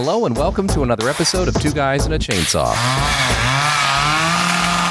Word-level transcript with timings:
Hello 0.00 0.26
and 0.26 0.36
welcome 0.36 0.68
to 0.68 0.84
another 0.84 1.08
episode 1.08 1.48
of 1.48 1.60
Two 1.60 1.72
Guys 1.72 2.04
and 2.04 2.14
a 2.14 2.20
Chainsaw. 2.20 2.72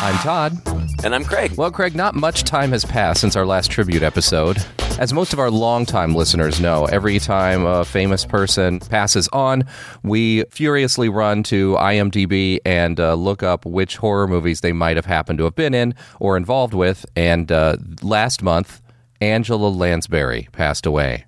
I'm 0.03 0.15
Todd. 0.15 0.61
And 1.01 1.15
I'm 1.15 1.23
Craig. 1.23 1.53
Well, 1.55 1.71
Craig, 1.71 1.95
not 1.95 2.13
much 2.13 2.43
time 2.43 2.71
has 2.71 2.83
passed 2.83 3.21
since 3.21 3.37
our 3.37 3.45
last 3.45 3.71
tribute 3.71 4.03
episode. 4.03 4.57
As 4.99 5.13
most 5.13 5.31
of 5.31 5.39
our 5.39 5.49
longtime 5.49 6.13
listeners 6.13 6.59
know, 6.59 6.87
every 6.87 7.19
time 7.19 7.65
a 7.65 7.85
famous 7.85 8.25
person 8.25 8.81
passes 8.81 9.29
on, 9.29 9.63
we 10.03 10.43
furiously 10.51 11.07
run 11.07 11.41
to 11.43 11.75
IMDb 11.75 12.59
and 12.65 12.99
uh, 12.99 13.13
look 13.13 13.41
up 13.41 13.65
which 13.65 13.95
horror 13.95 14.27
movies 14.27 14.59
they 14.59 14.73
might 14.73 14.97
have 14.97 15.05
happened 15.05 15.37
to 15.37 15.45
have 15.45 15.55
been 15.55 15.73
in 15.73 15.95
or 16.19 16.35
involved 16.35 16.73
with. 16.73 17.05
And 17.15 17.49
uh, 17.49 17.77
last 18.01 18.43
month, 18.43 18.81
Angela 19.21 19.69
Lansbury 19.69 20.49
passed 20.51 20.85
away. 20.85 21.23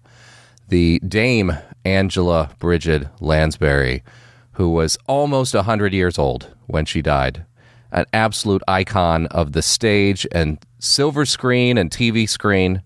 The 0.67 0.99
Dame 0.99 1.57
Angela 1.85 2.49
Bridget 2.59 3.07
Lansbury, 3.19 4.03
who 4.53 4.69
was 4.69 4.97
almost 5.07 5.53
100 5.53 5.93
years 5.93 6.19
old 6.19 6.53
when 6.67 6.85
she 6.85 7.01
died. 7.01 7.45
An 7.91 8.05
absolute 8.13 8.61
icon 8.67 9.25
of 9.27 9.53
the 9.53 9.61
stage 9.61 10.27
and 10.31 10.59
silver 10.79 11.25
screen 11.25 11.77
and 11.77 11.89
TV 11.89 12.27
screen. 12.27 12.81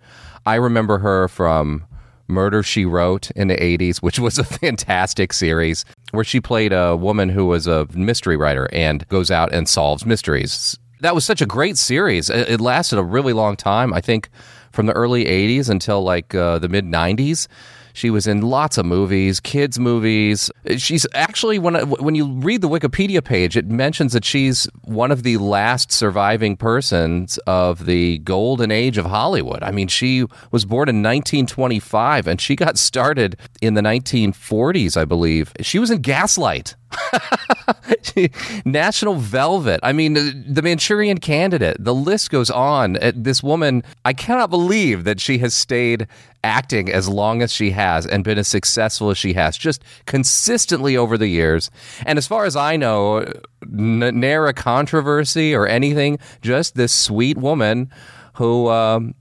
I 0.45 0.55
remember 0.55 0.99
her 0.99 1.27
from 1.27 1.85
Murder 2.27 2.63
She 2.63 2.85
Wrote 2.85 3.31
in 3.31 3.47
the 3.47 3.55
80s, 3.55 3.97
which 3.97 4.19
was 4.19 4.37
a 4.37 4.43
fantastic 4.59 5.33
series 5.33 5.85
where 6.11 6.23
she 6.23 6.39
played 6.39 6.73
a 6.73 6.95
woman 6.95 7.29
who 7.29 7.45
was 7.45 7.67
a 7.67 7.87
mystery 7.93 8.37
writer 8.37 8.69
and 8.71 9.07
goes 9.09 9.31
out 9.31 9.53
and 9.53 9.67
solves 9.67 10.05
mysteries. 10.05 10.77
That 11.01 11.15
was 11.15 11.25
such 11.25 11.41
a 11.41 11.45
great 11.45 11.77
series. 11.77 12.29
It 12.29 12.61
lasted 12.61 12.97
a 12.97 13.03
really 13.03 13.33
long 13.33 13.57
time. 13.57 13.93
I 13.93 13.99
think 13.99 14.29
from 14.71 14.85
the 14.85 14.93
early 14.93 15.25
80s 15.25 15.69
until 15.69 16.01
like 16.03 16.33
uh, 16.33 16.59
the 16.59 16.69
mid 16.69 16.85
90s. 16.85 17.47
She 17.93 18.09
was 18.09 18.27
in 18.27 18.41
lots 18.41 18.77
of 18.77 18.85
movies, 18.85 19.39
kids 19.39 19.79
movies. 19.79 20.51
She's 20.77 21.05
actually 21.13 21.59
when 21.59 21.75
when 21.89 22.15
you 22.15 22.25
read 22.25 22.61
the 22.61 22.69
Wikipedia 22.69 23.23
page, 23.23 23.55
it 23.55 23.67
mentions 23.67 24.13
that 24.13 24.25
she's 24.25 24.67
one 24.83 25.11
of 25.11 25.23
the 25.23 25.37
last 25.37 25.91
surviving 25.91 26.57
persons 26.57 27.37
of 27.45 27.85
the 27.85 28.17
golden 28.19 28.71
age 28.71 28.97
of 28.97 29.05
Hollywood. 29.05 29.61
I 29.63 29.71
mean, 29.71 29.87
she 29.87 30.25
was 30.51 30.65
born 30.65 30.89
in 30.89 30.97
1925 31.03 32.27
and 32.27 32.41
she 32.41 32.55
got 32.55 32.77
started 32.77 33.37
in 33.61 33.75
the 33.75 33.81
1940s, 33.81 34.97
I 34.97 35.05
believe. 35.05 35.53
She 35.61 35.77
was 35.79 35.91
in 35.91 36.01
Gaslight. 36.01 36.75
National 38.65 39.15
Velvet. 39.15 39.79
I 39.83 39.93
mean, 39.93 40.13
the 40.13 40.61
Manchurian 40.61 41.19
Candidate. 41.19 41.77
The 41.79 41.93
list 41.93 42.29
goes 42.29 42.49
on. 42.49 42.97
Uh, 42.97 43.11
this 43.15 43.41
woman, 43.41 43.83
I 44.05 44.13
cannot 44.13 44.49
believe 44.49 45.03
that 45.03 45.19
she 45.19 45.39
has 45.39 45.53
stayed 45.53 46.07
acting 46.43 46.91
as 46.91 47.07
long 47.07 47.41
as 47.41 47.51
she 47.51 47.71
has 47.71 48.05
and 48.05 48.23
been 48.23 48.37
as 48.37 48.47
successful 48.47 49.09
as 49.09 49.17
she 49.17 49.33
has, 49.33 49.57
just 49.57 49.83
consistently 50.05 50.97
over 50.97 51.17
the 51.17 51.27
years. 51.27 51.71
And 52.05 52.17
as 52.17 52.27
far 52.27 52.45
as 52.45 52.55
I 52.55 52.75
know, 52.75 53.25
n- 53.63 54.19
ne'er 54.19 54.47
a 54.47 54.53
controversy 54.53 55.55
or 55.55 55.67
anything, 55.67 56.19
just 56.41 56.75
this 56.75 56.93
sweet 56.93 57.37
woman 57.37 57.91
who 58.33 58.69
um, 58.69 59.13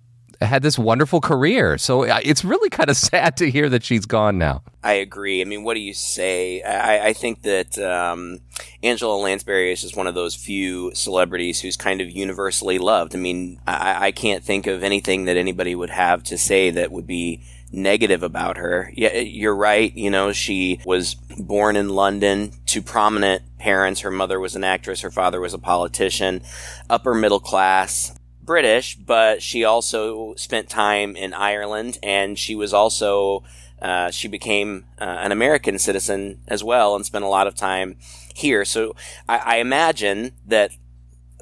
had 0.45 0.63
this 0.63 0.79
wonderful 0.79 1.21
career. 1.21 1.79
So 1.79 2.05
uh, 2.05 2.21
it's 2.23 2.45
really 2.45 2.71
kind 2.71 2.91
of 2.91 2.97
sad 3.13 3.37
to 3.39 3.51
hear 3.51 3.69
that 3.69 3.85
she's 3.85 4.07
gone 4.07 4.39
now. 4.39 4.63
I 4.83 4.95
agree. 4.95 5.41
I 5.41 5.45
mean, 5.45 5.63
what 5.63 5.75
do 5.75 5.81
you 5.81 5.95
say? 5.95 6.63
I, 6.63 7.09
I 7.09 7.13
think 7.13 7.43
that 7.43 7.79
um, 7.79 8.41
Angela 8.83 9.17
Lansbury 9.17 9.73
is 9.73 9.83
just 9.83 9.97
one 9.97 10.07
of 10.07 10.15
those 10.15 10.35
few 10.35 10.93
celebrities 10.95 11.61
who's 11.61 11.77
kind 11.77 12.01
of 12.01 12.11
universally 12.11 12.79
loved. 12.79 13.15
I 13.15 13.19
mean, 13.19 13.61
I, 13.67 14.07
I 14.07 14.11
can't 14.13 14.43
think 14.43 14.67
of 14.67 14.83
anything 14.83 15.27
that 15.27 15.37
anybody 15.37 15.75
would 15.75 15.91
have 15.91 16.23
to 16.25 16.39
say 16.39 16.71
that 16.71 16.91
would 16.91 17.07
be 17.07 17.43
negative 17.73 18.23
about 18.23 18.59
her. 18.59 18.93
Yeah, 18.95 19.17
you're 19.19 19.55
right. 19.55 19.95
You 19.97 20.11
know, 20.11 20.33
she 20.33 20.81
was 20.85 21.15
born 21.15 21.77
in 21.77 21.89
London 21.89 22.53
to 22.67 22.83
prominent 22.83 23.43
parents. 23.59 24.01
Her 24.01 24.11
mother 24.11 24.39
was 24.39 24.55
an 24.55 24.65
actress. 24.65 25.01
Her 25.01 25.11
father 25.11 25.41
was 25.41 25.55
a 25.55 25.59
politician. 25.59 26.43
Upper 26.91 27.15
middle 27.15 27.41
class. 27.41 28.19
British, 28.53 28.97
but 28.97 29.43
she 29.43 29.65
also 29.65 30.35
spent 30.37 30.69
time 30.69 31.17
in 31.17 31.33
Ireland, 31.33 31.99
and 32.03 32.39
she 32.39 32.55
was 32.55 32.75
also 32.75 33.45
uh, 33.81 34.11
she 34.11 34.29
became 34.29 34.85
uh, 35.01 35.19
an 35.25 35.33
American 35.33 35.79
citizen 35.79 36.43
as 36.47 36.63
well, 36.63 36.95
and 36.95 37.07
spent 37.07 37.25
a 37.25 37.29
lot 37.39 37.47
of 37.47 37.55
time 37.55 37.97
here. 38.35 38.65
So 38.67 38.95
I, 39.27 39.39
I 39.39 39.57
imagine 39.57 40.33
that, 40.47 40.71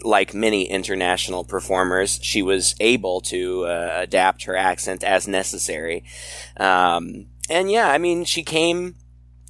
like 0.03 0.32
many 0.32 0.70
international 0.70 1.43
performers, 1.44 2.20
she 2.22 2.43
was 2.43 2.76
able 2.78 3.20
to 3.22 3.65
uh, 3.66 3.91
adapt 4.06 4.44
her 4.44 4.54
accent 4.54 5.03
as 5.03 5.26
necessary. 5.26 6.04
Um, 6.59 7.26
and 7.50 7.72
yeah, 7.72 7.91
I 7.91 7.99
mean, 7.99 8.25
she 8.25 8.44
came 8.44 8.94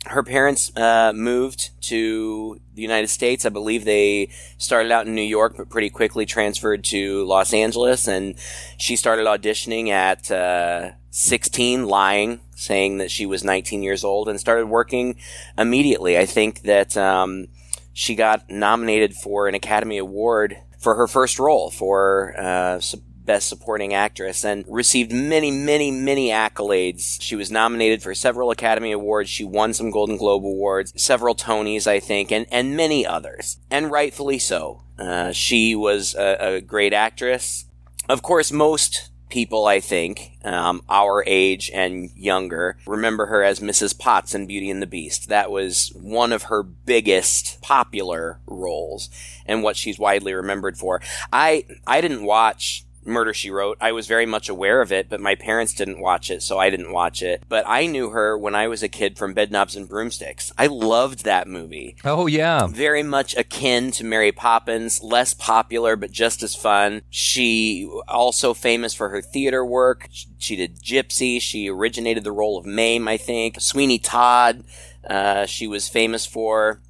her 0.07 0.23
parents 0.23 0.75
uh, 0.77 1.13
moved 1.15 1.71
to 1.83 2.61
the 2.75 2.83
United 2.83 3.09
States. 3.09 3.45
I 3.45 3.51
believe 3.51 3.85
they 3.85 4.31
started 4.57 4.91
out 4.91 5.07
in 5.07 5.15
New 5.15 5.23
York, 5.23 5.55
but 5.57 5.69
pretty 5.69 5.91
quickly 5.91 6.25
transferred 6.25 6.85
to 6.85 7.25
Los 7.27 7.53
Angeles. 7.53 8.09
And 8.09 8.35
she 8.79 8.97
started 8.97 9.27
auditioning 9.27 9.89
at 9.89 10.31
uh, 10.31 10.93
16, 11.11 11.87
lying, 11.87 12.41
saying 12.55 12.99
that 12.99 13.11
she 13.11 13.27
was 13.27 13.45
19 13.45 13.83
years 13.83 14.03
old, 14.03 14.29
and 14.29 14.41
started 14.41 14.67
working 14.67 15.17
immediately. 15.59 16.17
I 16.17 16.25
think 16.25 16.63
that 16.63 16.97
um, 16.97 17.49
she 17.93 18.15
got 18.15 18.49
nominated 18.49 19.15
for 19.15 19.49
an 19.49 19.55
Academy 19.55 19.99
Award 19.99 20.57
for 20.79 20.95
her 20.95 21.07
first 21.07 21.39
role 21.39 21.71
for 21.71 22.35
uh, 22.39 22.81
Best 23.25 23.49
Supporting 23.49 23.95
Actress 23.95 24.45
and 24.45 24.65
received 24.69 25.13
many, 25.13 25.51
many, 25.51 25.91
many 25.91 26.29
accolades. 26.29 27.21
She 27.21 27.37
was 27.37 27.51
nominated 27.51 28.03
for 28.03 28.15
several 28.15 28.51
Academy 28.51 28.93
Awards. 28.93 29.31
She 29.31 29.45
won 29.45 29.73
some 29.73 29.91
Golden 29.91 30.17
Globe 30.17 30.45
Awards, 30.45 30.93
several 31.01 31.35
Tonys, 31.35 31.87
I 31.87 32.01
think, 32.01 32.33
and, 32.33 32.47
and 32.51 32.77
many 32.77 33.07
others. 33.07 33.59
And 33.71 33.91
rightfully 33.91 34.39
so. 34.39 34.83
Uh, 34.99 35.33
she 35.33 35.75
was 35.75 36.15
a, 36.15 36.37
a 36.41 36.61
great 36.61 36.93
actress. 36.93 37.67
Of 38.09 38.23
course, 38.23 38.51
most 38.53 39.11
people, 39.31 39.67
I 39.67 39.81
think, 39.81 40.33
um, 40.45 40.83
our 40.89 41.25
age 41.27 41.71
and 41.73 42.11
younger, 42.17 42.77
remember 42.87 43.27
her 43.27 43.43
as 43.43 43.61
Mrs. 43.61 43.97
Potts 43.99 44.35
in 44.35 44.47
Beauty 44.47 44.69
and 44.69 44.83
the 44.83 44.87
Beast. 44.87 45.29
That 45.29 45.51
was 45.51 45.93
one 45.95 46.33
of 46.33 46.45
her 46.45 46.63
biggest 46.63 47.63
popular 47.63 48.41
roles 48.47 49.09
and 49.47 49.63
what 49.63 49.77
she's 49.77 49.99
widely 49.99 50.35
remembered 50.35 50.77
for. 50.77 51.01
I 51.33 51.65
I 51.87 52.01
didn't 52.01 52.25
watch 52.25 52.85
Murder 53.05 53.33
She 53.33 53.51
Wrote. 53.51 53.79
I 53.81 53.93
was 53.93 54.07
very 54.07 54.27
much 54.27 54.49
aware 54.49 54.81
of 54.81 54.93
it, 54.93 55.09
but 55.09 55.21
my 55.21 55.35
parents 55.35 55.75
didn't 55.75 56.01
watch 56.01 56.31
it, 56.31 56.43
so 56.43 56.59
I 56.59 56.71
didn't 56.71 56.93
watch 56.93 57.23
it. 57.23 57.43
But 57.49 57.65
I 57.67 57.87
knew 57.87 58.11
her 58.11 58.37
when 58.37 58.55
I 58.55 58.69
was 58.69 58.83
a 58.83 58.89
kid 58.89 59.17
from 59.17 59.35
Bedknobs 59.35 59.77
and 59.77 59.89
Broomsticks. 59.89 60.53
I 60.59 60.67
loved 60.67 61.25
that 61.25 61.49
movie. 61.49 61.97
Oh, 62.05 62.27
yeah. 62.27 62.67
Very 62.67 63.03
much 63.03 63.37
akin 63.37 63.91
to 63.93 64.05
Mary 64.05 64.33
Poppins, 64.33 65.03
less 65.03 65.35
popular, 65.35 65.97
but 65.97 66.13
just 66.13 66.43
as 66.43 66.55
fun. 66.55 67.03
She 67.11 67.91
also 68.09 68.55
famous 68.55 68.95
for 68.95 69.09
her 69.09 69.23
theater 69.23 69.65
work. 69.65 70.09
She 70.39 70.57
did 70.57 70.83
Gypsy. 70.83 71.41
She 71.41 71.69
originated 71.69 72.25
the 72.25 72.33
role 72.33 72.59
of 72.59 72.67
Mame, 72.67 73.09
I 73.09 73.17
think. 73.17 73.61
Sweeney 73.61 73.99
Todd, 73.99 74.65
uh, 75.09 75.47
she 75.47 75.67
was 75.67 75.89
famous 75.89 76.27
for. 76.27 76.81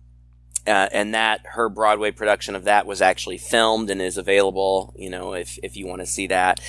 Uh, 0.70 0.88
and 0.92 1.14
that 1.14 1.41
her 1.54 1.69
Broadway 1.69 2.12
production 2.12 2.54
of 2.54 2.62
that 2.62 2.86
was 2.86 3.03
actually 3.03 3.38
filmed 3.38 3.91
and 3.91 4.00
is 4.00 4.16
available. 4.16 4.94
You 4.97 5.10
know, 5.10 5.32
if 5.34 5.58
if 5.64 5.76
you 5.76 5.86
want 5.88 6.00
to 6.00 6.06
see 6.06 6.28
that. 6.28 6.60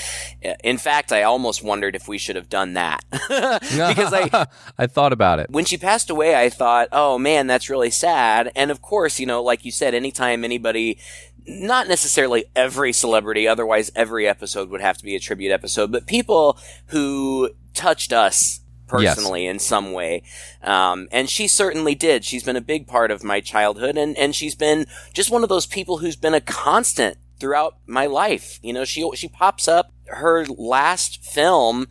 Uh, 0.43 0.55
in 0.63 0.79
fact, 0.79 1.11
I 1.11 1.21
almost 1.21 1.63
wondered 1.63 1.95
if 1.95 2.07
we 2.07 2.17
should 2.17 2.35
have 2.35 2.49
done 2.49 2.73
that 2.73 3.03
because 3.11 4.11
I 4.11 4.47
I 4.79 4.87
thought 4.87 5.13
about 5.13 5.39
it 5.39 5.51
when 5.51 5.65
she 5.65 5.77
passed 5.77 6.09
away. 6.09 6.35
I 6.35 6.49
thought, 6.49 6.87
oh 6.91 7.19
man, 7.19 7.45
that's 7.45 7.69
really 7.69 7.91
sad. 7.91 8.51
And 8.55 8.71
of 8.71 8.81
course, 8.81 9.19
you 9.19 9.27
know, 9.27 9.43
like 9.43 9.65
you 9.65 9.71
said, 9.71 9.93
anytime 9.93 10.43
anybody 10.43 10.97
not 11.45 11.87
necessarily 11.87 12.45
every 12.55 12.93
celebrity, 12.93 13.47
otherwise 13.47 13.91
every 13.95 14.27
episode 14.27 14.69
would 14.69 14.81
have 14.81 14.97
to 14.97 15.03
be 15.03 15.15
a 15.15 15.19
tribute 15.19 15.51
episode, 15.51 15.91
but 15.91 16.07
people 16.07 16.57
who 16.87 17.49
touched 17.73 18.13
us 18.13 18.61
personally 18.91 19.45
yes. 19.45 19.51
in 19.51 19.59
some 19.59 19.93
way. 19.93 20.21
Um, 20.61 21.07
and 21.11 21.29
she 21.29 21.47
certainly 21.47 21.95
did. 21.95 22.25
She's 22.25 22.43
been 22.43 22.57
a 22.57 22.61
big 22.61 22.87
part 22.87 23.09
of 23.09 23.23
my 23.23 23.39
childhood 23.39 23.97
and, 23.97 24.17
and 24.17 24.35
she's 24.35 24.55
been 24.55 24.85
just 25.13 25.31
one 25.31 25.43
of 25.43 25.49
those 25.49 25.65
people 25.65 25.99
who's 25.99 26.17
been 26.17 26.33
a 26.33 26.41
constant 26.41 27.17
throughout 27.39 27.77
my 27.87 28.05
life. 28.05 28.59
You 28.61 28.73
know, 28.73 28.83
she, 28.83 29.09
she 29.15 29.29
pops 29.29 29.67
up 29.67 29.93
her 30.07 30.45
last 30.45 31.23
film. 31.23 31.87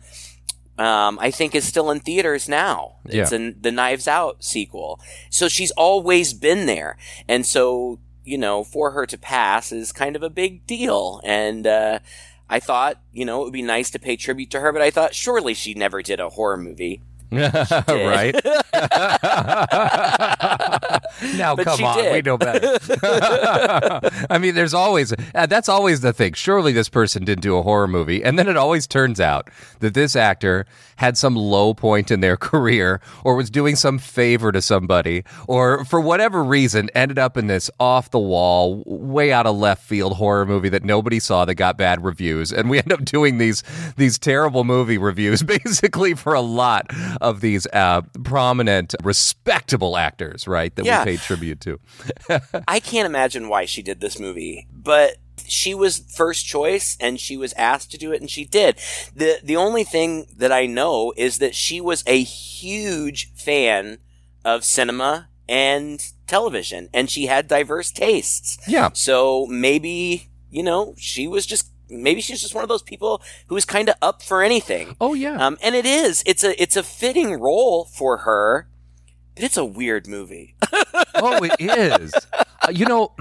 Um, 0.77 1.19
I 1.21 1.29
think 1.29 1.53
is 1.53 1.67
still 1.67 1.91
in 1.91 1.99
theaters 1.99 2.49
now. 2.49 2.95
It's 3.05 3.31
in 3.31 3.55
the 3.61 3.71
Knives 3.71 4.07
Out 4.07 4.43
sequel. 4.43 4.99
So 5.29 5.47
she's 5.47 5.69
always 5.71 6.33
been 6.33 6.65
there. 6.65 6.97
And 7.27 7.45
so, 7.45 7.99
you 8.23 8.37
know, 8.37 8.63
for 8.63 8.91
her 8.91 9.05
to 9.05 9.17
pass 9.17 9.71
is 9.71 9.91
kind 9.91 10.15
of 10.15 10.23
a 10.23 10.29
big 10.29 10.65
deal. 10.65 11.21
And, 11.23 11.67
uh, 11.67 11.99
I 12.51 12.59
thought, 12.59 13.01
you 13.13 13.23
know, 13.23 13.41
it 13.41 13.45
would 13.45 13.53
be 13.53 13.61
nice 13.61 13.89
to 13.91 13.99
pay 13.99 14.17
tribute 14.17 14.51
to 14.51 14.59
her, 14.59 14.73
but 14.73 14.81
I 14.81 14.91
thought 14.91 15.15
surely 15.15 15.53
she 15.53 15.73
never 15.73 16.01
did 16.01 16.19
a 16.19 16.29
horror 16.29 16.57
movie. 16.57 17.01
Right? 17.31 18.35
now, 21.35 21.55
But 21.55 21.65
come 21.65 21.83
on, 21.83 21.97
did. 21.97 22.13
we 22.13 22.21
know 22.21 22.37
better. 22.37 22.77
I 24.29 24.37
mean, 24.37 24.55
there's 24.55 24.73
always 24.73 25.13
uh, 25.35 25.45
that's 25.45 25.69
always 25.69 26.01
the 26.01 26.13
thing. 26.13 26.33
Surely 26.33 26.71
this 26.73 26.89
person 26.89 27.23
didn't 27.23 27.41
do 27.41 27.57
a 27.57 27.61
horror 27.61 27.87
movie, 27.87 28.23
and 28.23 28.37
then 28.37 28.47
it 28.47 28.57
always 28.57 28.87
turns 28.87 29.19
out 29.19 29.49
that 29.79 29.93
this 29.93 30.15
actor 30.15 30.65
had 30.97 31.17
some 31.17 31.35
low 31.35 31.73
point 31.73 32.11
in 32.11 32.19
their 32.19 32.37
career, 32.51 33.01
or 33.23 33.35
was 33.35 33.49
doing 33.49 33.75
some 33.75 33.97
favor 33.97 34.51
to 34.51 34.61
somebody, 34.61 35.23
or 35.47 35.85
for 35.85 35.99
whatever 36.01 36.43
reason 36.43 36.89
ended 36.93 37.17
up 37.17 37.37
in 37.37 37.47
this 37.47 37.69
off 37.79 38.11
the 38.11 38.19
wall, 38.19 38.83
way 38.85 39.31
out 39.31 39.45
of 39.45 39.55
left 39.57 39.83
field 39.83 40.17
horror 40.17 40.45
movie 40.45 40.69
that 40.69 40.83
nobody 40.83 41.19
saw 41.19 41.45
that 41.45 41.55
got 41.55 41.77
bad 41.77 42.03
reviews, 42.03 42.51
and 42.51 42.69
we 42.69 42.77
end 42.77 42.91
up 42.91 43.03
doing 43.05 43.37
these 43.37 43.63
these 43.97 44.17
terrible 44.19 44.63
movie 44.63 44.97
reviews 44.97 45.43
basically 45.43 46.13
for 46.13 46.33
a 46.33 46.41
lot 46.41 46.87
of 47.21 47.41
these 47.41 47.65
uh, 47.73 48.01
prominent, 48.23 48.93
respectable 49.03 49.95
actors, 49.97 50.47
right? 50.47 50.75
That 50.75 50.85
Yeah. 50.85 50.99
we 51.05 51.11
paid 51.11 51.19
tribute 51.21 51.61
to. 51.61 51.79
I 52.67 52.79
can't 52.79 53.05
imagine 53.05 53.47
why 53.49 53.65
she 53.65 53.81
did 53.81 54.01
this 54.01 54.19
movie, 54.19 54.67
but 54.71 55.17
she 55.47 55.73
was 55.73 55.99
first 56.15 56.45
choice 56.45 56.97
and 56.99 57.19
she 57.19 57.35
was 57.37 57.53
asked 57.53 57.91
to 57.91 57.97
do 57.97 58.11
it 58.11 58.21
and 58.21 58.29
she 58.29 58.45
did. 58.45 58.77
The 59.15 59.39
the 59.43 59.55
only 59.55 59.83
thing 59.83 60.27
that 60.37 60.51
I 60.51 60.65
know 60.65 61.13
is 61.17 61.39
that 61.39 61.55
she 61.55 61.81
was 61.81 62.03
a 62.07 62.21
huge 62.21 63.31
fan 63.33 63.97
of 64.45 64.63
cinema 64.63 65.29
and 65.49 66.01
television 66.27 66.89
and 66.93 67.09
she 67.09 67.25
had 67.25 67.47
diverse 67.47 67.91
tastes. 67.91 68.57
Yeah. 68.67 68.89
So 68.93 69.45
maybe, 69.47 70.29
you 70.49 70.63
know, 70.63 70.93
she 70.97 71.27
was 71.27 71.45
just 71.45 71.70
maybe 71.91 72.21
she's 72.21 72.41
just 72.41 72.55
one 72.55 72.63
of 72.63 72.69
those 72.69 72.83
people 72.83 73.21
who 73.47 73.57
is 73.57 73.65
kind 73.65 73.89
of 73.89 73.95
up 74.01 74.21
for 74.21 74.41
anything. 74.41 74.95
Oh 75.01 75.13
yeah. 75.13 75.45
Um, 75.45 75.57
and 75.61 75.75
it 75.75 75.85
is. 75.85 76.23
It's 76.25 76.43
a 76.43 76.59
it's 76.61 76.75
a 76.75 76.83
fitting 76.83 77.39
role 77.39 77.85
for 77.85 78.19
her. 78.19 78.67
But 79.35 79.45
it's 79.45 79.57
a 79.57 79.65
weird 79.65 80.07
movie. 80.07 80.55
oh, 81.15 81.39
it 81.43 81.55
is. 81.59 82.13
Uh, 82.33 82.71
you 82.71 82.85
know, 82.85 83.15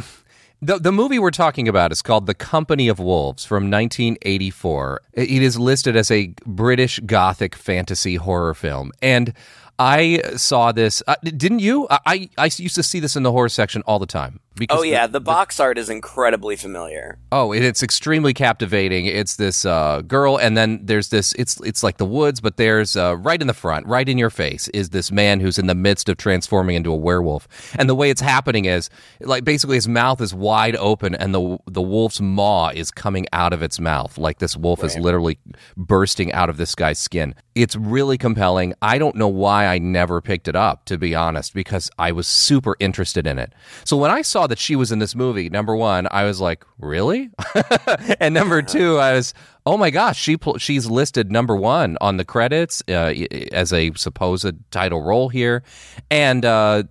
the 0.63 0.79
the 0.79 0.93
movie 0.93 1.19
we're 1.19 1.31
talking 1.31 1.69
about 1.69 1.93
is 1.93 2.03
called 2.03 2.27
The 2.27 2.35
Company 2.35 2.89
of 2.89 2.99
Wolves 2.99 3.45
from 3.45 3.71
1984. 3.71 5.01
It 5.13 5.31
it 5.31 5.43
is 5.43 5.59
listed 5.59 5.97
as 5.97 6.11
a 6.11 6.35
British 6.45 6.99
Gothic 7.01 7.55
fantasy 7.55 8.17
horror 8.17 8.55
film, 8.55 8.93
and 9.01 9.33
I 9.81 10.21
saw 10.37 10.73
this. 10.73 11.03
Uh, 11.09 11.15
didn't 11.25 11.61
you? 11.61 11.87
I, 11.91 12.29
I 12.37 12.45
used 12.45 12.75
to 12.75 12.83
see 12.83 13.01
this 13.01 13.17
in 13.17 13.23
the 13.23 13.33
horror 13.33 13.49
section 13.49 13.83
all 13.87 13.99
the 13.99 14.05
time. 14.05 14.41
Because 14.57 14.81
oh 14.81 14.83
yeah, 14.83 15.07
the, 15.07 15.21
box 15.23 15.59
art 15.59 15.79
is 15.79 15.89
incredibly 15.89 16.55
familiar. 16.55 17.19
Oh, 17.33 17.53
it's 17.53 17.83
extremely 17.83 18.35
captivating. 18.35 19.07
It's 19.07 19.37
this 19.37 19.65
uh, 19.65 20.03
girl, 20.03 20.39
and 20.39 20.55
then 20.55 20.85
there's 20.85 21.09
this. 21.09 21.33
It's 21.35 21.59
it's 21.63 21.83
like 21.83 21.97
the 21.97 22.05
woods, 22.05 22.43
but 22.43 22.59
there's 22.59 22.95
uh, 22.95 23.17
right 23.17 23.41
in 23.41 23.47
the 23.47 23.55
front, 23.55 23.87
right 23.87 24.07
in 24.07 24.19
your 24.19 24.29
face, 24.29 24.69
is 24.69 24.91
this 24.91 25.11
man 25.11 25.41
who's 25.41 25.59
in 25.59 25.67
the 25.67 25.75
midst 25.75 26.11
of 26.11 26.19
transforming 26.19 26.77
into 26.77 26.93
a 26.93 26.97
werewolf. 26.97 27.49
And 27.79 27.89
the 27.89 27.95
way 27.95 28.11
it's 28.11 28.21
happening 28.21 28.67
is, 28.67 28.91
like, 29.21 29.45
basically 29.45 29.77
his 29.77 29.89
mouth 29.89 30.21
is 30.21 30.35
wide 30.35 30.77
open, 30.77 31.15
and 31.15 31.35
the 31.35 31.57
the 31.67 31.81
wolf's 31.81 32.21
maw 32.21 32.69
is 32.69 32.91
coming 32.91 33.27
out 33.33 33.55
of 33.55 33.63
its 33.63 33.81
mouth, 33.81 34.19
like 34.19 34.41
this 34.41 34.59
wolf 34.59 34.85
is 34.85 34.95
literally 34.99 35.39
bursting 35.75 36.33
out 36.35 36.51
of 36.51 36.59
this 36.59 36.75
guy's 36.75 36.99
skin. 36.99 37.35
It's 37.55 37.77
really 37.77 38.19
compelling. 38.19 38.75
I 38.83 38.99
don't 38.99 39.17
know 39.17 39.29
why 39.29 39.70
I 39.71 39.79
never 39.79 40.21
picked 40.21 40.49
it 40.49 40.57
up, 40.57 40.85
to 40.87 40.99
be 40.99 41.15
honest, 41.15 41.55
because 41.55 41.91
I 41.97 42.11
was 42.11 42.27
super 42.27 42.75
interested 42.81 43.25
in 43.25 43.39
it. 43.39 43.53
So 43.85 43.97
when 43.97 44.11
I 44.11 44.23
saw 44.23 44.49
that 44.49 44.59
she 44.59 44.75
was 44.75 44.91
in 44.91 44.99
this 44.99 45.15
movie, 45.15 45.49
number 45.49 45.77
one, 45.77 46.09
I 46.11 46.25
was 46.25 46.41
like, 46.41 46.65
really? 46.79 47.31
and 48.21 48.35
number 48.35 48.63
two, 48.63 48.99
I 48.99 49.13
was, 49.13 49.33
oh 49.65 49.77
my 49.77 49.91
gosh, 49.91 50.19
she 50.19 50.37
she's 50.59 50.87
listed 50.87 51.31
number 51.31 51.55
one 51.55 51.97
on 52.01 52.17
the 52.17 52.25
credits 52.25 52.83
uh, 52.89 53.15
as 53.53 53.73
a 53.73 53.93
supposed 53.95 54.55
title 54.73 55.03
role 55.03 55.29
here, 55.29 55.63
and. 56.11 56.45
Uh, 56.45 56.83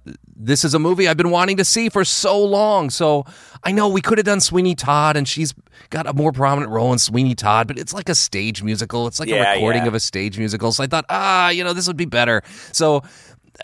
this 0.41 0.63
is 0.63 0.73
a 0.73 0.79
movie 0.79 1.07
I've 1.07 1.17
been 1.17 1.31
wanting 1.31 1.57
to 1.57 1.65
see 1.65 1.89
for 1.89 2.05
so 2.05 2.41
long. 2.43 2.89
So 2.89 3.25
I 3.63 3.71
know 3.73 3.89
we 3.89 3.99
could 4.01 4.17
have 4.17 4.25
done 4.25 4.39
Sweeney 4.39 4.73
Todd, 4.73 5.17
and 5.17 5.27
she's 5.27 5.53
got 5.89 6.07
a 6.07 6.13
more 6.13 6.31
prominent 6.31 6.71
role 6.71 6.93
in 6.93 6.97
Sweeney 6.99 7.35
Todd, 7.35 7.67
but 7.67 7.77
it's 7.77 7.93
like 7.93 8.07
a 8.09 8.15
stage 8.15 8.63
musical. 8.63 9.05
It's 9.05 9.19
like 9.19 9.27
Yeah, 9.29 9.51
a 9.51 9.55
recording 9.55 9.81
yeah. 9.83 9.87
of 9.89 9.95
a 9.95 9.99
stage 9.99 10.37
musical. 10.39 10.71
So 10.71 10.83
I 10.83 10.87
thought, 10.87 11.05
ah, 11.09 11.49
you 11.49 11.63
know, 11.63 11.73
this 11.73 11.87
would 11.87 11.97
be 11.97 12.05
better. 12.05 12.41
So 12.71 13.03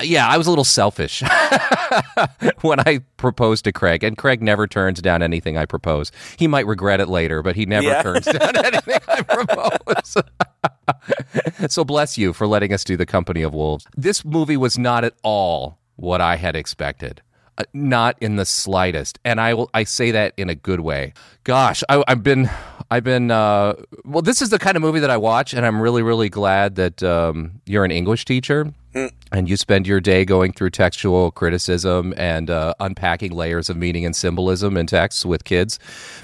yeah, 0.03 0.27
I 0.27 0.37
was 0.37 0.45
a 0.47 0.49
little 0.49 0.65
selfish 0.65 1.23
when 2.61 2.81
I 2.81 2.99
proposed 3.15 3.63
to 3.63 3.71
Craig, 3.71 4.03
and 4.03 4.17
Craig 4.17 4.41
never 4.41 4.67
turns 4.67 5.01
down 5.01 5.23
anything 5.23 5.57
I 5.57 5.65
propose. 5.65 6.11
He 6.37 6.47
might 6.47 6.67
regret 6.67 6.99
it 6.99 7.07
later, 7.07 7.41
but 7.41 7.55
he 7.55 7.65
never 7.65 7.87
Yeah. 7.87 8.01
turns 8.01 8.25
down 8.25 8.57
anything 8.65 8.99
I 9.07 9.21
propose. 9.21 10.17
so 11.71 11.85
bless 11.85 12.17
you 12.17 12.33
for 12.33 12.45
letting 12.47 12.73
us 12.73 12.83
do 12.83 12.97
the 12.97 13.05
Company 13.05 13.41
of 13.41 13.53
Wolves. 13.53 13.85
This 13.95 14.25
movie 14.25 14.57
was 14.57 14.77
not 14.77 15.05
at 15.05 15.13
all 15.23 15.77
what 15.95 16.21
I 16.21 16.35
had 16.35 16.55
expected. 16.55 17.21
Uh, 17.57 17.63
not 17.73 18.17
in 18.19 18.35
the 18.35 18.45
slightest, 18.45 19.17
and 19.23 19.39
I 19.39 19.53
will. 19.53 19.69
I 19.73 19.85
say 19.85 20.11
that 20.11 20.33
in 20.35 20.49
a 20.49 20.55
good 20.55 20.81
way. 20.81 21.13
Gosh, 21.45 21.83
I, 21.87 22.03
I've 22.07 22.23
been, 22.23 22.49
I've 22.89 23.03
been. 23.03 23.29
Uh, 23.29 23.75
well, 24.03 24.23
this 24.23 24.41
is 24.41 24.49
the 24.49 24.57
kind 24.57 24.75
of 24.75 24.81
movie 24.81 24.99
that 24.99 25.11
I 25.11 25.17
watch, 25.17 25.53
and 25.53 25.63
I'm 25.63 25.79
really, 25.79 26.01
really 26.01 26.27
glad 26.27 26.73
that 26.75 27.03
um, 27.03 27.61
you're 27.67 27.85
an 27.85 27.91
English 27.91 28.25
teacher 28.25 28.73
and 29.31 29.49
you 29.49 29.57
spend 29.57 29.85
your 29.85 29.99
day 29.99 30.23
going 30.23 30.53
through 30.53 30.69
textual 30.69 31.31
criticism 31.31 32.13
and 32.15 32.49
uh, 32.49 32.73
unpacking 32.79 33.33
layers 33.33 33.69
of 33.69 33.75
meaning 33.75 34.05
and 34.05 34.15
symbolism 34.15 34.77
in 34.77 34.87
texts 34.87 35.25
with 35.25 35.43
kids, 35.43 35.77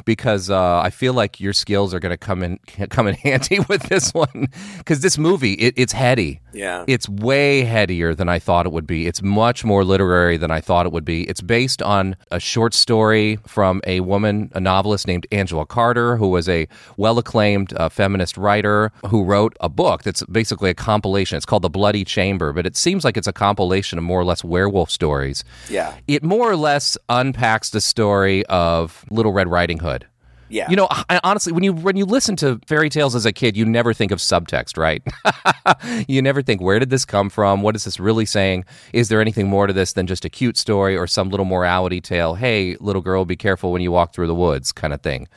because 0.05 0.49
uh, 0.49 0.79
I 0.79 0.89
feel 0.89 1.13
like 1.13 1.39
your 1.39 1.51
skills 1.51 1.93
are 1.93 1.99
going 1.99 2.11
to 2.11 2.17
come 2.17 2.43
in 2.43 2.59
come 2.89 3.07
in 3.07 3.15
handy 3.23 3.59
with 3.67 3.83
this 3.83 4.13
one. 4.13 4.47
Because 4.77 5.01
this 5.01 5.17
movie, 5.17 5.53
it, 5.53 5.73
it's 5.75 5.91
heady. 5.91 6.39
Yeah. 6.53 6.85
It's 6.87 7.09
way 7.09 7.63
headier 7.63 8.15
than 8.15 8.29
I 8.29 8.39
thought 8.39 8.65
it 8.65 8.71
would 8.71 8.87
be. 8.87 9.07
It's 9.07 9.21
much 9.21 9.65
more 9.65 9.83
literary 9.83 10.37
than 10.37 10.51
I 10.51 10.61
thought 10.61 10.85
it 10.85 10.91
would 10.91 11.05
be. 11.05 11.27
It's 11.27 11.41
based 11.41 11.81
on 11.81 12.15
a 12.31 12.39
short 12.39 12.73
story 12.73 13.37
from 13.47 13.81
a 13.85 13.99
woman, 13.99 14.51
a 14.53 14.59
novelist 14.59 15.07
named 15.11 15.27
Angela 15.31 15.65
Carter, 15.65 16.17
who 16.17 16.29
was 16.29 16.47
a 16.47 16.67
well 16.97 17.17
acclaimed 17.17 17.73
uh, 17.73 17.89
feminist 17.89 18.37
writer 18.37 18.91
who 19.07 19.23
wrote 19.23 19.55
a 19.59 19.69
book 19.69 20.03
that's 20.03 20.23
basically 20.25 20.69
a 20.69 20.73
compilation. 20.73 21.35
It's 21.37 21.45
called 21.45 21.63
The 21.63 21.69
Bloody 21.69 22.05
Chamber, 22.05 22.53
but 22.53 22.65
it 22.65 22.77
seems 22.77 23.03
like 23.03 23.17
it's 23.17 23.27
a 23.27 23.33
compilation 23.33 23.97
of 23.97 24.03
more 24.03 24.19
or 24.19 24.25
less 24.25 24.43
werewolf 24.43 24.89
stories. 24.89 25.43
Yeah. 25.69 25.93
It 26.07 26.23
more 26.23 26.49
or 26.49 26.55
less 26.55 26.97
unpacks 27.09 27.69
the 27.71 27.81
story 27.81 28.45
of 28.45 29.05
Little 29.09 29.33
Red 29.33 29.47
Riding 29.49 29.79
Hood. 29.79 30.05
Yeah. 30.51 30.69
You 30.69 30.75
know, 30.75 30.87
I, 30.89 31.19
honestly, 31.23 31.53
when 31.53 31.63
you 31.63 31.73
when 31.73 31.95
you 31.95 32.05
listen 32.05 32.35
to 32.37 32.59
fairy 32.67 32.89
tales 32.89 33.15
as 33.15 33.25
a 33.25 33.31
kid, 33.31 33.55
you 33.55 33.65
never 33.65 33.93
think 33.93 34.11
of 34.11 34.19
subtext, 34.19 34.77
right? 34.77 35.01
you 36.07 36.21
never 36.21 36.41
think, 36.41 36.61
where 36.61 36.79
did 36.79 36.89
this 36.89 37.05
come 37.05 37.29
from? 37.29 37.61
What 37.61 37.75
is 37.75 37.85
this 37.85 37.99
really 37.99 38.25
saying? 38.25 38.65
Is 38.93 39.09
there 39.09 39.21
anything 39.21 39.47
more 39.47 39.67
to 39.67 39.73
this 39.73 39.93
than 39.93 40.07
just 40.07 40.25
a 40.25 40.29
cute 40.29 40.57
story 40.57 40.97
or 40.97 41.07
some 41.07 41.29
little 41.29 41.45
morality 41.45 42.01
tale? 42.01 42.35
Hey, 42.35 42.75
little 42.79 43.01
girl, 43.01 43.23
be 43.25 43.37
careful 43.37 43.71
when 43.71 43.81
you 43.81 43.91
walk 43.91 44.13
through 44.13 44.27
the 44.27 44.35
woods, 44.35 44.71
kind 44.71 44.93
of 44.93 45.01
thing. 45.01 45.27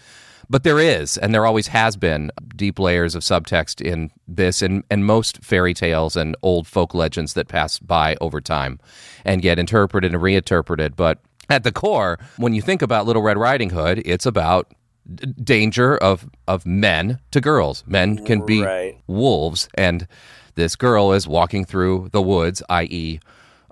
But 0.50 0.62
there 0.62 0.78
is, 0.78 1.16
and 1.16 1.32
there 1.32 1.46
always 1.46 1.68
has 1.68 1.96
been, 1.96 2.30
deep 2.54 2.78
layers 2.78 3.14
of 3.14 3.22
subtext 3.22 3.80
in 3.80 4.10
this 4.28 4.62
and, 4.62 4.84
and 4.90 5.06
most 5.06 5.42
fairy 5.42 5.74
tales 5.74 6.16
and 6.16 6.36
old 6.42 6.66
folk 6.66 6.94
legends 6.94 7.34
that 7.34 7.48
pass 7.48 7.78
by 7.78 8.16
over 8.20 8.40
time 8.40 8.78
and 9.24 9.42
get 9.42 9.58
interpreted 9.58 10.12
and 10.12 10.22
reinterpreted. 10.22 10.96
But 10.96 11.20
at 11.48 11.64
the 11.64 11.72
core, 11.72 12.18
when 12.36 12.54
you 12.54 12.62
think 12.62 12.82
about 12.82 13.06
Little 13.06 13.22
Red 13.22 13.38
Riding 13.38 13.70
Hood, 13.70 14.02
it's 14.04 14.26
about 14.26 14.72
d- 15.12 15.32
danger 15.42 15.96
of 15.96 16.28
of 16.46 16.64
men 16.66 17.18
to 17.30 17.40
girls. 17.40 17.84
Men 17.86 18.24
can 18.24 18.44
be 18.46 18.62
Right. 18.62 18.98
wolves, 19.06 19.68
and 19.74 20.06
this 20.54 20.76
girl 20.76 21.12
is 21.12 21.26
walking 21.26 21.64
through 21.64 22.10
the 22.12 22.22
woods, 22.22 22.62
i.e., 22.68 23.18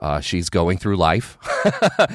uh, 0.01 0.19
she's 0.21 0.49
going 0.51 0.79
through 0.79 0.97
life. 0.97 1.39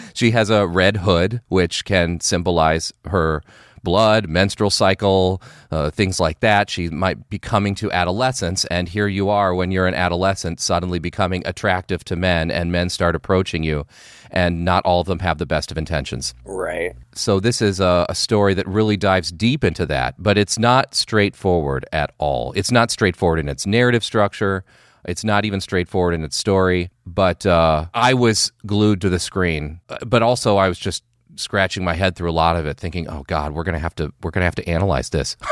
she 0.14 0.32
has 0.32 0.50
a 0.50 0.68
red 0.68 0.98
hood, 0.98 1.42
which 1.48 1.86
can 1.86 2.20
symbolize 2.20 2.92
her 3.06 3.42
blood, 3.82 4.28
menstrual 4.28 4.70
cycle, 4.70 5.42
uh, 5.72 5.90
things 5.90 6.20
like 6.20 6.42
that. 6.42 6.70
She 6.70 6.90
might 6.90 7.30
be 7.30 7.40
coming 7.40 7.74
to 7.76 7.90
adolescence, 7.94 8.66
and 8.66 8.90
here 8.90 9.08
you 9.08 9.30
are 9.30 9.56
when 9.56 9.72
you're 9.72 9.88
an 9.88 9.94
adolescent, 9.94 10.60
suddenly 10.60 11.00
becoming 11.00 11.42
attractive 11.46 12.04
to 12.06 12.18
men, 12.18 12.52
and 12.52 12.70
men 12.74 12.90
start 12.90 13.16
approaching 13.16 13.64
you, 13.64 13.86
and 14.32 14.64
not 14.66 14.86
all 14.86 15.02
of 15.02 15.08
them 15.08 15.20
have 15.20 15.38
the 15.38 15.46
best 15.46 15.72
of 15.72 15.78
intentions. 15.78 16.34
Right. 16.46 16.96
So 17.14 17.40
this 17.40 17.62
is 17.62 17.80
a, 17.80 18.06
a 18.10 18.16
story 18.16 18.54
that 18.54 18.68
really 18.68 18.98
dives 18.98 19.32
deep 19.32 19.64
into 19.64 19.86
that, 19.88 20.16
but 20.18 20.38
it's 20.38 20.58
not 20.60 20.96
straightforward 20.96 21.86
at 21.92 22.12
all. 22.18 22.54
It's 22.56 22.72
not 22.72 22.92
straightforward 22.92 23.40
in 23.40 23.50
its 23.50 23.66
narrative 23.66 24.04
structure. 24.04 24.64
It's 25.06 25.24
not 25.24 25.46
even 25.46 25.62
straightforward 25.62 26.14
in 26.14 26.24
its 26.24 26.36
story. 26.36 26.90
But 27.06 27.46
uh, 27.46 27.86
I 27.94 28.14
was 28.14 28.52
glued 28.66 29.02
to 29.02 29.10
the 29.10 29.20
screen. 29.20 29.80
Uh, 29.90 29.98
But 30.06 30.22
also, 30.22 30.58
I 30.58 30.68
was 30.68 30.78
just 30.78 31.04
scratching 31.36 31.84
my 31.84 31.94
head 31.94 32.16
through 32.16 32.30
a 32.30 32.34
lot 32.34 32.56
of 32.58 32.66
it, 32.66 32.78
thinking, 32.78 33.08
"Oh 33.08 33.24
God, 33.28 33.54
we're 33.54 33.64
gonna 33.64 33.80
have 33.80 33.96
to 33.96 34.12
we're 34.22 34.32
gonna 34.32 34.46
have 34.46 34.56
to 34.56 34.68
analyze 34.68 35.10
this." 35.10 35.38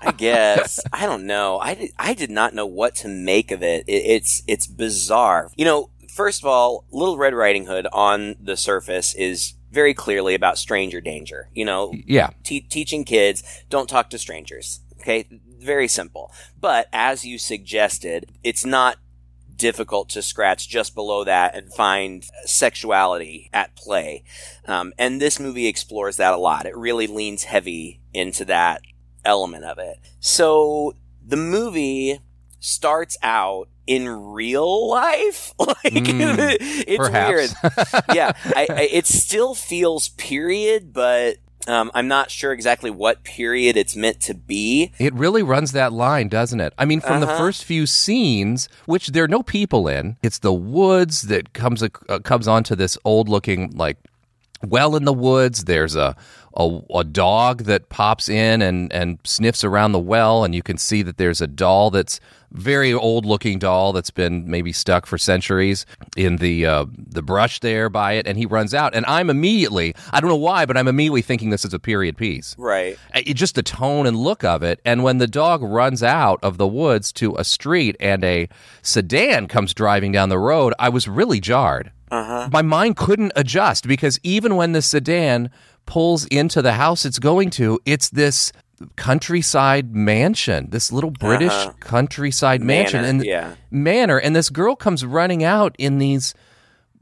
I 0.00 0.12
guess 0.16 0.80
I 0.92 1.06
don't 1.06 1.26
know. 1.26 1.58
I 1.58 1.74
did, 1.74 1.90
I 1.98 2.14
did 2.14 2.30
not 2.30 2.54
know 2.54 2.66
what 2.66 2.94
to 2.96 3.08
make 3.08 3.50
of 3.50 3.62
it. 3.62 3.84
it. 3.86 3.92
It's 3.92 4.42
it's 4.46 4.66
bizarre. 4.66 5.50
You 5.56 5.64
know, 5.64 5.90
first 6.18 6.42
of 6.42 6.48
all, 6.48 6.84
Little 6.90 7.16
Red 7.16 7.32
Riding 7.32 7.66
Hood 7.66 7.86
on 7.92 8.34
the 8.40 8.56
surface 8.56 9.14
is 9.14 9.54
very 9.70 9.94
clearly 9.94 10.34
about 10.34 10.58
stranger 10.58 11.00
danger. 11.00 11.48
You 11.54 11.64
know, 11.64 11.94
yeah, 12.06 12.30
te- 12.42 12.60
teaching 12.60 13.04
kids 13.04 13.44
don't 13.70 13.88
talk 13.88 14.10
to 14.10 14.18
strangers. 14.18 14.80
Okay, 15.00 15.28
very 15.60 15.86
simple. 15.86 16.32
But 16.60 16.88
as 16.92 17.24
you 17.24 17.38
suggested, 17.38 18.32
it's 18.42 18.64
not 18.64 18.96
difficult 19.54 20.08
to 20.08 20.22
scratch 20.22 20.68
just 20.68 20.96
below 20.96 21.22
that 21.22 21.54
and 21.54 21.72
find 21.72 22.24
sexuality 22.44 23.48
at 23.52 23.76
play. 23.76 24.24
Um, 24.66 24.92
and 24.98 25.20
this 25.20 25.38
movie 25.38 25.68
explores 25.68 26.16
that 26.16 26.34
a 26.34 26.36
lot. 26.36 26.66
It 26.66 26.76
really 26.76 27.06
leans 27.06 27.44
heavy 27.44 28.00
into 28.12 28.44
that 28.46 28.82
element 29.24 29.64
of 29.64 29.78
it. 29.78 29.98
So 30.18 30.94
the 31.24 31.36
movie 31.36 32.18
starts 32.58 33.16
out 33.22 33.68
in 33.88 34.08
real 34.08 34.88
life. 34.88 35.52
like 35.58 35.76
Mm, 35.94 36.56
it's 36.60 36.96
perhaps. 36.96 37.28
weird. 37.32 37.50
yeah, 38.14 38.32
I, 38.54 38.66
I, 38.70 38.82
it 38.92 39.06
still 39.06 39.54
feels 39.54 40.10
period, 40.10 40.92
but 40.92 41.36
um, 41.66 41.90
I'm 41.94 42.06
not 42.08 42.30
sure 42.30 42.52
exactly 42.52 42.90
what 42.90 43.24
period 43.24 43.76
it's 43.76 43.96
meant 43.96 44.20
to 44.22 44.34
be. 44.34 44.92
It 44.98 45.12
really 45.14 45.42
runs 45.42 45.72
that 45.72 45.92
line, 45.92 46.28
doesn't 46.28 46.60
it? 46.60 46.72
I 46.78 46.84
mean, 46.84 47.00
from 47.00 47.20
the 47.20 47.26
Uh-huh. 47.26 47.38
first 47.38 47.64
few 47.64 47.86
scenes, 47.86 48.68
which 48.86 49.08
there 49.08 49.24
are 49.24 49.28
no 49.28 49.42
people 49.42 49.88
in, 49.88 50.16
it's 50.22 50.38
the 50.38 50.52
woods 50.52 51.22
that 51.22 51.52
comes 51.52 51.82
uh, 51.82 51.88
comes 52.20 52.46
onto 52.46 52.74
this 52.76 52.96
old 53.04 53.28
looking 53.28 53.70
like 53.76 53.96
well 54.66 54.96
in 54.96 55.04
the 55.04 55.12
woods. 55.12 55.64
There's 55.64 55.94
a, 55.96 56.16
a 56.58 56.80
a 56.94 57.04
dog 57.04 57.64
that 57.64 57.88
pops 57.88 58.28
in 58.28 58.60
and 58.60 58.92
and 58.92 59.18
sniffs 59.24 59.64
around 59.64 59.92
the 59.92 59.98
well, 59.98 60.44
and 60.44 60.54
you 60.54 60.62
can 60.62 60.76
see 60.76 61.02
that 61.02 61.16
there's 61.16 61.40
a 61.40 61.46
doll 61.46 61.90
that's 61.90 62.20
very 62.50 62.94
old 62.94 63.26
looking 63.26 63.58
doll 63.58 63.92
that's 63.92 64.10
been 64.10 64.50
maybe 64.50 64.72
stuck 64.72 65.04
for 65.04 65.18
centuries 65.18 65.84
in 66.16 66.36
the 66.36 66.66
uh, 66.66 66.86
the 66.96 67.22
brush 67.22 67.60
there 67.60 67.88
by 67.88 68.14
it, 68.14 68.26
and 68.26 68.38
he 68.38 68.46
runs 68.46 68.74
out, 68.74 68.94
and 68.94 69.04
I'm 69.06 69.30
immediately 69.30 69.94
I 70.10 70.20
don't 70.20 70.30
know 70.30 70.36
why, 70.36 70.66
but 70.66 70.76
I'm 70.76 70.88
immediately 70.88 71.22
thinking 71.22 71.50
this 71.50 71.64
is 71.64 71.74
a 71.74 71.78
period 71.78 72.16
piece 72.16 72.54
Right. 72.58 72.98
it, 73.14 73.34
just 73.34 73.54
the 73.54 73.62
tone 73.62 74.06
and 74.06 74.16
look 74.16 74.44
of 74.44 74.62
it. 74.62 74.80
And 74.84 75.04
when 75.04 75.18
the 75.18 75.26
dog 75.26 75.62
runs 75.62 76.02
out 76.02 76.40
of 76.42 76.58
the 76.58 76.66
woods 76.66 77.12
to 77.14 77.36
a 77.36 77.44
street 77.44 77.96
and 78.00 78.24
a 78.24 78.48
sedan 78.82 79.46
comes 79.46 79.74
driving 79.74 80.10
down 80.12 80.28
the 80.28 80.38
road, 80.38 80.72
I 80.78 80.88
was 80.88 81.06
really 81.06 81.40
jarred. 81.40 81.92
Uh-huh. 82.10 82.48
My 82.50 82.62
mind 82.62 82.96
couldn't 82.96 83.32
adjust 83.36 83.86
because 83.86 84.18
even 84.22 84.56
when 84.56 84.72
the 84.72 84.80
sedan 84.80 85.50
pulls 85.88 86.26
into 86.26 86.60
the 86.62 86.74
house 86.74 87.04
it's 87.04 87.18
going 87.18 87.50
to, 87.50 87.80
it's 87.84 88.10
this 88.10 88.52
countryside 88.96 89.94
mansion, 89.94 90.68
this 90.70 90.92
little 90.92 91.10
British 91.10 91.50
Uh-huh. 91.52 91.72
countryside 91.80 92.60
mansion, 92.62 93.00
Manor, 93.02 93.08
and 93.10 93.24
yeah. 93.24 93.54
manor, 93.70 94.18
and 94.18 94.36
this 94.36 94.50
girl 94.50 94.76
comes 94.76 95.04
running 95.04 95.42
out 95.42 95.74
in 95.78 95.98
these 95.98 96.34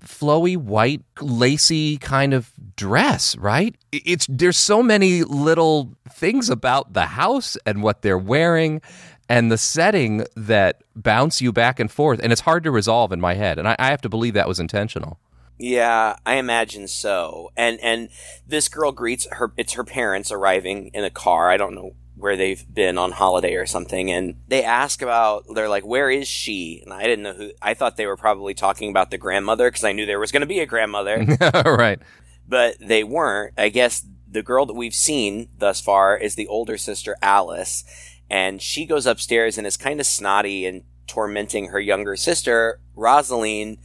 flowy 0.05 0.57
white 0.57 1.02
lacy 1.21 1.97
kind 1.97 2.33
of 2.33 2.52
dress 2.76 3.35
right 3.38 3.75
it's 3.90 4.26
there's 4.28 4.57
so 4.57 4.81
many 4.83 5.25
little 5.25 5.90
things 6.12 6.49
about 6.49 6.93
the 6.93 7.07
house 7.07 7.57
and 7.66 7.83
what 7.83 8.02
they're 8.02 8.19
wearing 8.19 8.81
and 9.28 9.50
the 9.50 9.59
setting 9.59 10.25
that 10.37 10.83
bounce 10.95 11.40
you 11.40 11.50
back 11.50 11.81
and 11.81 11.90
forth 11.90 12.21
and 12.23 12.31
it's 12.31 12.43
hard 12.43 12.62
to 12.62 12.71
resolve 12.71 13.11
in 13.11 13.21
my 13.21 13.35
head 13.35 13.59
and 13.59 13.66
i, 13.66 13.75
I 13.81 13.87
have 13.88 14.02
to 14.02 14.09
believe 14.09 14.35
that 14.35 14.47
was 14.47 14.61
intentional 14.61 15.19
Yeah, 15.58 16.16
I 16.26 16.36
imagine 16.36 16.88
so. 16.88 17.50
And 17.56 17.80
and 17.80 18.08
this 18.46 18.68
girl 18.68 18.92
greets 18.92 19.26
her 19.32 19.52
it's 19.56 19.75
her 19.75 19.84
parents 19.84 20.30
arriving 20.30 20.90
in 20.92 21.04
a 21.04 21.10
car. 21.10 21.50
I 21.50 21.56
don't 21.56 21.75
know 21.75 21.92
where 22.16 22.36
they've 22.36 22.64
been 22.72 22.96
on 22.96 23.12
holiday 23.12 23.54
or 23.56 23.66
something 23.66 24.10
and 24.10 24.36
they 24.48 24.64
ask 24.64 25.02
about 25.02 25.44
they're 25.54 25.68
like 25.68 25.84
where 25.84 26.10
is 26.10 26.26
she? 26.28 26.82
And 26.84 26.92
I 26.92 27.02
didn't 27.02 27.22
know 27.22 27.34
who 27.34 27.50
I 27.60 27.75
thought 27.75 27.96
they 27.96 28.06
were 28.06 28.16
probably 28.16 28.54
talking 28.54 28.90
about 28.90 29.10
the 29.10 29.18
grandmother 29.18 29.68
because 29.70 29.84
I 29.84 29.92
knew 29.92 30.06
there 30.06 30.20
was 30.20 30.32
going 30.32 30.40
to 30.40 30.46
be 30.46 30.60
a 30.60 30.66
grandmother, 30.66 31.25
right 31.64 32.00
but 32.48 32.76
they 32.80 33.04
weren't. 33.04 33.54
I 33.58 33.70
guess 33.70 34.06
the 34.28 34.42
girl 34.42 34.66
that 34.66 34.75
we've 34.75 34.94
seen 34.94 35.48
thus 35.58 35.80
far 35.80 36.16
is 36.16 36.34
the 36.34 36.46
older 36.46 36.76
sister 36.76 37.16
Alice 37.22 37.84
and 38.28 38.60
she 38.60 38.86
goes 38.86 39.06
upstairs 39.06 39.56
and 39.56 39.66
is 39.66 39.76
kind 39.76 40.00
of 40.00 40.06
snotty 40.06 40.66
and 40.66 40.84
tormenting 41.06 41.68
her 41.68 41.80
younger 41.80 42.16
sister 42.16 42.80
Rosaleen 42.94 43.78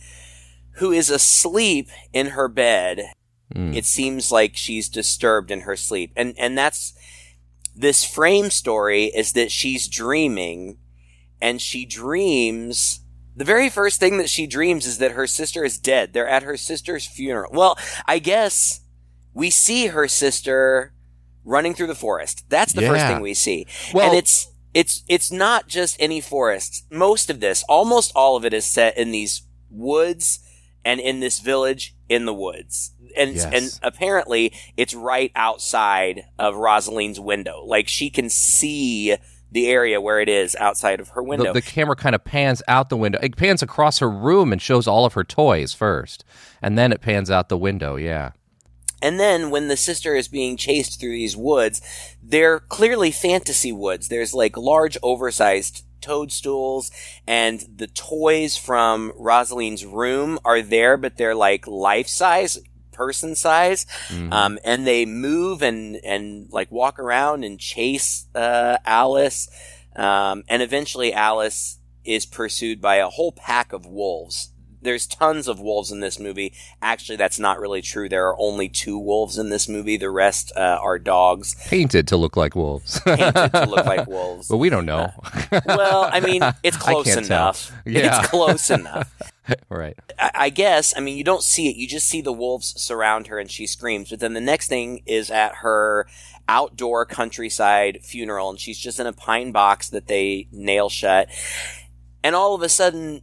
who 0.74 0.92
is 0.92 1.10
asleep 1.10 1.90
in 2.14 2.28
her 2.28 2.48
bed. 2.48 3.12
Mm. 3.54 3.76
it 3.76 3.84
seems 3.84 4.32
like 4.32 4.56
she's 4.56 4.88
disturbed 4.88 5.52
in 5.52 5.62
her 5.62 5.76
sleep. 5.76 6.14
And 6.16 6.34
and 6.38 6.58
that's 6.58 6.94
this 7.76 8.06
frame 8.06 8.50
story 8.50 9.06
is 9.06 9.34
that 9.34 9.52
she's 9.52 9.90
dreaming 9.90 10.78
and 11.42 11.62
she 11.62 11.86
dreams. 11.86 13.02
The 13.36 13.44
very 13.44 13.70
first 13.70 14.00
thing 14.00 14.18
that 14.20 14.30
she 14.30 14.48
dreams 14.48 14.86
is 14.86 15.00
that 15.00 15.12
her 15.12 15.28
sister 15.28 15.66
is 15.66 15.78
dead. 15.78 16.14
They're 16.14 16.28
at 16.28 16.44
her 16.44 16.56
sister's 16.56 17.06
funeral. 17.06 17.52
Well 17.54 17.78
i 18.06 18.20
guess 18.20 18.82
we 19.34 19.50
see 19.50 19.88
her 19.88 20.08
sister 20.08 20.94
running 21.44 21.74
through 21.74 21.88
the 21.88 21.96
forest. 21.96 22.46
That's 22.50 22.72
the 22.74 22.84
first 22.84 23.06
thing 23.06 23.22
we 23.22 23.34
see. 23.34 23.68
Well- 23.94 24.10
and 24.10 24.18
it's 24.18 24.48
it's 24.74 25.04
it's 25.10 25.30
not 25.30 25.68
just 25.68 25.98
any 26.00 26.22
forest. 26.22 26.86
Most 26.90 27.30
of 27.30 27.42
this 27.42 27.64
almost 27.68 28.14
all 28.16 28.38
of 28.38 28.46
it 28.46 28.54
is 28.54 28.64
set 28.64 28.98
in 28.98 29.12
these 29.12 29.42
woods 29.70 30.40
and 30.86 31.00
in 31.00 31.20
this 31.20 31.40
village 31.40 31.96
in 32.10 32.26
the 32.26 32.34
woods. 32.34 32.92
And 33.16 33.36
Yes. 33.36 33.46
and 33.54 33.80
apparently 33.94 34.54
it's 34.78 34.94
right 34.94 35.32
outside 35.36 36.26
of 36.40 36.56
Rosaleen's 36.56 37.20
window. 37.20 37.64
Like 37.66 37.88
she 37.88 38.10
can 38.10 38.30
see 38.30 39.16
the 39.52 39.68
area 39.68 40.00
where 40.00 40.22
it 40.22 40.30
is 40.30 40.56
outside 40.56 41.00
of 41.02 41.10
her 41.10 41.22
the, 41.22 41.28
window. 41.28 41.54
the 41.54 41.62
camera 41.62 41.96
kind 41.96 42.16
of 42.16 42.24
pans 42.24 42.64
out 42.70 42.88
the 42.88 42.96
window 42.96 43.20
it 43.22 43.36
pans 43.36 43.62
across 43.62 44.00
her 44.00 44.10
room 44.10 44.54
and 44.54 44.62
shows 44.62 44.88
all 44.88 45.04
of 45.06 45.12
her 45.12 45.26
toys 45.26 45.74
first 45.74 46.24
and 46.62 46.78
then 46.78 46.94
it 46.94 47.02
pans 47.02 47.30
out 47.30 47.50
the 47.50 47.58
window 47.58 47.98
yeah 47.98 48.32
And 49.02 49.20
then 49.20 49.50
when 49.50 49.68
the 49.68 49.76
sister 49.76 50.16
is 50.16 50.30
being 50.30 50.56
chased 50.56 51.00
through 51.02 51.12
these 51.12 51.36
woods, 51.36 51.82
they're 52.24 52.60
clearly 52.62 53.12
fantasy 53.12 53.72
woods. 53.74 54.08
There's 54.08 54.34
like 54.34 54.56
large 54.56 54.96
oversized 55.04 55.84
toadstools 56.02 56.92
and 57.28 57.66
the 57.76 57.88
toys 57.88 58.58
from 58.58 59.12
Rosaleen's 59.18 59.86
room 59.86 60.40
are 60.44 60.62
there, 60.62 60.98
but 60.98 61.18
they're 61.18 61.36
like 61.36 61.68
life 61.68 62.08
size, 62.08 62.60
person 62.92 63.36
size. 63.36 63.86
Mhm. 64.10 64.32
Um, 64.34 64.60
and 64.64 64.86
they 64.86 65.06
move 65.06 65.62
and, 65.62 65.96
and 66.04 66.48
like 66.52 66.72
walk 66.72 67.00
around 67.00 67.44
and 67.44 67.60
chase, 67.60 68.26
uh, 68.36 68.78
Alice. 68.86 69.48
Um, 69.96 70.44
and 70.48 70.62
eventually 70.62 71.14
Alice 71.14 71.78
is 72.04 72.26
pursued 72.26 72.82
by 72.82 72.96
a 72.96 73.10
whole 73.10 73.32
pack 73.32 73.74
of 73.74 73.86
wolves. 73.86 74.51
There's 74.82 75.06
tons 75.08 75.48
of 75.48 75.60
wolves 75.60 75.92
in 75.92 76.00
this 76.00 76.20
movie. 76.20 76.54
Actually, 76.82 77.16
that's 77.18 77.40
not 77.40 77.60
really 77.60 77.82
true. 77.82 78.10
There 78.10 78.28
are 78.28 78.36
only 78.40 78.68
two 78.70 78.98
wolves 78.98 79.38
in 79.38 79.50
this 79.50 79.70
movie. 79.70 79.98
The 79.98 80.10
rest 80.10 80.52
uh, 80.56 80.80
are 80.82 80.98
dogs 81.00 81.56
painted 81.68 82.08
to 82.10 82.18
look 82.18 82.36
like 82.36 82.56
wolves 82.56 83.00
painted 83.06 83.52
to 83.54 83.66
look 83.70 83.86
like 83.86 84.08
wolves. 84.08 84.48
but 84.48 84.58
we 84.58 84.70
don't 84.70 84.86
know 84.86 85.10
Well, 85.66 86.10
I 86.12 86.20
mean, 86.20 86.42
it's 86.64 86.78
close 86.88 87.16
enough. 87.16 87.72
Yeah. 87.86 88.20
It's 88.20 88.28
close 88.30 88.70
enough. 88.70 89.14
right 89.70 89.98
I, 90.20 90.32
I 90.36 90.50
guess. 90.50 90.94
I 90.96 91.00
mean, 91.00 91.18
you 91.18 91.24
don't 91.24 91.44
see 91.44 91.70
it. 91.70 91.76
You 91.76 91.88
just 91.88 92.08
see 92.08 92.22
the 92.22 92.34
wolves 92.34 92.74
surround 92.82 93.28
her 93.28 93.40
and 93.40 93.50
she 93.52 93.68
screams. 93.68 94.10
But 94.10 94.20
then 94.20 94.34
the 94.34 94.42
next 94.42 94.68
thing 94.68 95.02
is 95.06 95.30
at 95.30 95.56
her 95.58 96.08
outdoor 96.48 97.06
countryside 97.06 98.00
funeral 98.02 98.50
and 98.50 98.60
she's 98.60 98.78
just 98.80 99.00
in 99.00 99.08
a 99.08 99.14
pine 99.14 99.52
box 99.52 99.90
that 99.90 100.08
they 100.08 100.48
nail 100.52 100.90
shut. 100.90 101.28
And 102.24 102.36
all 102.36 102.54
of 102.56 102.62
a 102.62 102.70
sudden, 102.70 103.22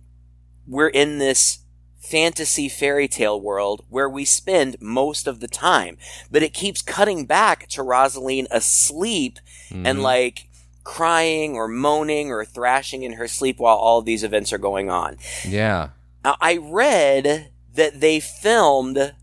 we're 0.68 0.88
in 0.88 1.18
this 1.18 1.58
fantasy 1.98 2.68
fairy 2.68 3.08
tale 3.08 3.40
world 3.40 3.84
where 3.88 4.08
we 4.08 4.24
spend 4.24 4.76
most 4.80 5.26
of 5.26 5.40
the 5.40 5.48
time. 5.48 5.98
But 6.30 6.42
it 6.42 6.54
keeps 6.54 6.80
cutting 6.82 7.26
back 7.26 7.66
to 7.70 7.82
Rosaleen 7.82 8.46
asleep 8.50 9.38
and 9.70 9.98
Mhm. 9.98 10.02
like 10.02 10.46
crying 10.84 11.54
or 11.54 11.68
moaning 11.68 12.30
or 12.30 12.44
thrashing 12.44 13.02
in 13.02 13.14
her 13.14 13.28
sleep 13.28 13.58
while 13.58 13.76
all 13.76 13.98
of 13.98 14.04
these 14.06 14.22
events 14.24 14.52
are 14.52 14.58
going 14.58 14.88
on. 14.88 15.18
yeah 15.44 15.88
Now, 16.24 16.36
I 16.40 16.56
read 16.56 17.50
that 17.74 18.00
they 18.00 18.20
filmed 18.20 19.14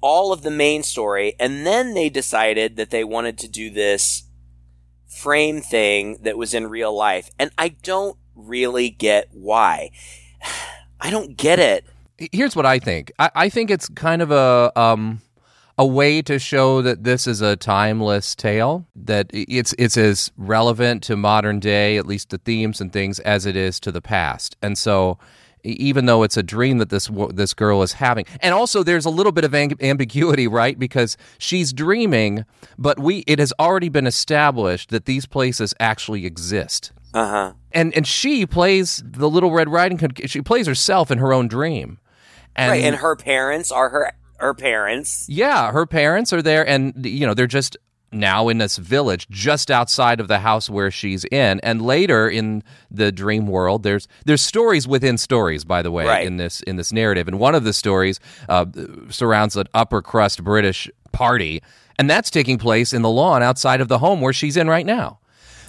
all 0.00 0.32
of 0.32 0.42
the 0.42 0.50
main 0.50 0.82
story 0.82 1.34
and 1.40 1.66
then 1.66 1.94
they 1.94 2.08
decided 2.08 2.76
that 2.76 2.90
they 2.90 3.04
wanted 3.04 3.38
to 3.38 3.48
do 3.48 3.70
this 3.70 4.24
frame 5.06 5.60
thing 5.62 6.18
that 6.22 6.36
was 6.38 6.52
in 6.54 6.66
real 6.68 6.94
life. 6.94 7.30
And 7.38 7.50
I 7.58 7.68
don't 7.70 8.16
really 8.34 8.90
get 8.90 9.28
why. 9.32 9.90
I 11.00 11.10
don't 11.10 11.36
get 11.36 11.58
it. 11.58 11.84
here's 12.32 12.56
what 12.56 12.66
I 12.66 12.78
think. 12.78 13.12
I, 13.18 13.30
I 13.34 13.48
think 13.48 13.70
it's 13.70 13.88
kind 13.90 14.22
of 14.22 14.30
a 14.30 14.72
um 14.78 15.20
a 15.78 15.86
way 15.86 16.20
to 16.22 16.40
show 16.40 16.82
that 16.82 17.04
this 17.04 17.28
is 17.28 17.40
a 17.40 17.54
timeless 17.54 18.34
tale. 18.34 18.84
That 18.96 19.30
it's 19.32 19.74
it's 19.78 19.96
as 19.96 20.32
relevant 20.36 21.02
to 21.04 21.16
modern 21.16 21.60
day, 21.60 21.96
at 21.96 22.06
least 22.06 22.30
the 22.30 22.38
themes 22.38 22.80
and 22.80 22.92
things, 22.92 23.20
as 23.20 23.46
it 23.46 23.54
is 23.54 23.78
to 23.80 23.92
the 23.92 24.02
past. 24.02 24.56
And 24.60 24.76
so, 24.76 25.18
even 25.62 26.06
though 26.06 26.24
it's 26.24 26.36
a 26.36 26.42
dream 26.42 26.78
that 26.78 26.90
this 26.90 27.08
this 27.32 27.54
girl 27.54 27.82
is 27.82 27.92
having, 27.92 28.24
and 28.40 28.52
also 28.52 28.82
there's 28.82 29.04
a 29.04 29.10
little 29.10 29.32
bit 29.32 29.44
of 29.44 29.54
ambiguity, 29.54 30.48
right? 30.48 30.76
Because 30.76 31.16
she's 31.38 31.72
dreaming, 31.72 32.44
but 32.76 32.98
we 32.98 33.18
it 33.28 33.38
has 33.38 33.52
already 33.60 33.88
been 33.88 34.06
established 34.06 34.90
that 34.90 35.04
these 35.04 35.26
places 35.26 35.74
actually 35.78 36.26
exist. 36.26 36.90
Uh 37.14 37.28
huh. 37.28 37.52
And 37.72 37.94
and 37.94 38.06
she 38.06 38.46
plays 38.46 39.02
the 39.04 39.28
little 39.28 39.50
Red 39.50 39.68
Riding 39.68 39.98
Hood. 39.98 40.20
She 40.30 40.40
plays 40.42 40.66
herself 40.66 41.10
in 41.10 41.18
her 41.18 41.32
own 41.32 41.48
dream. 41.48 41.98
And, 42.56 42.70
Right. 42.70 42.82
And 42.84 42.96
her 42.96 43.14
parents 43.16 43.70
are 43.70 43.88
her 43.90 44.12
her 44.38 44.54
parents. 44.54 45.26
yeah, 45.28 45.72
her 45.72 45.84
parents 45.86 46.32
are 46.32 46.42
there, 46.42 46.66
and 46.68 46.94
you 47.04 47.26
know 47.26 47.34
they're 47.34 47.46
just 47.46 47.76
now 48.10 48.48
in 48.48 48.56
this 48.56 48.78
village 48.78 49.28
just 49.28 49.70
outside 49.70 50.18
of 50.18 50.28
the 50.28 50.38
house 50.38 50.70
where 50.70 50.90
she's 50.90 51.26
in 51.26 51.60
and 51.62 51.82
later 51.82 52.26
in 52.26 52.62
the 52.90 53.12
dream 53.12 53.46
world 53.46 53.82
there's 53.82 54.08
there's 54.24 54.40
stories 54.40 54.88
within 54.88 55.18
stories 55.18 55.62
by 55.62 55.82
the 55.82 55.90
way 55.90 56.06
Right. 56.06 56.26
in 56.26 56.38
this 56.38 56.62
in 56.62 56.76
this 56.76 56.90
narrative 56.90 57.28
and 57.28 57.38
one 57.38 57.54
of 57.54 57.64
the 57.64 57.74
stories 57.74 58.18
uh, 58.48 58.64
surrounds 59.10 59.56
an 59.56 59.66
upper 59.74 60.00
crust 60.00 60.42
british 60.42 60.88
party 61.12 61.62
and 61.98 62.08
that's 62.08 62.30
taking 62.30 62.56
place 62.56 62.94
in 62.94 63.02
the 63.02 63.10
lawn 63.10 63.42
outside 63.42 63.82
of 63.82 63.88
the 63.88 63.98
home 63.98 64.22
where 64.22 64.32
she's 64.32 64.56
in 64.56 64.68
right 64.70 64.86
now 64.86 65.18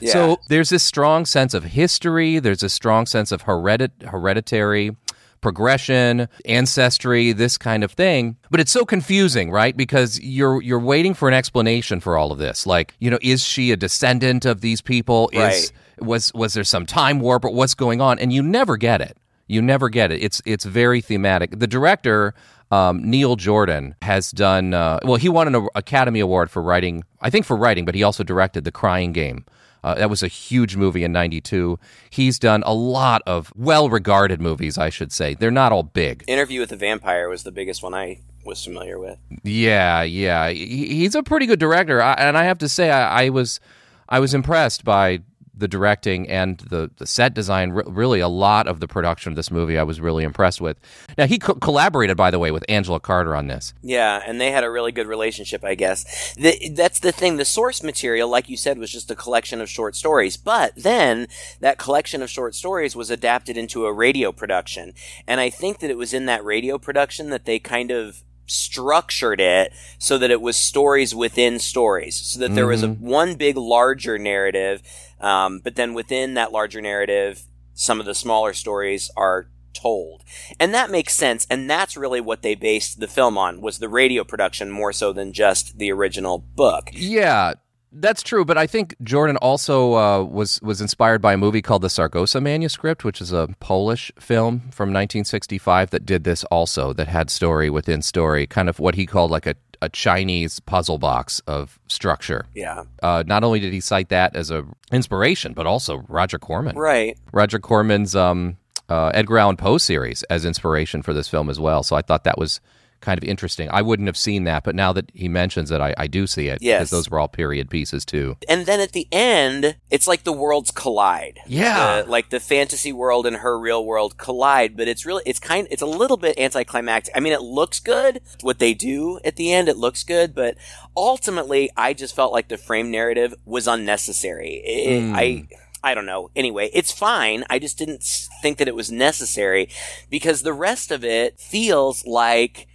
Yeah. 0.02 0.12
so 0.14 0.40
there's 0.50 0.70
this 0.70 0.84
strong 0.84 1.26
sense 1.26 1.54
of 1.54 1.64
history 1.64 2.40
there's 2.40 2.64
a 2.64 2.70
strong 2.70 3.06
sense 3.06 3.32
of 3.32 3.44
heredit- 3.44 4.04
hereditary 4.04 4.96
progression, 5.42 6.28
ancestry, 6.46 7.32
this 7.32 7.58
kind 7.58 7.84
of 7.84 7.92
thing. 7.94 8.36
But 8.52 8.60
it's 8.60 8.72
so 8.72 8.86
confusing, 8.86 9.52
right? 9.52 9.76
Because 9.76 10.20
you're 10.22 10.62
you're 10.62 10.80
waiting 10.80 11.14
for 11.14 11.28
an 11.28 11.34
explanation 11.34 12.00
for 12.00 12.18
all 12.18 12.32
of 12.32 12.38
this. 12.40 12.66
Like, 12.68 12.94
you 13.00 13.10
know, 13.10 13.20
is 13.22 13.44
she 13.44 13.72
a 13.72 13.78
descendant 13.78 14.46
of 14.46 14.62
these 14.62 14.82
people? 14.82 15.30
Is 15.34 15.40
Right. 15.40 15.72
was 16.08 16.34
was 16.34 16.54
there 16.54 16.64
some 16.64 16.86
time 16.86 17.20
warp 17.20 17.46
or 17.46 17.52
what's 17.52 17.74
going 17.74 18.02
on? 18.02 18.20
And 18.20 18.34
you 18.34 18.44
never 18.44 18.78
get 18.78 19.02
it. 19.02 19.18
You 19.48 19.62
never 19.62 19.90
get 19.90 20.12
it. 20.12 20.22
It's 20.22 20.42
it's 20.46 20.66
very 20.66 21.02
thematic. 21.02 21.58
The 21.58 21.68
director 21.68 22.34
um, 22.72 23.02
Neil 23.10 23.36
Jordan 23.36 23.96
has 24.04 24.32
done 24.32 24.74
uh, 24.74 25.00
well. 25.04 25.16
He 25.16 25.30
won 25.30 25.54
an 25.54 25.68
Academy 25.74 26.20
Award 26.20 26.52
for 26.52 26.62
writing, 26.62 27.04
I 27.22 27.30
think 27.32 27.46
for 27.46 27.56
writing, 27.58 27.84
but 27.86 27.96
he 27.96 28.04
also 28.04 28.24
directed 28.24 28.64
The 28.64 28.72
Crying 28.72 29.12
Game. 29.14 29.46
Uh, 29.84 29.96
that 29.96 30.10
was 30.10 30.24
a 30.24 30.28
huge 30.28 30.76
movie 30.76 31.04
in 31.04 31.12
'92. 31.12 31.80
He's 32.10 32.40
done 32.40 32.64
a 32.66 32.74
lot 32.74 33.22
of 33.26 33.52
well-regarded 33.56 34.42
movies, 34.42 34.78
I 34.78 34.90
should 34.90 35.12
say. 35.12 35.36
They're 35.36 35.52
not 35.52 35.72
all 35.72 35.84
big. 35.84 36.24
Interview 36.28 36.60
with 36.60 36.70
the 36.70 36.76
Vampire 36.76 37.30
was 37.30 37.44
the 37.44 37.52
biggest 37.52 37.82
one 37.84 37.94
I 37.94 38.20
was 38.46 38.64
familiar 38.64 39.00
with. 39.00 39.18
Yeah, 39.44 40.04
yeah. 40.04 40.50
He's 40.50 41.16
a 41.16 41.24
pretty 41.24 41.46
good 41.46 41.60
director, 41.60 42.02
and 42.02 42.38
I 42.38 42.44
have 42.44 42.58
to 42.60 42.70
say, 42.70 42.90
I, 42.90 43.26
I 43.26 43.30
was, 43.30 43.60
I 44.08 44.20
was 44.20 44.34
impressed 44.34 44.84
by 44.84 45.22
the 45.60 45.68
directing 45.68 46.28
and 46.30 46.58
the, 46.58 46.90
the 46.98 47.06
set 47.06 47.34
design. 47.34 47.72
Re- 47.72 47.84
really, 47.86 48.20
a 48.20 48.28
lot 48.28 48.68
of 48.68 48.80
the 48.80 48.88
production 48.88 49.32
of 49.32 49.36
this 49.36 49.52
movie, 49.52 49.78
I 49.78 49.84
was 49.84 50.00
really 50.02 50.24
impressed 50.24 50.62
with. 50.62 50.78
Now, 51.18 51.28
he 51.28 51.38
co- 51.38 51.56
collaborated, 51.56 52.18
by 52.18 52.32
the 52.32 52.40
way, 52.40 52.52
with 52.52 52.66
Angela 52.68 53.00
Carter 53.00 53.36
on 53.36 53.48
this. 53.48 53.74
Yeah, 53.82 54.22
and 54.26 54.40
they 54.40 54.52
had 54.52 54.64
a 54.64 54.72
really 54.72 54.92
good 54.92 55.08
relationship, 55.08 55.64
I 55.64 55.76
guess. 55.76 56.34
The, 56.36 56.70
that's 56.76 57.00
the 57.00 57.12
thing. 57.12 57.38
The 57.38 57.46
source 57.46 57.84
material, 57.84 58.30
like 58.30 58.50
you 58.50 58.58
said, 58.58 58.78
was 58.78 58.92
just 58.92 59.12
a 59.12 59.16
collection 59.16 59.62
of 59.62 59.70
short 59.70 59.96
stories. 59.96 60.38
But 60.38 60.74
then 60.76 61.28
that 61.60 61.78
collection 61.78 62.22
of 62.22 62.30
short 62.30 62.56
stories 62.56 62.96
was 62.96 63.10
adapted 63.10 63.58
into 63.58 63.86
a 63.86 63.94
radio 63.94 64.32
production. 64.32 64.94
And 65.28 65.40
I 65.40 65.50
think 65.50 65.80
that 65.80 65.90
it 65.90 65.98
was 65.98 66.14
in 66.14 66.26
that 66.26 66.44
radio 66.44 66.78
production 66.78 67.30
that 67.30 67.46
they 67.46 67.60
kind 67.60 67.92
of 67.92 68.24
structured 68.50 69.40
it 69.40 69.72
so 70.00 70.18
that 70.18 70.32
it 70.32 70.42
was 70.42 70.58
stories 70.58 71.14
within 71.14 71.60
stories 71.60 72.16
so 72.16 72.40
that 72.40 72.56
there 72.56 72.66
was 72.66 72.84
a 72.84 72.88
mm-hmm. 72.88 73.06
one 73.06 73.36
big 73.36 73.56
larger 73.56 74.18
narrative 74.18 74.82
um, 75.20 75.60
but 75.64 75.76
then 75.76 75.94
within 75.94 76.34
that 76.34 76.52
larger 76.52 76.82
narrative 76.82 77.44
some 77.74 78.00
of 78.02 78.06
the 78.06 78.14
smaller 78.14 78.54
stories 78.54 79.10
are 79.16 79.50
told. 79.74 80.24
And 80.60 80.74
that 80.74 80.92
makes 80.92 81.16
sense 81.16 81.48
and 81.50 81.70
that's 81.70 81.96
really 81.96 82.20
what 82.20 82.42
they 82.42 82.56
based 82.56 83.00
the 83.00 83.08
film 83.08 83.38
on 83.38 83.62
was 83.62 83.80
the 83.80 83.88
radio 83.88 84.24
production 84.24 84.70
more 84.70 84.92
so 84.92 85.14
than 85.14 85.32
just 85.32 85.78
the 85.78 85.92
original 85.92 86.40
book. 86.40 86.90
Yeah, 86.92 87.54
that's 87.92 88.22
true. 88.24 88.46
But 88.46 88.58
I 88.58 88.68
think 88.68 88.96
Jordan 89.04 89.38
also 89.38 89.96
uh, 89.96 90.24
was 90.24 90.62
was 90.62 90.82
inspired 90.82 91.22
by 91.22 91.34
a 91.34 91.38
movie 91.38 91.62
called 91.62 91.82
The 91.82 91.90
Saragossa 91.90 92.42
Manuscript, 92.42 93.04
which 93.04 93.22
is 93.22 93.32
a 93.32 93.50
Polish 93.60 94.12
film 94.20 94.60
from 94.72 94.90
1965 94.90 95.90
that 95.92 96.06
did 96.06 96.24
this 96.24 96.44
also. 96.46 96.94
That 96.94 97.08
had 97.08 97.30
story 97.30 97.70
within 97.70 98.02
story, 98.02 98.48
kind 98.48 98.70
of 98.70 98.80
what 98.80 98.96
he 98.96 99.06
called 99.06 99.32
like 99.32 99.46
a 99.46 99.56
a 99.82 99.90
Chinese 99.90 100.60
puzzle 100.60 100.98
box 100.98 101.40
of 101.48 101.80
structure. 101.88 102.46
yeah 102.54 102.84
Uh, 103.02 103.24
not 103.26 103.44
only 103.46 103.62
did 103.62 103.72
he 103.72 103.80
cite 103.80 104.10
that 104.10 104.36
as 104.36 104.52
a 104.52 104.66
inspiration, 104.92 105.54
but 105.54 105.66
also 105.66 106.04
Roger 106.10 106.38
Corman. 106.38 106.76
right 106.78 107.18
Roger 107.32 107.60
Corman's 107.60 108.14
um, 108.16 108.58
uh, 108.90 109.12
Edgar 109.14 109.38
Allan 109.38 109.56
Poe 109.56 109.78
series 109.78 110.24
as 110.24 110.44
inspiration 110.46 111.02
for 111.02 111.14
this 111.14 111.30
film 111.30 111.50
as 111.50 111.60
well. 111.60 111.84
So 111.84 111.96
I 111.96 112.02
thought 112.02 112.26
that 112.26 112.38
was 112.38 112.60
kind 113.02 113.18
of 113.18 113.24
interesting. 113.24 113.70
I 113.72 113.82
wouldn't 113.82 114.08
have 114.08 114.18
seen 114.18 114.44
that, 114.44 114.64
but 114.64 114.76
now 114.76 114.92
that 114.94 115.10
he 115.14 115.28
mentions 115.28 115.72
it, 115.72 115.80
I, 115.82 115.94
I 115.98 116.08
do 116.08 116.28
see 116.28 116.48
it. 116.48 116.62
Yes. 116.62 116.80
Because 116.80 116.90
those 116.90 117.10
were 117.10 117.20
all 117.20 117.28
period 117.28 117.70
pieces 117.70 118.04
too. 118.06 118.38
and 118.48 118.66
then 118.66 118.80
at 118.80 118.92
the 118.92 119.08
end 119.12 119.76
it's 119.90 120.08
like 120.08 120.24
the 120.24 120.34
worlds 120.34 120.72
collide 120.72 121.40
Yeah. 121.48 122.02
The- 122.02 122.10
like 122.10 122.30
the 122.30 122.40
fantasy 122.40 122.92
world 122.94 123.26
and 123.26 123.38
her 123.38 123.58
real 123.60 123.86
world 123.86 124.18
collide 124.18 124.76
but 124.78 124.88
it's 124.88 125.06
really 125.06 125.24
it's 125.26 125.40
kind 125.40 125.68
it's 125.72 125.82
a 125.82 125.86
little 125.86 126.18
bit 126.18 126.38
anticlimactic 126.40 127.14
i 127.16 127.20
mean 127.20 127.34
it 127.34 127.42
looks 127.42 127.80
good 127.80 128.22
what 128.42 128.60
they 128.60 128.74
do 128.74 129.20
at 129.24 129.36
the 129.36 129.52
end 129.54 129.68
it 129.70 129.78
looks 129.78 130.04
good 130.04 130.34
but 130.36 130.56
ultimately 130.96 131.70
i 131.78 131.94
just 131.94 132.16
felt 132.16 132.34
like 132.34 132.48
the 132.50 132.58
frame 132.58 132.92
narrative 132.92 133.34
was 133.46 133.68
unnecessary 133.68 134.62
It- 134.66 135.02
Hmm. 135.02 135.16
i 135.16 135.48
I 135.82 135.94
don't 135.96 136.06
know. 136.06 136.30
Anyway, 136.36 136.70
it's 136.74 136.92
fine. 136.92 137.46
I 137.50 137.58
just 137.58 137.78
didn't 137.78 138.04
think 138.42 138.58
that 138.58 138.68
it 138.68 138.76
was 138.76 138.92
necessary 138.92 139.70
because 140.10 140.42
the 140.42 140.52
rest 140.52 140.92
of 140.92 141.06
it 141.06 141.40
feels 141.40 142.06
like 142.06 142.68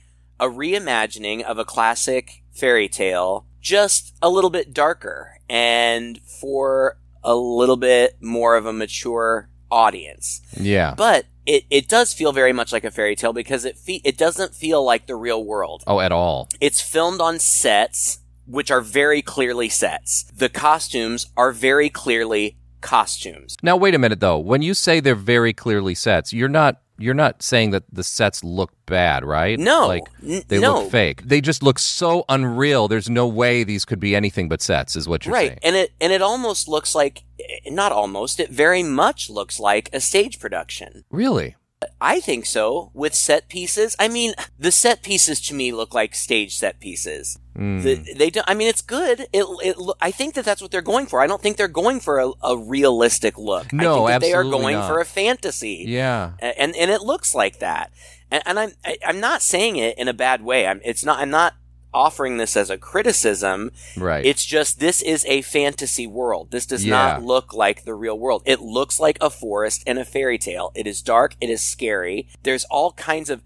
a 0.44 0.48
reimagining 0.48 1.42
of 1.42 1.59
a 1.59 1.64
classic 1.64 2.42
fairy 2.52 2.87
tale, 2.87 3.46
just 3.62 4.14
a 4.20 4.28
little 4.28 4.50
bit 4.50 4.74
darker 4.74 5.38
and 5.48 6.20
for 6.40 6.98
a 7.22 7.35
little 7.35 7.78
bit 7.78 8.18
more 8.20 8.54
of 8.54 8.66
a 8.66 8.72
mature 8.72 9.48
audience. 9.70 10.42
Yeah. 10.52 10.94
But 10.96 11.24
it, 11.46 11.64
it 11.70 11.88
does 11.88 12.12
feel 12.12 12.33
very 12.33 12.52
much 12.52 12.74
like 12.74 12.85
a 12.85 12.90
fairy 12.90 13.16
tale 13.16 13.33
because 13.33 13.64
it 13.64 13.78
fe- 13.78 14.02
it 14.04 14.18
doesn't 14.18 14.54
feel 14.54 14.85
like 14.85 15.07
the 15.07 15.16
real 15.16 15.42
world. 15.42 15.83
Oh, 15.87 16.00
at 16.00 16.12
all. 16.12 16.50
It's 16.61 16.83
filmed 16.83 17.22
on 17.22 17.38
sets, 17.38 18.18
which 18.46 18.70
are 18.70 18.83
very 18.83 19.22
clearly 19.22 19.70
sets. 19.70 20.24
The 20.24 20.50
costumes 20.50 21.28
are 21.38 21.52
very 21.52 21.88
clearly 21.88 22.59
costumes. 22.83 23.57
Now 23.62 23.78
wait 23.78 23.94
a 23.94 23.98
minute 23.98 24.20
though. 24.20 24.38
When 24.38 24.61
you 24.61 24.74
say 24.74 25.00
they're 25.00 25.14
very 25.14 25.54
clearly 25.54 25.94
sets, 25.94 26.35
you're 26.35 26.50
not 26.50 26.83
you're 26.98 27.14
not 27.14 27.42
saying 27.42 27.70
that 27.70 27.83
the 27.92 28.04
sets 28.04 28.44
look 28.44 28.70
bad, 28.87 29.24
right? 29.24 29.59
No. 29.59 29.88
Like 29.88 30.04
they 30.48 30.61
no. 30.61 30.80
look 30.83 30.90
fake. 30.90 31.22
They 31.22 31.40
just 31.40 31.62
look 31.62 31.78
so 31.78 32.24
unreal. 32.28 32.88
There's 32.88 33.11
no 33.11 33.26
way 33.26 33.64
these 33.64 33.85
could 33.85 34.00
be 34.00 34.14
anything 34.14 34.48
but 34.48 34.62
sets, 34.62 34.94
is 34.96 35.09
what 35.09 35.26
you're 35.26 35.35
saying. 35.35 35.50
right 35.50 35.62
saying. 35.62 35.74
and 35.74 35.76
it 35.76 35.92
and 36.00 36.12
it 36.12 36.22
almost 36.22 36.68
looks 36.68 36.94
like 36.94 37.24
eh, 37.40 37.70
not 37.70 37.92
almost 37.92 38.38
it 38.38 38.50
very 38.50 38.83
much 38.83 39.28
looks 39.28 39.59
like 39.59 39.90
a 39.92 40.00
stage 40.00 40.38
production 40.38 41.04
Really? 41.11 41.57
I 42.01 42.20
think 42.20 42.47
so 42.47 42.90
with 42.94 43.14
set 43.14 43.49
pieces. 43.49 43.97
I 43.99 44.09
mean 44.09 44.35
the 44.59 44.70
set 44.73 45.03
pieces 45.03 45.40
to 45.42 45.55
me 45.55 45.73
look 45.73 45.94
like 45.94 46.14
stage 46.14 46.57
set 46.57 46.81
pieces. 46.81 47.38
Hmm. 47.57 47.81
the, 47.83 47.94
they 48.16 48.31
don't 48.31 48.49
i 48.49 48.55
mean 48.55 48.68
it's 48.68 48.83
good. 48.83 49.20
It, 49.33 49.44
it 49.62 49.77
i 50.01 50.11
think 50.11 50.35
that 50.35 50.44
that's 50.44 50.61
what 50.62 50.70
they're 50.70 50.83
going 50.83 51.07
for. 51.07 51.20
I 51.20 51.27
don't 51.27 51.40
think 51.42 51.57
they're 51.57 51.68
going 51.68 52.01
for 52.01 52.18
a, 52.18 52.31
a 52.42 52.57
realistic 52.59 53.38
look. 53.38 53.73
I 53.73 53.77
No, 53.77 53.94
think 53.94 54.09
that 54.09 54.20
they 54.23 54.33
are 54.35 54.44
going 54.44 54.77
not. 54.77 54.88
for 54.88 55.01
a 55.01 55.05
fantasy. 55.05 55.85
Yeah. 55.87 56.33
And 56.40 56.75
and 56.75 56.90
it 56.90 57.03
looks 57.03 57.35
like 57.35 57.59
that. 57.61 57.92
And, 58.31 58.42
and 58.47 58.59
i'm 58.59 58.73
I, 58.85 58.97
i'm 59.07 59.20
not 59.20 59.42
saying 59.42 59.77
it 59.77 59.97
in 59.99 60.09
a 60.09 60.14
bad 60.14 60.42
way. 60.42 60.66
I'm 60.66 60.81
it's 60.85 61.05
not 61.05 61.18
i'm 61.20 61.31
not 61.31 61.55
offering 61.94 62.37
this 62.37 62.57
as 62.57 62.68
a 62.70 62.76
criticism 62.78 63.70
Right. 63.96 64.24
it's 64.26 64.44
just 64.44 64.80
this 64.80 65.00
is 65.00 65.24
a 65.26 65.42
fantasy 65.42 66.07
world. 66.07 66.50
This 66.50 66.66
does 66.66 66.85
Yeah. 66.85 66.90
not 66.90 67.22
look 67.22 67.54
like 67.54 67.85
the 67.85 67.94
real 67.94 68.18
world. 68.18 68.42
It 68.44 68.61
looks 68.61 68.98
like 69.00 69.16
a 69.20 69.30
forest 69.30 69.83
and 69.87 69.98
a 69.98 70.04
fairy 70.04 70.38
tale. 70.38 70.72
It 70.74 70.87
is 70.87 71.00
dark. 71.02 71.37
It 71.40 71.50
is 71.50 71.62
scary. 71.62 72.26
There's 72.42 72.64
all 72.64 72.92
kinds 72.92 73.30
of. 73.30 73.40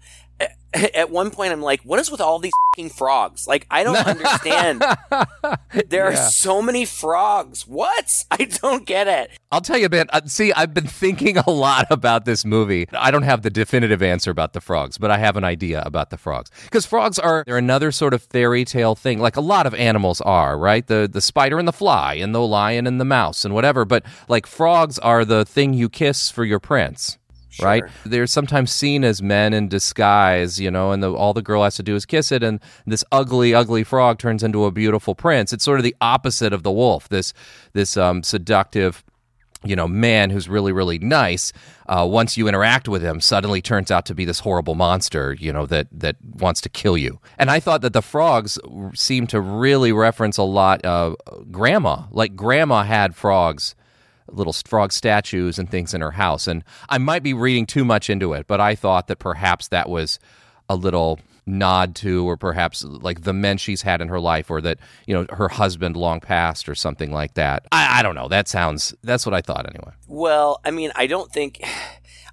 At 0.93 1.09
one 1.09 1.31
point, 1.31 1.51
I'm 1.51 1.61
like, 1.61 1.81
what 1.81 1.99
is 1.99 2.11
with 2.11 2.21
all 2.21 2.39
these 2.39 2.53
frogs? 2.87 3.45
Like, 3.47 3.67
I 3.69 3.83
don't 3.83 3.97
understand. 4.07 4.83
There 5.89 6.05
are 6.05 6.15
so 6.15 6.61
many 6.61 6.85
frogs. 6.85 7.67
What? 7.67 8.23
I 8.31 8.45
don't 8.45 8.85
get 8.85 9.07
it. 9.07 9.31
I'll 9.51 9.59
tell 9.61 9.77
you 9.77 9.87
a 9.87 9.89
bit. 9.89 10.07
Uh, 10.13 10.21
see, 10.25 10.53
I've 10.53 10.73
been 10.73 10.87
thinking 10.87 11.37
a 11.37 11.49
lot 11.49 11.87
about 11.89 12.23
this 12.23 12.45
movie. 12.45 12.87
I 12.93 13.11
don't 13.11 13.23
have 13.23 13.41
the 13.41 13.49
definitive 13.49 14.01
answer 14.01 14.31
about 14.31 14.53
the 14.53 14.61
frogs, 14.61 14.97
but 14.97 15.11
I 15.11 15.17
have 15.17 15.35
an 15.35 15.43
idea 15.43 15.83
about 15.85 16.09
the 16.09 16.17
frogs. 16.17 16.51
Because 16.63 16.85
frogs 16.85 17.19
are 17.19 17.43
they're 17.45 17.57
another 17.57 17.91
sort 17.91 18.13
of 18.13 18.23
fairy 18.23 18.63
tale 18.63 18.95
thing, 18.95 19.19
like 19.19 19.35
a 19.35 19.41
lot 19.41 19.65
of 19.65 19.73
animals 19.73 20.21
are, 20.21 20.57
right? 20.57 20.85
The 20.87 21.09
the 21.11 21.21
spider 21.21 21.59
and 21.59 21.67
the 21.67 21.73
fly, 21.73 22.13
and 22.13 22.33
the 22.33 22.41
lion 22.41 22.87
and 22.87 22.99
the 23.01 23.05
mouse, 23.05 23.43
and 23.43 23.53
whatever. 23.53 23.83
But 23.83 24.05
like 24.27 24.47
frogs 24.47 24.97
are 24.99 25.25
the 25.25 25.43
thing 25.43 25.73
you 25.73 25.89
kiss 25.89 26.31
for 26.31 26.45
your 26.45 26.59
prince. 26.59 27.17
Right? 27.65 27.83
They're 28.05 28.27
sometimes 28.27 28.71
seen 28.71 29.03
as 29.03 29.21
men 29.21 29.53
in 29.53 29.67
disguise, 29.67 30.59
you 30.59 30.71
know, 30.71 30.91
and 30.91 31.01
the, 31.03 31.13
all 31.13 31.33
the 31.33 31.41
girl 31.41 31.63
has 31.63 31.75
to 31.75 31.83
do 31.83 31.95
is 31.95 32.05
kiss 32.05 32.31
it, 32.31 32.43
and 32.43 32.59
this 32.85 33.03
ugly, 33.11 33.53
ugly 33.53 33.83
frog 33.83 34.19
turns 34.19 34.43
into 34.43 34.65
a 34.65 34.71
beautiful 34.71 35.15
prince. 35.15 35.53
It's 35.53 35.63
sort 35.63 35.79
of 35.79 35.83
the 35.83 35.95
opposite 36.01 36.53
of 36.53 36.63
the 36.63 36.71
wolf. 36.71 37.09
This, 37.09 37.33
this 37.73 37.97
um, 37.97 38.23
seductive, 38.23 39.03
you 39.63 39.75
know, 39.75 39.87
man 39.87 40.29
who's 40.29 40.47
really, 40.47 40.71
really 40.71 40.99
nice. 40.99 41.51
Uh, 41.87 42.07
once 42.09 42.37
you 42.37 42.47
interact 42.47 42.87
with 42.87 43.01
him, 43.01 43.19
suddenly 43.19 43.61
turns 43.61 43.91
out 43.91 44.05
to 44.05 44.15
be 44.15 44.23
this 44.23 44.39
horrible 44.39 44.75
monster, 44.75 45.33
you 45.33 45.51
know, 45.51 45.65
that 45.65 45.87
that 45.91 46.15
wants 46.21 46.61
to 46.61 46.69
kill 46.69 46.97
you. 46.97 47.19
And 47.37 47.51
I 47.51 47.59
thought 47.59 47.81
that 47.81 47.93
the 47.93 48.01
frogs 48.01 48.57
seem 48.93 49.27
to 49.27 49.41
really 49.41 49.91
reference 49.91 50.37
a 50.37 50.43
lot 50.43 50.81
of 50.85 51.17
grandma. 51.51 52.03
Like 52.11 52.35
grandma 52.35 52.83
had 52.83 53.15
frogs 53.15 53.75
little 54.31 54.53
frog 54.53 54.91
statues 54.91 55.59
and 55.59 55.69
things 55.69 55.93
in 55.93 56.01
her 56.01 56.11
house. 56.11 56.47
And 56.47 56.63
I 56.89 56.97
might 56.97 57.23
be 57.23 57.33
reading 57.33 57.65
too 57.65 57.85
much 57.85 58.09
into 58.09 58.33
it, 58.33 58.47
but 58.47 58.59
I 58.59 58.75
thought 58.75 59.07
that 59.07 59.19
perhaps 59.19 59.67
that 59.69 59.89
was 59.89 60.19
a 60.69 60.75
little 60.75 61.19
nod 61.49 61.95
to, 61.95 62.29
or 62.29 62.37
perhaps 62.37 62.83
like 62.83 63.23
the 63.23 63.33
men 63.33 63.57
she's 63.57 63.81
had 63.81 64.01
in 64.01 64.07
her 64.07 64.19
life, 64.19 64.49
or 64.49 64.61
that 64.61 64.77
you 65.07 65.13
know 65.13 65.25
her 65.35 65.49
husband 65.49 65.97
long 65.97 66.19
passed, 66.19 66.69
or 66.69 66.75
something 66.75 67.11
like 67.11 67.33
that. 67.33 67.65
I, 67.71 67.99
I 67.99 68.03
don't 68.03 68.15
know. 68.15 68.27
That 68.27 68.47
sounds. 68.47 68.93
That's 69.03 69.25
what 69.25 69.33
I 69.33 69.41
thought 69.41 69.67
anyway. 69.67 69.91
Well, 70.07 70.61
I 70.63 70.71
mean, 70.71 70.91
I 70.95 71.07
don't 71.07 71.31
think. 71.31 71.61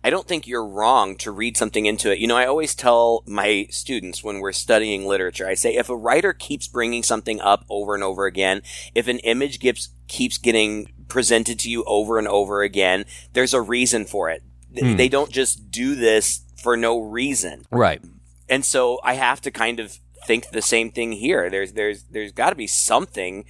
I 0.04 0.11
don't 0.11 0.28
think 0.28 0.46
you're 0.46 0.64
wrong 0.64 1.16
to 1.16 1.32
read 1.32 1.56
something 1.56 1.85
into 1.85 2.12
it. 2.12 2.20
You 2.20 2.28
know, 2.28 2.37
I 2.37 2.46
always 2.46 2.76
tell 2.76 3.24
my 3.26 3.66
students 3.70 4.22
when 4.22 4.38
we're 4.38 4.52
studying 4.52 5.04
literature, 5.04 5.48
I 5.48 5.54
say 5.54 5.74
if 5.74 5.88
a 5.88 5.96
writer 5.96 6.32
keeps 6.32 6.68
bringing 6.68 7.02
something 7.02 7.40
up 7.40 7.64
over 7.68 7.92
and 7.94 8.04
over 8.04 8.26
again, 8.26 8.62
if 8.94 9.09
an 9.09 9.18
image 9.20 9.59
keeps 9.59 9.88
keeps 10.06 10.38
getting 10.38 10.92
presented 11.09 11.59
to 11.61 11.71
you 11.71 11.85
over 11.85 12.19
and 12.19 12.29
over 12.29 12.62
again, 12.62 13.05
there's 13.33 13.55
a 13.55 13.61
reason 13.61 14.05
for 14.05 14.31
it. 14.31 14.42
Hmm. 14.79 14.97
They 14.97 15.09
don't 15.09 15.31
just 15.31 15.71
do 15.71 15.95
this 15.95 16.40
for 16.62 16.77
no 16.77 17.01
reason. 17.01 17.64
Right. 17.71 18.03
And 18.49 18.64
so 18.64 19.01
I 19.03 19.14
have 19.14 19.40
to 19.42 19.51
kind 19.51 19.81
of 19.81 19.99
think 20.27 20.51
the 20.51 20.62
same 20.62 20.90
thing 20.90 21.12
here. 21.12 21.49
There's 21.51 21.73
there's 21.73 22.05
there's 22.05 22.33
got 22.33 22.51
to 22.51 22.57
be 22.57 22.66
something. 22.66 23.45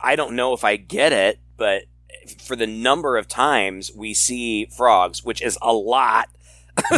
I 0.00 0.16
don't 0.16 0.34
know 0.34 0.52
if 0.52 0.64
I 0.64 0.76
get 0.76 1.12
it, 1.12 1.38
but 1.56 1.84
for 2.44 2.56
the 2.56 2.66
number 2.66 3.16
of 3.16 3.28
times 3.28 3.92
we 3.94 4.14
see 4.14 4.66
frogs, 4.66 5.24
which 5.24 5.40
is 5.42 5.58
a 5.62 5.72
lot. 5.72 6.28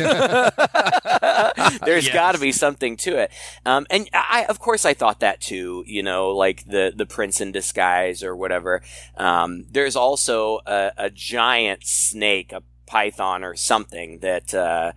There's 1.84 2.06
yes. 2.06 2.12
got 2.12 2.32
to 2.32 2.40
be 2.40 2.52
something 2.52 2.96
to 2.98 3.16
it, 3.18 3.30
um, 3.64 3.86
and 3.90 4.08
I, 4.12 4.46
of 4.48 4.58
course, 4.58 4.84
I 4.84 4.94
thought 4.94 5.20
that 5.20 5.40
too. 5.40 5.84
You 5.86 6.02
know, 6.02 6.30
like 6.30 6.64
the 6.66 6.92
the 6.94 7.06
prince 7.06 7.40
in 7.40 7.52
disguise 7.52 8.22
or 8.22 8.34
whatever. 8.34 8.82
Um, 9.16 9.66
there's 9.70 9.96
also 9.96 10.60
a, 10.66 10.92
a, 10.96 11.10
giant 11.10 11.84
snake, 11.84 12.52
a 12.52 12.62
python 12.86 13.44
or 13.44 13.54
something 13.54 14.18
that 14.20 14.54
uh, 14.54 14.92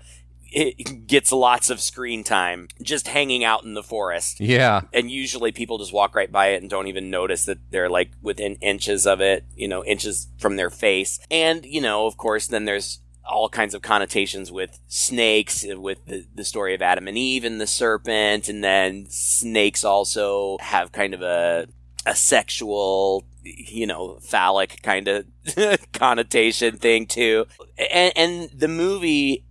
it 0.51 1.07
gets 1.07 1.31
lots 1.31 1.69
of 1.69 1.79
screen 1.79 2.23
time 2.23 2.67
just 2.81 3.07
hanging 3.07 3.43
out 3.43 3.63
in 3.63 3.73
the 3.73 3.83
forest. 3.83 4.39
Yeah. 4.39 4.81
And 4.91 5.09
usually 5.09 5.51
people 5.51 5.77
just 5.77 5.93
walk 5.93 6.13
right 6.13 6.31
by 6.31 6.47
it 6.47 6.61
and 6.61 6.69
don't 6.69 6.87
even 6.87 7.09
notice 7.09 7.45
that 7.45 7.59
they're 7.71 7.89
like 7.89 8.11
within 8.21 8.55
inches 8.55 9.07
of 9.07 9.21
it, 9.21 9.45
you 9.55 9.67
know, 9.67 9.83
inches 9.85 10.27
from 10.37 10.57
their 10.57 10.69
face. 10.69 11.19
And, 11.29 11.65
you 11.65 11.79
know, 11.79 12.05
of 12.05 12.17
course, 12.17 12.47
then 12.47 12.65
there's 12.65 12.99
all 13.31 13.49
kinds 13.49 13.73
of 13.73 13.81
connotations 13.81 14.51
with 14.51 14.79
snakes, 14.87 15.65
with 15.67 16.05
the, 16.05 16.25
the 16.35 16.43
story 16.43 16.75
of 16.75 16.81
Adam 16.81 17.07
and 17.07 17.17
Eve 17.17 17.43
and 17.43 17.59
the 17.59 17.67
serpent. 17.67 18.49
And 18.49 18.63
then 18.63 19.07
snakes 19.09 19.83
also 19.83 20.57
have 20.59 20.91
kind 20.91 21.13
of 21.13 21.21
a, 21.21 21.67
a 22.05 22.15
sexual 22.15 23.25
you 23.43 23.87
know, 23.87 24.19
phallic 24.21 24.81
kind 24.83 25.07
of 25.07 25.25
connotation 25.93 26.77
thing 26.77 27.07
too. 27.07 27.45
And, 27.77 28.13
and 28.15 28.49
the 28.53 28.67
movie 28.67 29.45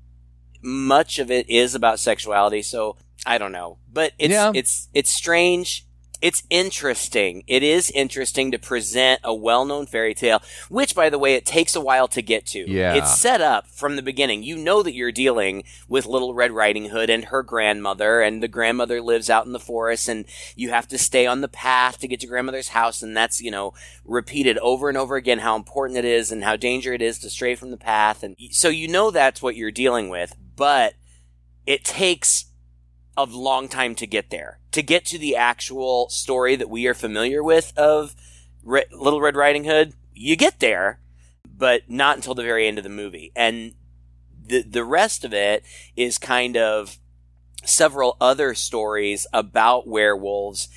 much 0.62 1.18
of 1.18 1.30
it 1.30 1.48
is 1.48 1.74
about 1.74 1.98
sexuality, 1.98 2.62
so 2.62 2.96
I 3.26 3.38
don't 3.38 3.52
know. 3.52 3.78
But 3.92 4.12
it's 4.18 4.32
yeah. 4.32 4.52
it's 4.54 4.88
it's 4.94 5.10
strange. 5.10 5.86
It's 6.20 6.42
interesting. 6.50 7.44
It 7.46 7.62
is 7.62 7.90
interesting 7.90 8.50
to 8.50 8.58
present 8.58 9.20
a 9.24 9.34
well-known 9.34 9.86
fairy 9.86 10.14
tale, 10.14 10.42
which, 10.68 10.94
by 10.94 11.08
the 11.08 11.18
way, 11.18 11.34
it 11.34 11.46
takes 11.46 11.74
a 11.74 11.80
while 11.80 12.08
to 12.08 12.20
get 12.20 12.44
to. 12.46 12.70
Yeah. 12.70 12.94
It's 12.94 13.18
set 13.18 13.40
up 13.40 13.68
from 13.68 13.96
the 13.96 14.02
beginning. 14.02 14.42
You 14.42 14.56
know 14.56 14.82
that 14.82 14.94
you're 14.94 15.12
dealing 15.12 15.64
with 15.88 16.04
Little 16.04 16.34
Red 16.34 16.52
Riding 16.52 16.90
Hood 16.90 17.08
and 17.08 17.26
her 17.26 17.42
grandmother, 17.42 18.20
and 18.20 18.42
the 18.42 18.48
grandmother 18.48 19.00
lives 19.00 19.30
out 19.30 19.46
in 19.46 19.52
the 19.52 19.58
forest, 19.58 20.08
and 20.08 20.26
you 20.54 20.70
have 20.70 20.86
to 20.88 20.98
stay 20.98 21.26
on 21.26 21.40
the 21.40 21.48
path 21.48 21.98
to 22.00 22.08
get 22.08 22.20
to 22.20 22.26
grandmother's 22.26 22.68
house, 22.68 23.02
and 23.02 23.16
that's, 23.16 23.40
you 23.40 23.50
know, 23.50 23.72
repeated 24.04 24.58
over 24.58 24.88
and 24.88 24.98
over 24.98 25.16
again 25.16 25.38
how 25.38 25.56
important 25.56 25.98
it 25.98 26.04
is 26.04 26.30
and 26.30 26.44
how 26.44 26.56
dangerous 26.56 26.96
it 26.96 27.02
is 27.02 27.18
to 27.20 27.30
stray 27.30 27.54
from 27.54 27.70
the 27.70 27.78
path. 27.78 28.22
And 28.22 28.36
so 28.50 28.68
you 28.68 28.88
know 28.88 29.10
that's 29.10 29.40
what 29.40 29.56
you're 29.56 29.70
dealing 29.70 30.10
with, 30.10 30.36
but 30.54 30.94
it 31.66 31.84
takes 31.84 32.44
a 33.16 33.24
long 33.24 33.68
time 33.68 33.94
to 33.94 34.06
get 34.06 34.30
there. 34.30 34.59
To 34.72 34.82
get 34.82 35.04
to 35.06 35.18
the 35.18 35.36
actual 35.36 36.08
story 36.08 36.56
that 36.56 36.70
we 36.70 36.86
are 36.86 36.94
familiar 36.94 37.42
with 37.42 37.76
of 37.76 38.14
Re- 38.62 38.84
Little 38.92 39.20
Red 39.20 39.36
Riding 39.36 39.64
Hood, 39.64 39.94
you 40.14 40.36
get 40.36 40.60
there, 40.60 41.00
but 41.44 41.88
not 41.88 42.16
until 42.16 42.34
the 42.34 42.42
very 42.42 42.68
end 42.68 42.78
of 42.78 42.84
the 42.84 42.90
movie. 42.90 43.32
And 43.34 43.74
the 44.46 44.62
the 44.62 44.84
rest 44.84 45.24
of 45.24 45.32
it 45.32 45.64
is 45.96 46.18
kind 46.18 46.56
of 46.56 46.98
several 47.64 48.16
other 48.20 48.54
stories 48.54 49.26
about 49.32 49.86
werewolves 49.86 50.68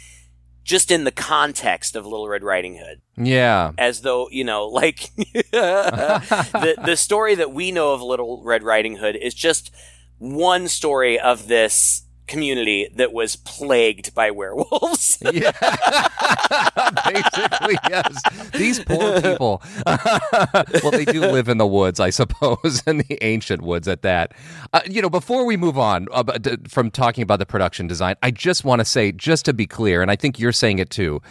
just 0.64 0.92
in 0.92 1.04
the 1.04 1.12
context 1.12 1.96
of 1.96 2.06
Little 2.06 2.28
Red 2.28 2.44
Riding 2.44 2.78
Hood. 2.78 3.02
Yeah. 3.18 3.72
As 3.78 4.02
though, 4.02 4.30
you 4.32 4.44
know, 4.44 4.68
like 4.68 5.10
the 5.16 6.76
the 6.84 6.96
story 6.96 7.36
that 7.36 7.52
we 7.52 7.72
know 7.72 7.94
of 7.94 8.02
Little 8.02 8.42
Red 8.44 8.64
Riding 8.64 8.98
Hood 8.98 9.16
is 9.16 9.34
just 9.34 9.72
one 10.20 10.68
story 10.68 11.20
of 11.20 11.48
this 11.48 12.03
community 12.34 12.90
that 12.96 13.14
was 13.14 13.36
plagued 13.36 14.16
by 14.16 14.32
werewolves. 14.32 15.20
yeah. 15.32 15.52
Basically, 17.06 17.78
yes. 17.88 18.22
These 18.54 18.84
poor 18.84 19.22
people. 19.22 19.62
well, 19.86 20.92
they 20.92 21.06
do 21.06 21.22
live 21.22 21.48
in 21.48 21.60
the 21.60 21.68
woods, 21.68 22.00
I 22.00 22.10
suppose, 22.10 22.82
in 22.88 22.98
the 22.98 23.24
ancient 23.24 23.62
woods 23.62 23.88
at 23.88 24.02
that. 24.02 24.34
Uh, 24.74 24.82
you 24.90 25.02
know, 25.02 25.12
before 25.12 25.46
we 25.46 25.58
move 25.58 25.78
on 25.78 26.08
uh, 26.12 26.24
from 26.68 26.90
talking 26.90 27.22
about 27.22 27.38
the 27.38 27.46
production 27.46 27.86
design, 27.86 28.16
I 28.24 28.32
just 28.32 28.66
want 28.66 28.80
to 28.80 28.86
say, 28.86 29.12
just 29.12 29.46
to 29.46 29.54
be 29.54 29.68
clear, 29.68 30.02
and 30.02 30.10
I 30.10 30.16
think 30.16 30.40
you're 30.40 30.52
saying 30.52 30.80
it 30.80 30.90
too, 30.90 31.22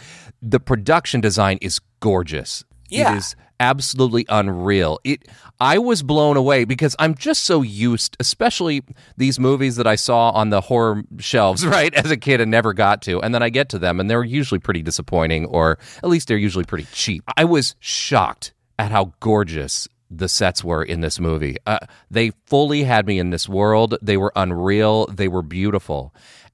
the 0.41 0.59
production 0.59 1.19
design 1.19 1.57
is 1.61 1.81
gorgeous. 1.99 2.63
Yeah. 2.89 3.13
It 3.13 3.17
is 3.17 3.35
absolutely 3.59 4.25
unreal. 4.29 4.99
It 5.03 5.27
I 5.59 5.77
was 5.77 6.03
blown 6.03 6.37
away 6.37 6.65
because 6.65 6.95
I'm 6.99 7.15
just 7.15 7.43
so 7.43 7.61
used, 7.61 8.17
especially 8.19 8.83
these 9.17 9.39
movies 9.39 9.77
that 9.77 9.87
I 9.87 9.95
saw 9.95 10.31
on 10.31 10.49
the 10.49 10.61
horror 10.61 11.03
shelves, 11.19 11.65
right, 11.67 11.93
as 11.93 12.11
a 12.11 12.17
kid 12.17 12.41
and 12.41 12.51
never 12.51 12.73
got 12.73 13.01
to. 13.03 13.21
And 13.21 13.33
then 13.33 13.43
I 13.43 13.49
get 13.49 13.69
to 13.69 13.79
them 13.79 13.99
and 13.99 14.09
they're 14.09 14.23
usually 14.23 14.59
pretty 14.59 14.81
disappointing 14.81 15.45
or 15.45 15.77
at 15.97 16.09
least 16.09 16.27
they're 16.27 16.37
usually 16.37 16.65
pretty 16.65 16.87
cheap. 16.91 17.23
I 17.37 17.45
was 17.45 17.75
shocked 17.79 18.53
at 18.77 18.91
how 18.91 19.13
gorgeous 19.19 19.87
the 20.09 20.29
sets 20.29 20.63
were 20.63 20.83
in 20.83 21.01
this 21.01 21.19
movie. 21.19 21.57
Uh, 21.65 21.79
they 22.11 22.31
fully 22.45 22.83
had 22.83 23.07
me 23.07 23.17
in 23.17 23.31
this 23.31 23.49
world. 23.49 23.95
They 24.01 24.17
were 24.17 24.31
unreal. 24.35 25.07
They 25.07 25.27
were 25.27 25.41
beautiful 25.41 26.13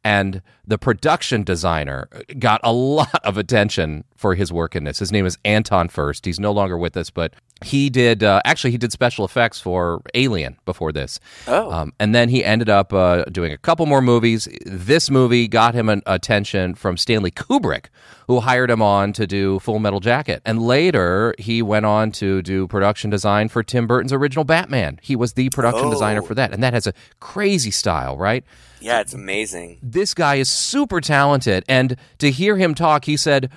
and 0.10 0.41
the 0.65 0.80
production 0.80 1.43
designer 1.43 2.10
got 2.39 2.60
a 2.63 2.74
lot 2.74 3.24
of 3.24 3.38
attention 3.38 4.04
for 4.15 4.34
his 4.34 4.52
work 4.52 4.76
in 4.76 4.84
this. 4.84 4.98
His 4.98 5.12
name 5.12 5.28
is 5.28 5.38
Anton 5.45 5.88
Furst. 5.88 6.26
He's 6.26 6.39
no 6.39 6.52
longer 6.52 6.80
with 6.80 6.98
us, 6.98 7.12
but 7.12 7.36
he 7.63 7.89
did 7.89 8.24
uh, 8.24 8.41
actually 8.45 8.72
he 8.72 8.78
did 8.78 8.91
special 8.91 9.26
effects 9.26 9.60
for 9.60 10.02
Alien 10.13 10.58
before 10.65 10.91
this. 10.91 11.19
Oh, 11.48 11.72
um, 11.72 11.93
and 12.00 12.15
then 12.15 12.30
he 12.30 12.43
ended 12.43 12.69
up 12.69 12.93
uh, 12.93 13.24
doing 13.26 13.52
a 13.52 13.58
couple 13.58 13.86
more 13.86 14.02
movies. 14.02 14.48
This 14.65 15.10
movie 15.10 15.48
got 15.48 15.74
him 15.74 15.89
an 15.89 16.02
attention 16.06 16.76
from 16.76 16.98
Stanley 16.98 17.32
Kubrick, 17.32 17.86
who 18.28 18.39
hired 18.39 18.69
him 18.69 18.82
on 18.82 19.13
to 19.13 19.28
do 19.28 19.60
Full 19.60 19.80
Metal 19.80 20.00
Jacket, 20.00 20.41
and 20.45 20.62
later 20.62 21.36
he 21.38 21.62
went 21.62 21.86
on 21.86 22.12
to 22.13 22.41
do 22.41 22.67
production 22.67 23.10
design 23.10 23.50
for 23.50 23.63
Tim 23.63 23.88
Burton's 23.88 24.13
original 24.13 24.45
Batman. 24.45 25.00
He 25.02 25.15
was 25.15 25.34
the 25.34 25.50
production 25.50 25.88
oh. 25.88 25.91
designer 25.91 26.22
for 26.22 26.36
that, 26.36 26.54
and 26.54 26.63
that 26.63 26.74
has 26.74 26.88
a 26.88 26.93
crazy 27.19 27.72
style, 27.72 28.17
right? 28.17 28.43
Yeah, 28.82 29.02
it's 29.02 29.13
amazing. 29.13 29.80
This 29.84 30.13
guy 30.13 30.36
is 30.36 30.50
super 30.50 31.02
talented, 31.02 31.65
and 31.67 31.98
to 32.19 32.32
hear 32.32 32.56
him 32.58 32.74
talk, 32.74 33.06
he 33.06 33.17
said 33.17 33.52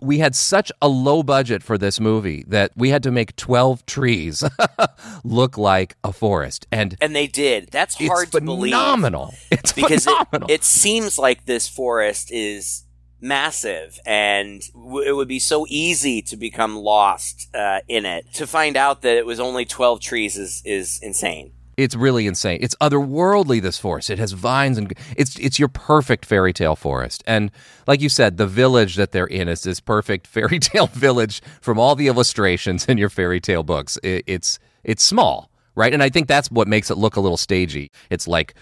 we 0.00 0.18
had 0.18 0.34
such 0.34 0.70
a 0.80 0.88
low 0.88 1.22
budget 1.22 1.62
for 1.62 1.76
this 1.76 1.98
movie 1.98 2.44
that 2.48 2.72
we 2.76 2.90
had 2.90 3.02
to 3.02 3.10
make 3.10 3.34
12 3.36 3.84
trees 3.86 4.44
look 5.24 5.58
like 5.58 5.96
a 6.04 6.12
forest. 6.12 6.66
And 6.70 6.96
and 7.00 7.14
they 7.14 7.26
did. 7.26 7.68
That's 7.70 7.96
hard 8.06 8.32
to 8.32 8.40
believe. 8.40 8.72
phenomenal. 8.72 9.34
It's 9.50 9.72
because 9.72 10.04
phenomenal. 10.04 10.50
It, 10.50 10.54
it 10.54 10.64
seems 10.64 11.18
like 11.18 11.46
this 11.46 11.68
forest 11.68 12.30
is 12.30 12.84
massive 13.20 14.00
and 14.04 14.62
w- 14.74 15.08
it 15.08 15.12
would 15.12 15.28
be 15.28 15.38
so 15.38 15.64
easy 15.68 16.22
to 16.22 16.36
become 16.36 16.76
lost 16.76 17.48
uh, 17.54 17.80
in 17.88 18.04
it. 18.06 18.32
To 18.34 18.46
find 18.46 18.76
out 18.76 19.02
that 19.02 19.16
it 19.16 19.26
was 19.26 19.40
only 19.40 19.64
12 19.64 20.00
trees 20.00 20.36
is 20.36 20.62
is 20.64 21.00
insane 21.02 21.52
it's 21.76 21.94
really 21.94 22.26
insane. 22.26 22.58
It's 22.60 22.74
otherworldly. 22.80 23.60
This 23.60 23.78
forest. 23.78 24.10
It 24.10 24.18
has 24.18 24.32
vines 24.32 24.78
and 24.78 24.92
it's 25.16 25.38
it's 25.38 25.58
your 25.58 25.68
perfect 25.68 26.26
fairy 26.26 26.52
tale 26.52 26.76
forest. 26.76 27.22
And 27.26 27.50
like 27.86 28.00
you 28.00 28.08
said, 28.08 28.36
the 28.36 28.46
village 28.46 28.96
that 28.96 29.12
they're 29.12 29.26
in 29.26 29.48
is 29.48 29.62
this 29.62 29.80
perfect 29.80 30.26
fairy 30.36 30.58
tale 30.58 30.88
village 30.88 31.42
from 31.60 31.78
all 31.78 31.94
the 31.94 32.08
illustrations 32.08 32.86
in 32.86 32.98
your 32.98 33.08
fairy 33.08 33.40
tale 33.40 33.62
books. 33.62 33.98
It, 34.02 34.24
it's 34.26 34.58
it's 34.84 35.02
small, 35.02 35.50
right? 35.74 35.92
And 35.92 36.02
I 36.02 36.08
think 36.08 36.28
that's 36.28 36.50
what 36.50 36.68
makes 36.68 36.90
it 36.90 36.98
look 36.98 37.16
a 37.16 37.20
little 37.20 37.36
stagey. 37.36 37.90
It's 38.10 38.28
like 38.28 38.54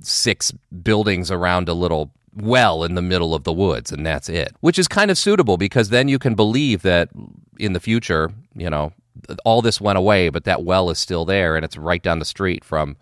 six 0.00 0.52
buildings 0.82 1.30
around 1.30 1.68
a 1.68 1.74
little 1.74 2.12
well 2.34 2.84
in 2.84 2.94
the 2.94 3.02
middle 3.02 3.34
of 3.34 3.44
the 3.44 3.52
woods 3.52 3.90
and 3.90 4.04
that's 4.04 4.28
it 4.28 4.54
which 4.60 4.78
is 4.78 4.86
kind 4.86 5.10
of 5.10 5.16
suitable 5.16 5.56
because 5.56 5.88
then 5.88 6.06
you 6.06 6.18
can 6.18 6.34
believe 6.34 6.82
that 6.82 7.08
in 7.58 7.72
the 7.72 7.80
future 7.80 8.30
you 8.54 8.68
know 8.68 8.92
all 9.44 9.62
this 9.62 9.80
went 9.80 9.98
away, 9.98 10.28
but 10.28 10.44
that 10.44 10.64
well 10.64 10.90
is 10.90 10.98
still 10.98 11.24
there, 11.24 11.56
and 11.56 11.64
it's 11.64 11.76
right 11.76 12.02
down 12.02 12.18
the 12.18 12.24
street 12.24 12.64
from 12.64 12.96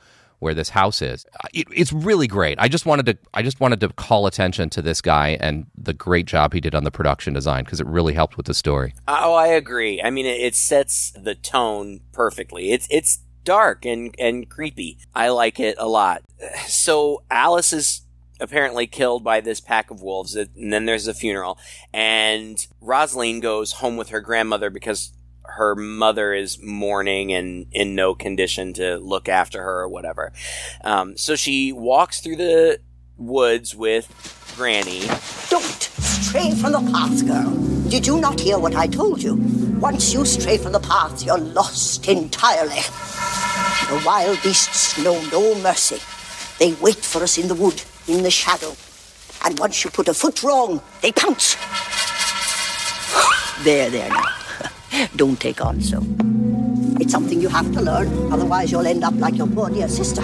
where 0.44 0.54
this 0.54 0.68
house 0.68 1.00
is. 1.00 1.24
It, 1.54 1.66
it's 1.74 1.92
really 1.92 2.26
great. 2.26 2.58
I 2.60 2.68
just 2.68 2.84
wanted 2.84 3.06
to 3.06 3.18
I 3.32 3.42
just 3.42 3.60
wanted 3.60 3.80
to 3.80 3.88
call 3.88 4.26
attention 4.26 4.68
to 4.70 4.82
this 4.82 5.00
guy 5.00 5.38
and 5.40 5.66
the 5.76 5.94
great 5.94 6.26
job 6.26 6.52
he 6.52 6.60
did 6.60 6.74
on 6.74 6.84
the 6.84 6.90
production 6.90 7.32
design 7.32 7.64
because 7.64 7.80
it 7.80 7.86
really 7.86 8.12
helped 8.12 8.36
with 8.36 8.44
the 8.44 8.52
story. 8.52 8.94
Oh, 9.08 9.32
I 9.32 9.46
agree. 9.48 10.02
I 10.02 10.10
mean, 10.10 10.26
it, 10.26 10.40
it 10.40 10.54
sets 10.54 11.12
the 11.12 11.34
tone 11.34 12.00
perfectly. 12.12 12.72
It's 12.72 12.86
it's 12.90 13.20
dark 13.44 13.86
and 13.86 14.14
and 14.18 14.48
creepy. 14.48 14.98
I 15.14 15.30
like 15.30 15.58
it 15.58 15.76
a 15.78 15.88
lot. 15.88 16.22
So 16.66 17.22
Alice 17.30 17.72
is 17.72 18.02
apparently 18.38 18.86
killed 18.86 19.24
by 19.24 19.40
this 19.40 19.60
pack 19.62 19.90
of 19.90 20.02
wolves. 20.02 20.36
And 20.36 20.70
then 20.70 20.84
there's 20.84 21.06
a 21.06 21.14
funeral, 21.14 21.58
and 21.90 22.66
Rosaleen 22.82 23.40
goes 23.40 23.72
home 23.72 23.96
with 23.96 24.10
her 24.10 24.20
grandmother 24.20 24.68
because 24.68 25.13
her 25.46 25.74
mother 25.74 26.32
is 26.32 26.60
mourning 26.62 27.32
and 27.32 27.66
in 27.72 27.94
no 27.94 28.14
condition 28.14 28.72
to 28.74 28.98
look 28.98 29.28
after 29.28 29.62
her 29.62 29.80
or 29.80 29.88
whatever. 29.88 30.32
Um, 30.82 31.16
so 31.16 31.36
she 31.36 31.72
walks 31.72 32.20
through 32.20 32.36
the 32.36 32.80
woods 33.16 33.74
with 33.74 34.08
Granny. 34.56 35.00
Don't 35.48 35.64
stray 35.64 36.52
from 36.52 36.72
the 36.72 36.90
path, 36.90 37.26
girl. 37.26 37.50
Did 37.88 38.06
you 38.06 38.20
not 38.20 38.40
hear 38.40 38.58
what 38.58 38.74
I 38.74 38.86
told 38.86 39.22
you? 39.22 39.34
Once 39.78 40.12
you 40.12 40.24
stray 40.24 40.58
from 40.58 40.72
the 40.72 40.80
path, 40.80 41.24
you're 41.24 41.38
lost 41.38 42.08
entirely. 42.08 42.80
The 43.88 44.02
wild 44.04 44.42
beasts 44.42 44.98
know 44.98 45.20
no 45.30 45.54
mercy. 45.60 46.00
They 46.58 46.72
wait 46.80 46.96
for 46.96 47.22
us 47.22 47.38
in 47.38 47.48
the 47.48 47.54
wood, 47.54 47.82
in 48.08 48.22
the 48.22 48.30
shadow. 48.30 48.74
And 49.44 49.58
once 49.58 49.84
you 49.84 49.90
put 49.90 50.08
a 50.08 50.14
foot 50.14 50.42
wrong, 50.42 50.80
they 51.02 51.12
pounce. 51.12 51.54
there, 53.64 53.90
there 53.90 54.08
now. 54.08 54.43
Don't 55.16 55.40
take 55.40 55.64
on 55.64 55.80
so. 55.80 56.02
It's 57.00 57.12
something 57.12 57.40
you 57.40 57.48
have 57.48 57.72
to 57.72 57.80
learn, 57.80 58.32
otherwise 58.32 58.70
you'll 58.70 58.86
end 58.86 59.04
up 59.04 59.14
like 59.16 59.36
your 59.36 59.46
poor 59.46 59.68
dear 59.70 59.88
sister. 59.88 60.22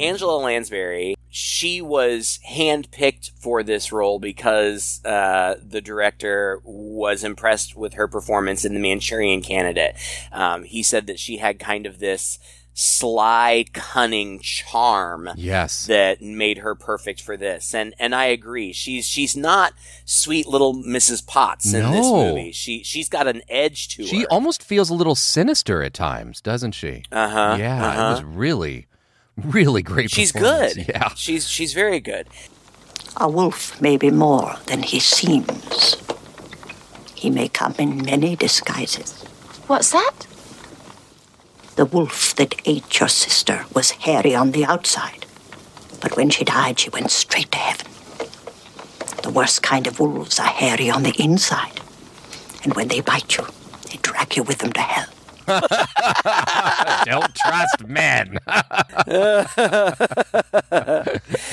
Angela 0.00 0.36
Lansbury, 0.36 1.16
she 1.28 1.82
was 1.82 2.38
handpicked 2.48 3.32
for 3.32 3.62
this 3.62 3.92
role 3.92 4.18
because 4.18 5.04
uh, 5.04 5.56
the 5.62 5.80
director 5.80 6.60
was 6.64 7.24
impressed 7.24 7.76
with 7.76 7.94
her 7.94 8.08
performance 8.08 8.64
in 8.64 8.74
The 8.74 8.80
Manchurian 8.80 9.42
Candidate. 9.42 9.94
Um, 10.32 10.64
he 10.64 10.82
said 10.82 11.06
that 11.06 11.18
she 11.18 11.38
had 11.38 11.58
kind 11.58 11.84
of 11.84 11.98
this 11.98 12.38
sly, 12.80 13.64
cunning 13.72 14.38
charm. 14.38 15.28
Yes. 15.36 15.86
That 15.86 16.22
made 16.22 16.58
her 16.58 16.76
perfect 16.76 17.20
for 17.20 17.36
this. 17.36 17.74
And 17.74 17.92
and 17.98 18.14
I 18.14 18.26
agree. 18.26 18.72
She's 18.72 19.04
she's 19.06 19.36
not 19.36 19.72
sweet 20.04 20.46
little 20.46 20.74
Mrs. 20.74 21.26
Potts 21.26 21.74
in 21.74 21.90
this 21.90 22.06
movie. 22.06 22.52
She 22.52 22.84
she's 22.84 23.08
got 23.08 23.26
an 23.26 23.42
edge 23.48 23.88
to 23.96 24.04
She 24.06 24.20
her. 24.20 24.26
almost 24.30 24.62
feels 24.62 24.90
a 24.90 24.94
little 24.94 25.16
sinister 25.16 25.82
at 25.82 25.92
times, 25.92 26.40
doesn't 26.40 26.72
she? 26.72 27.02
uh-huh. 27.10 27.56
yeah, 27.58 27.84
uh-huh. 27.84 28.00
it 28.00 28.10
was 28.10 28.22
really, 28.22 28.86
really 29.36 29.82
great. 29.82 30.10
She's 30.12 30.30
good. 30.32 30.76
Yeah. 30.88 31.08
She's 31.16 31.48
she's 31.48 31.72
very 31.74 31.98
good. 31.98 32.28
A 33.16 33.28
wolf 33.28 33.80
may 33.80 33.96
be 33.96 34.12
more 34.12 34.54
than 34.66 34.84
he 34.84 35.00
seems. 35.00 35.96
He 37.16 37.28
may 37.30 37.48
come 37.48 37.74
in 37.80 38.04
many 38.04 38.36
disguises. 38.36 39.24
What's 39.66 39.90
that? 39.90 40.27
The 41.78 41.84
wolf 41.84 42.34
that 42.34 42.56
ate 42.64 42.98
your 42.98 43.08
sister 43.08 43.64
was 43.72 43.92
hairy 43.92 44.34
on 44.34 44.50
the 44.50 44.64
outside, 44.64 45.26
but 46.00 46.16
when 46.16 46.28
she 46.28 46.42
died, 46.42 46.80
she 46.80 46.90
went 46.90 47.12
straight 47.12 47.52
to 47.52 47.58
heaven. 47.58 47.86
The 49.22 49.30
worst 49.30 49.62
kind 49.62 49.86
of 49.86 50.00
wolves 50.00 50.40
are 50.40 50.48
hairy 50.48 50.90
on 50.90 51.04
the 51.04 51.14
inside, 51.22 51.80
and 52.64 52.74
when 52.74 52.88
they 52.88 53.00
bite 53.00 53.36
you, 53.36 53.46
they 53.88 53.98
drag 54.02 54.36
you 54.36 54.42
with 54.42 54.58
them 54.58 54.72
to 54.72 54.80
hell. 54.80 55.06
Don't 57.06 57.32
trust 57.36 57.86
men. 57.86 58.38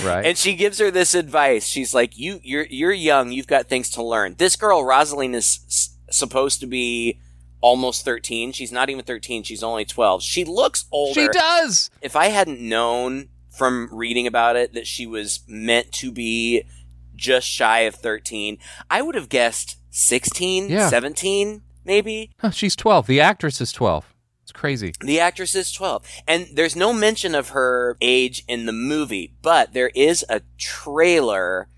right. 0.04 0.26
And 0.26 0.38
she 0.38 0.56
gives 0.56 0.80
her 0.80 0.90
this 0.90 1.14
advice. 1.14 1.68
She's 1.68 1.94
like, 1.94 2.18
"You, 2.18 2.40
you're, 2.42 2.66
you're 2.66 2.92
young. 2.92 3.32
You've 3.32 3.46
got 3.46 3.68
things 3.68 3.92
to 3.92 4.02
learn." 4.02 4.34
This 4.40 4.56
girl, 4.56 4.84
Rosaleen, 4.84 5.36
is 5.36 5.60
s- 5.68 5.96
supposed 6.10 6.60
to 6.62 6.66
be 6.66 7.20
almost 7.62 8.06
thirteen. 8.06 8.52
She's 8.52 8.72
not 8.72 8.90
even 8.90 9.04
thirteen. 9.06 9.44
She's 9.44 9.64
only 9.64 9.86
twelve. 9.86 10.22
She 10.24 10.44
looks 10.46 10.86
older. 10.92 11.20
she 11.22 11.28
does. 11.28 11.90
If 12.02 12.16
I 12.16 12.28
hadn't 12.28 12.60
known 12.60 13.30
from 13.58 13.90
reading 13.92 14.28
about 14.28 14.56
it 14.56 14.74
that 14.74 14.86
she 14.88 15.06
was 15.08 15.40
meant 15.48 15.92
to 15.94 16.12
be 16.12 16.64
just 17.16 17.48
shy 17.48 17.80
of 17.82 17.96
thirteen, 17.96 18.58
I 18.90 19.02
would 19.02 19.16
have 19.16 19.30
guessed 19.30 19.78
16, 19.92 20.70
Yeah. 20.70 20.90
17, 20.90 21.62
maybe. 21.86 22.32
Huh, 22.40 22.50
she's 22.52 22.76
12. 22.76 23.08
The 23.08 23.22
actress 23.22 23.62
is 23.62 23.72
12. 23.72 24.14
It's 24.44 24.52
crazy. 24.52 24.94
The 25.00 25.22
actress 25.22 25.56
is 25.56 25.72
12. 25.72 26.06
And 26.28 26.48
there's 26.54 26.76
no 26.76 26.92
mention 26.92 27.34
of 27.34 27.50
her 27.50 27.96
age 28.02 28.44
in 28.46 28.66
the 28.66 28.74
movie, 28.74 29.34
but 29.42 29.72
there 29.72 29.92
is 29.96 30.26
a 30.28 30.42
trailer 30.58 31.70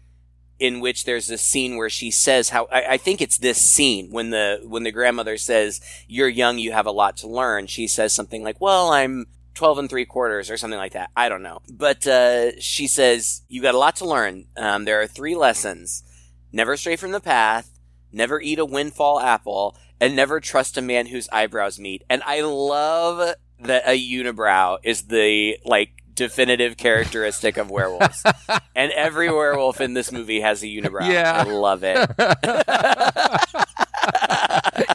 in 0.60 0.80
which 0.80 1.06
there's 1.06 1.30
a 1.30 1.38
scene 1.38 1.78
where 1.78 1.89
she 1.89 2.12
says 2.12 2.50
how 2.50 2.67
I, 2.72 2.93
I 2.93 2.98
think 2.98 3.22
it's 3.22 3.38
this 3.38 3.58
scene 3.58 4.10
when 4.12 4.32
the 4.32 4.62
when 4.63 4.84
the 4.84 4.91
grandmother 4.91 5.38
says, 5.38 5.82
You're 6.08 6.30
young, 6.30 6.58
you 6.58 6.72
have 6.72 6.86
a 6.86 6.91
lot 6.91 7.17
to 7.17 7.28
learn. 7.28 7.67
She 7.67 7.88
says 7.88 8.13
something 8.13 8.43
like, 8.43 8.60
Well, 8.60 8.89
I'm 8.89 9.28
12 9.54 9.78
and 9.80 9.89
three 9.89 10.06
quarters 10.06 10.52
or 10.52 10.58
something 10.58 10.80
like 10.80 10.93
that. 10.93 11.10
I 11.15 11.30
don't 11.30 11.43
know. 11.43 11.62
But 11.70 12.06
uh, 12.08 12.60
she 12.60 12.88
says, 12.88 13.43
You 13.48 13.62
got 13.62 13.76
a 13.76 13.80
lot 13.80 13.96
to 13.98 14.06
learn. 14.06 14.46
Um, 14.56 14.86
there 14.86 15.02
are 15.02 15.08
three 15.08 15.36
lessons 15.36 16.04
never 16.52 16.78
stray 16.78 16.96
from 16.96 17.12
the 17.12 17.20
path, 17.20 17.80
never 18.12 18.41
eat 18.41 18.60
a 18.60 18.65
windfall 18.65 19.20
apple, 19.20 19.76
and 20.00 20.15
never 20.15 20.39
trust 20.39 20.78
a 20.78 20.82
man 20.82 21.08
whose 21.08 21.30
eyebrows 21.30 21.80
meet. 21.80 22.04
And 22.10 22.24
I 22.26 22.41
love 22.41 23.36
that 23.60 23.84
a 23.86 24.00
unibrow 24.00 24.78
is 24.84 25.04
the 25.04 25.58
like 25.65 25.91
definitive 26.18 26.76
characteristic 26.76 27.56
of 27.56 27.70
werewolves. 27.72 28.24
and 28.76 28.92
every 28.92 29.32
werewolf 29.32 29.80
in 29.80 29.94
this 29.94 30.12
movie 30.12 30.42
has 30.42 30.62
a 30.64 30.66
unibrow. 30.66 31.10
Yeah. 31.10 31.32
I 31.34 31.44
love 31.44 31.84
it. 31.84 31.98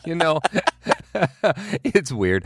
you 0.06 0.14
know 0.14 0.40
it's 1.84 2.10
weird 2.10 2.42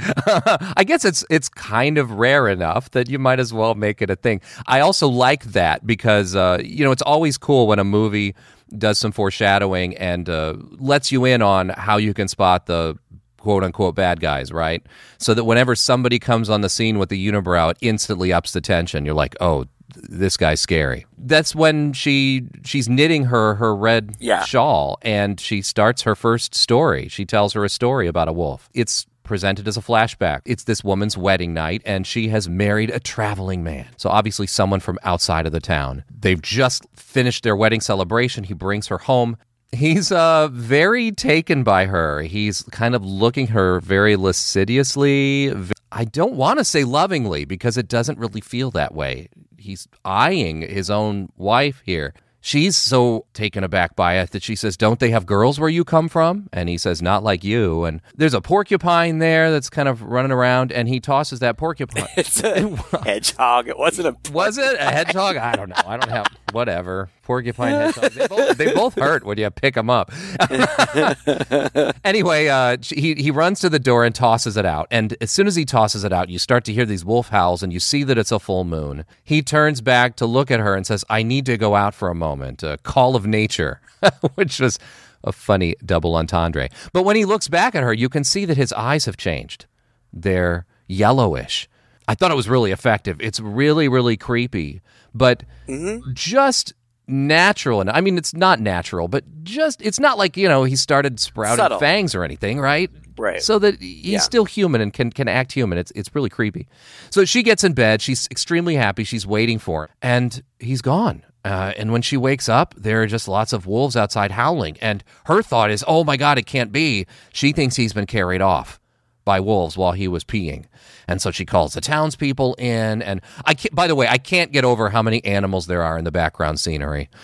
i 0.77 0.83
guess 0.85 1.05
it's 1.05 1.25
it's 1.31 1.49
kind 1.49 1.99
of 1.99 2.11
rare 2.12 2.49
enough 2.49 2.91
that 2.91 3.09
you 3.09 3.19
might 3.19 3.39
as 3.39 3.53
well 3.53 3.75
make 3.75 4.03
it 4.03 4.11
a 4.11 4.17
thing 4.17 4.41
i 4.67 4.81
also 4.81 5.07
like 5.09 5.45
that 5.45 5.87
because 5.87 6.35
uh, 6.35 6.59
you 6.62 6.85
know 6.85 6.91
it's 6.91 7.03
always 7.03 7.39
cool 7.39 7.67
when 7.69 7.79
a 7.79 7.85
movie 7.85 8.35
does 8.77 8.99
some 8.99 9.12
foreshadowing 9.12 9.97
and 9.97 10.29
uh, 10.29 10.55
lets 10.79 11.12
you 11.12 11.25
in 11.25 11.41
on 11.41 11.69
how 11.71 11.97
you 11.97 12.12
can 12.12 12.27
spot 12.27 12.67
the 12.67 12.99
quote 13.46 13.62
unquote 13.62 13.94
bad 13.94 14.18
guys 14.20 14.50
right 14.50 14.82
so 15.18 15.32
that 15.35 15.44
whenever 15.44 15.76
somebody 15.76 16.18
comes 16.18 16.50
on 16.50 16.62
the 16.62 16.68
scene 16.68 16.98
with 16.98 17.09
the 17.11 17.28
unibrow 17.28 17.70
it 17.70 17.76
instantly 17.80 18.32
ups 18.32 18.50
the 18.52 18.61
tension 18.61 19.04
you're 19.06 19.14
like 19.14 19.37
oh 19.40 19.64
th- 19.94 20.04
this 20.09 20.37
guy's 20.37 20.61
scary 20.61 21.06
that's 21.16 21.54
when 21.54 21.92
she 21.92 22.42
she's 22.64 22.88
knitting 22.88 23.26
her 23.26 23.54
her 23.54 23.72
red 23.76 24.16
Yeah. 24.18 24.42
shawl 24.42 24.98
and 25.02 25.38
she 25.38 25.62
starts 25.62 26.02
her 26.02 26.16
first 26.16 26.54
story. 26.56 27.06
She 27.09 27.24
tells 27.24 27.52
her 27.54 27.64
a 27.64 27.68
story 27.68 28.06
about 28.09 28.26
a 28.28 28.32
wolf. 28.32 28.68
It's 28.74 29.06
presented 29.22 29.66
as 29.68 29.76
a 29.76 29.80
flashback. 29.80 30.40
It's 30.44 30.64
this 30.64 30.82
woman's 30.85 31.16
wedding 31.16 31.52
night 31.54 31.82
and 31.85 32.06
she 32.06 32.28
has 32.28 32.48
married 32.48 32.90
a 32.90 33.00
traveling 33.00 33.62
man. 33.64 33.87
So 33.96 34.09
obviously 34.11 34.46
someone 34.46 34.80
from 34.80 34.98
outside 35.04 35.46
of 35.46 35.52
the 35.52 35.61
town. 35.61 36.04
They've 36.20 36.42
just 36.42 36.85
finished 36.94 37.42
their 37.44 37.56
wedding 37.56 37.80
celebration. 37.80 38.44
He 38.44 38.54
brings 38.54 38.87
her 38.88 38.98
home. 38.98 39.37
He's 39.72 40.12
uh 40.12 40.48
very 40.48 41.12
taken 41.12 41.62
by 41.62 41.87
her. 41.87 42.22
He's 42.22 42.62
kind 42.70 42.94
of 42.94 43.05
looking 43.05 43.48
her 43.48 43.81
very 43.81 44.16
lasciviously. 44.16 45.52
I 45.92 46.05
don't 46.05 46.35
want 46.35 46.59
to 46.59 46.64
say 46.64 46.85
lovingly 46.85 47.44
because 47.44 47.76
it 47.76 47.88
doesn't 47.88 48.18
really 48.18 48.40
feel 48.40 48.70
that 48.72 48.94
way. 48.94 49.29
He's 49.59 49.88
eyeing 50.05 50.62
his 50.62 50.90
own 50.90 51.31
wife 51.37 51.83
here. 51.85 52.14
She's 52.46 52.76
so 52.76 53.26
taken 53.35 53.64
aback 53.64 53.96
by 53.96 54.18
it 54.18 54.30
that 54.30 54.44
she 54.44 54.54
says, 54.54 54.76
Don't 54.76 55.00
they 55.00 55.11
have 55.11 55.26
girls 55.26 55.59
where 55.59 55.68
you 55.68 55.82
come 55.82 56.09
from? 56.09 56.48
And 56.52 56.68
he 56.68 56.78
says, 56.78 57.02
Not 57.02 57.24
like 57.24 57.42
you. 57.42 57.82
And 57.82 58.00
there's 58.14 58.35
a 58.35 58.40
porcupine 58.40 59.18
there 59.18 59.50
that's 59.50 59.68
kind 59.68 59.88
of 59.88 60.00
running 60.00 60.30
around, 60.30 60.70
and 60.70 60.88
he 60.88 61.00
tosses 61.00 61.40
that 61.40 61.56
porcupine. 61.56 62.06
It's 62.16 62.44
a 62.44 62.68
hedgehog. 63.02 63.66
It 63.66 63.76
wasn't 63.76 64.09
a 64.09 64.16
Was 64.32 64.59
it 64.59 64.76
a 64.78 64.85
hedgehog? 64.85 65.37
I 65.37 65.56
don't 65.56 65.70
know. 65.70 65.82
I 65.85 65.96
don't 65.96 66.09
have 66.09 66.28
whatever 66.52 67.11
porcupine 67.24 67.72
hedgehog. 67.72 68.12
They 68.12 68.28
both, 68.28 68.56
they 68.56 68.72
both 68.72 68.94
hurt 68.94 69.24
when 69.24 69.38
you 69.38 69.50
pick 69.50 69.74
them 69.74 69.90
up. 69.90 70.12
anyway, 72.04 72.46
uh, 72.46 72.76
he 72.80 73.14
he 73.16 73.32
runs 73.32 73.59
to 73.61 73.68
the 73.68 73.80
door 73.80 74.04
and 74.04 74.14
tosses 74.14 74.56
it 74.56 74.64
out. 74.64 74.87
And 74.92 75.16
as 75.20 75.32
soon 75.32 75.48
as 75.48 75.56
he 75.56 75.64
tosses 75.64 76.04
it 76.04 76.12
out, 76.12 76.28
you 76.28 76.38
start 76.38 76.64
to 76.66 76.72
hear 76.72 76.87
these 76.87 77.04
wolf 77.04 77.30
howls, 77.30 77.64
and 77.64 77.72
you 77.72 77.80
see 77.80 78.04
that 78.04 78.16
it's 78.16 78.30
a 78.30 78.38
full 78.38 78.62
moon. 78.62 79.04
He 79.24 79.42
turns 79.42 79.80
back 79.80 80.14
to 80.16 80.26
look 80.26 80.52
at 80.52 80.61
her 80.61 80.76
and 80.76 80.87
says, 80.87 81.04
"I 81.11 81.24
need 81.24 81.44
to 81.46 81.56
go 81.56 81.74
out 81.74 81.92
for 81.92 82.09
a 82.09 82.14
moment." 82.14 82.36
A 82.42 82.70
uh, 82.70 82.77
call 82.79 83.16
of 83.16 83.27
nature, 83.27 83.81
which 84.35 84.61
was 84.61 84.79
a 85.25 85.33
funny 85.33 85.75
double 85.85 86.16
entendre. 86.16 86.68
But 86.92 87.05
when 87.05 87.16
he 87.16 87.25
looks 87.25 87.49
back 87.49 87.75
at 87.75 87.83
her, 87.83 87.92
you 87.92 88.09
can 88.09 88.25
see 88.25 88.44
that 88.44 88.57
his 88.57 88.72
eyes 88.72 89.05
have 89.05 89.16
changed. 89.16 89.66
They're 90.12 90.66
yellowish. 90.87 91.68
I 92.09 92.14
thought 92.14 92.31
it 92.31 92.37
was 92.37 92.49
really 92.49 92.70
effective. 92.70 93.20
It's 93.20 93.40
really, 93.40 93.88
really 93.88 94.16
creepy, 94.16 94.81
but 95.12 95.42
mm-hmm. 95.66 96.12
just 96.12 96.72
natural. 97.09 97.81
And 97.81 97.90
I 97.90 98.01
mean, 98.01 98.16
it's 98.16 98.35
not 98.35 98.61
natural, 98.61 99.09
but 99.09 99.25
just, 99.42 99.83
it's 99.83 99.99
not 99.99 100.16
like, 100.16 100.37
you 100.37 100.49
know, 100.49 100.64
he 100.64 100.77
started 100.77 101.18
sprouting 101.18 101.57
Subtle. 101.57 101.79
fangs 101.79 102.14
or 102.14 102.22
anything, 102.22 102.61
right? 102.61 102.90
Right. 103.18 103.42
So 103.42 103.59
that 103.59 103.81
he's 103.81 104.05
Yeah. 104.05 104.18
still 104.18 104.44
human 104.44 104.81
and 104.81 104.92
can, 104.92 105.11
can 105.11 105.27
act 105.27 105.53
human. 105.53 105.79
It's, 105.79 105.90
it's 105.94 106.14
really 106.14 106.29
creepy. 106.29 106.68
So 107.11 107.25
she 107.25 107.42
gets 107.42 107.64
in 107.64 107.72
bed. 107.72 108.03
She's 108.03 108.29
extremely 108.31 108.77
happy. 108.77 109.05
She's 109.05 109.27
waiting 109.27 109.59
for 109.59 109.85
him, 109.85 109.90
and 110.03 110.42
he's 110.61 110.83
gone. 110.83 111.22
Uh, 111.46 111.72
and 111.76 111.92
when 111.92 112.02
she 112.02 112.16
wakes 112.16 112.48
up, 112.48 112.74
there 112.76 113.02
are 113.02 113.06
just 113.06 113.28
lots 113.28 113.52
of 113.52 113.68
wolves 113.68 113.94
outside 113.96 114.32
howling. 114.32 114.76
And 114.80 115.04
her 115.26 115.42
thought 115.42 115.70
is, 115.70 115.85
oh 115.87 116.02
my 116.02 116.16
God, 116.16 116.38
it 116.38 116.46
can't 116.46 116.72
be. 116.72 117.06
She 117.32 117.52
thinks 117.52 117.76
he's 117.76 117.92
been 117.92 118.06
carried 118.06 118.40
off 118.40 118.80
by 119.24 119.38
wolves 119.38 119.76
while 119.76 119.92
he 119.92 120.09
was 120.09 120.24
peeing. 120.24 120.64
And 121.06 121.22
so 121.22 121.30
she 121.30 121.44
calls 121.44 121.74
the 121.74 121.80
townspeople 121.80 122.54
in. 122.54 123.00
And 123.00 123.20
I 123.44 123.54
can't, 123.54 123.72
by 123.72 123.87
the 123.87 123.94
way, 123.94 124.09
I 124.09 124.18
can't 124.18 124.50
get 124.50 124.64
over 124.64 124.90
how 124.90 125.02
many 125.02 125.24
animals 125.24 125.68
there 125.68 125.85
are 125.85 125.96
in 125.96 126.04
the 126.04 126.11
background 126.11 126.59
scenery. 126.59 127.09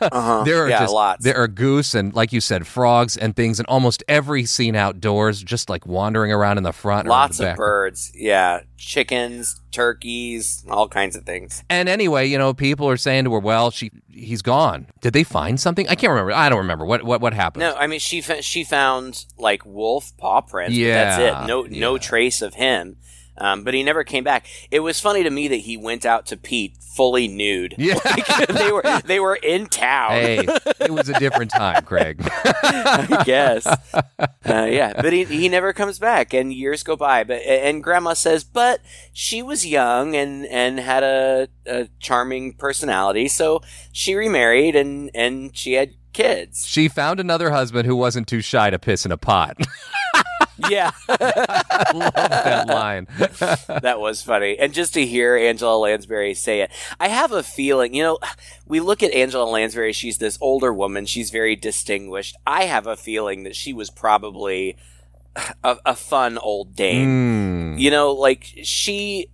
Uh-huh. 0.00 0.44
there 0.44 0.62
are 0.62 0.68
yeah, 0.68 0.80
just 0.80 0.92
lots. 0.92 1.24
there 1.24 1.36
are 1.36 1.48
goose 1.48 1.94
and 1.94 2.14
like 2.14 2.32
you 2.32 2.40
said, 2.40 2.66
frogs 2.66 3.16
and 3.16 3.34
things 3.34 3.58
in 3.58 3.66
almost 3.66 4.02
every 4.06 4.44
scene 4.44 4.76
outdoors, 4.76 5.42
just 5.42 5.70
like 5.70 5.86
wandering 5.86 6.30
around 6.30 6.58
in 6.58 6.64
the 6.64 6.72
front. 6.72 7.08
Lots 7.08 7.38
the 7.38 7.52
of 7.52 7.56
birds. 7.56 8.12
Yeah. 8.14 8.60
Chickens, 8.84 9.60
turkeys, 9.70 10.64
all 10.68 10.88
kinds 10.88 11.16
of 11.16 11.24
things. 11.24 11.62
And 11.68 11.88
anyway, 11.88 12.26
you 12.26 12.38
know, 12.38 12.54
people 12.54 12.88
are 12.88 12.96
saying 12.96 13.24
to 13.24 13.32
her, 13.32 13.38
"Well, 13.40 13.70
she 13.70 13.90
he's 14.10 14.42
gone. 14.42 14.86
Did 15.00 15.12
they 15.12 15.24
find 15.24 15.58
something? 15.58 15.88
I 15.88 15.94
can't 15.94 16.10
remember. 16.10 16.32
I 16.32 16.48
don't 16.48 16.58
remember 16.58 16.84
what 16.84 17.02
what 17.02 17.20
what 17.20 17.34
happened. 17.34 17.60
No, 17.60 17.74
I 17.74 17.86
mean 17.86 18.00
she 18.00 18.20
she 18.20 18.64
found 18.64 19.24
like 19.38 19.64
wolf 19.64 20.12
paw 20.18 20.40
prints. 20.40 20.72
but 20.74 20.78
Yeah, 20.78 21.16
that's 21.16 21.44
it. 21.44 21.48
No 21.48 21.62
no 21.62 21.94
yeah. 21.94 22.00
trace 22.00 22.42
of 22.42 22.54
him. 22.54 22.96
Um, 23.36 23.64
but 23.64 23.74
he 23.74 23.82
never 23.82 24.04
came 24.04 24.24
back. 24.24 24.46
It 24.70 24.80
was 24.80 25.00
funny 25.00 25.22
to 25.22 25.30
me 25.30 25.48
that 25.48 25.56
he 25.56 25.76
went 25.76 26.06
out 26.06 26.26
to 26.26 26.36
Pete 26.36 26.76
fully 26.94 27.28
nude. 27.28 27.74
Yeah. 27.78 27.94
Like, 28.04 28.26
they 28.48 28.70
were 28.70 28.82
they 29.04 29.18
were 29.20 29.34
in 29.34 29.66
town. 29.66 30.12
Hey, 30.12 30.46
it 30.80 30.90
was 30.92 31.08
a 31.08 31.18
different 31.18 31.50
time, 31.50 31.82
Craig. 31.84 32.20
I 32.44 33.22
guess. 33.24 33.66
Uh, 33.66 34.28
yeah, 34.44 34.92
but 35.00 35.12
he, 35.12 35.24
he 35.24 35.48
never 35.48 35.72
comes 35.72 35.98
back, 35.98 36.32
and 36.32 36.52
years 36.52 36.82
go 36.82 36.94
by. 36.94 37.24
But 37.24 37.42
and 37.42 37.82
Grandma 37.82 38.12
says, 38.12 38.44
but 38.44 38.80
she 39.12 39.42
was 39.42 39.66
young 39.66 40.14
and 40.14 40.46
and 40.46 40.78
had 40.78 41.02
a, 41.02 41.48
a 41.66 41.88
charming 41.98 42.52
personality, 42.52 43.26
so 43.26 43.62
she 43.90 44.14
remarried 44.14 44.76
and 44.76 45.10
and 45.14 45.56
she 45.56 45.72
had 45.72 45.94
kids. 46.12 46.66
She 46.66 46.88
found 46.88 47.20
another 47.20 47.50
husband 47.50 47.86
who 47.86 47.96
wasn't 47.96 48.28
too 48.28 48.40
shy 48.40 48.70
to 48.70 48.78
piss 48.78 49.04
in 49.04 49.12
a 49.12 49.18
pot. 49.18 49.56
Yeah, 50.56 50.92
I 51.08 51.92
love 51.94 52.14
that 52.14 52.68
line. 52.68 53.06
that 53.82 53.98
was 53.98 54.22
funny. 54.22 54.58
And 54.58 54.72
just 54.72 54.94
to 54.94 55.04
hear 55.04 55.36
Angela 55.36 55.76
Lansbury 55.76 56.34
say 56.34 56.60
it, 56.60 56.70
I 57.00 57.08
have 57.08 57.32
a 57.32 57.42
feeling. 57.42 57.94
You 57.94 58.02
know, 58.02 58.18
we 58.66 58.80
look 58.80 59.02
at 59.02 59.12
Angela 59.12 59.44
Lansbury; 59.44 59.92
she's 59.92 60.18
this 60.18 60.38
older 60.40 60.72
woman. 60.72 61.06
She's 61.06 61.30
very 61.30 61.56
distinguished. 61.56 62.36
I 62.46 62.64
have 62.64 62.86
a 62.86 62.96
feeling 62.96 63.44
that 63.44 63.56
she 63.56 63.72
was 63.72 63.90
probably 63.90 64.76
a, 65.62 65.78
a 65.84 65.96
fun 65.96 66.38
old 66.38 66.74
dame. 66.76 67.76
Mm. 67.76 67.80
You 67.80 67.90
know, 67.90 68.12
like 68.12 68.44
she 68.62 69.28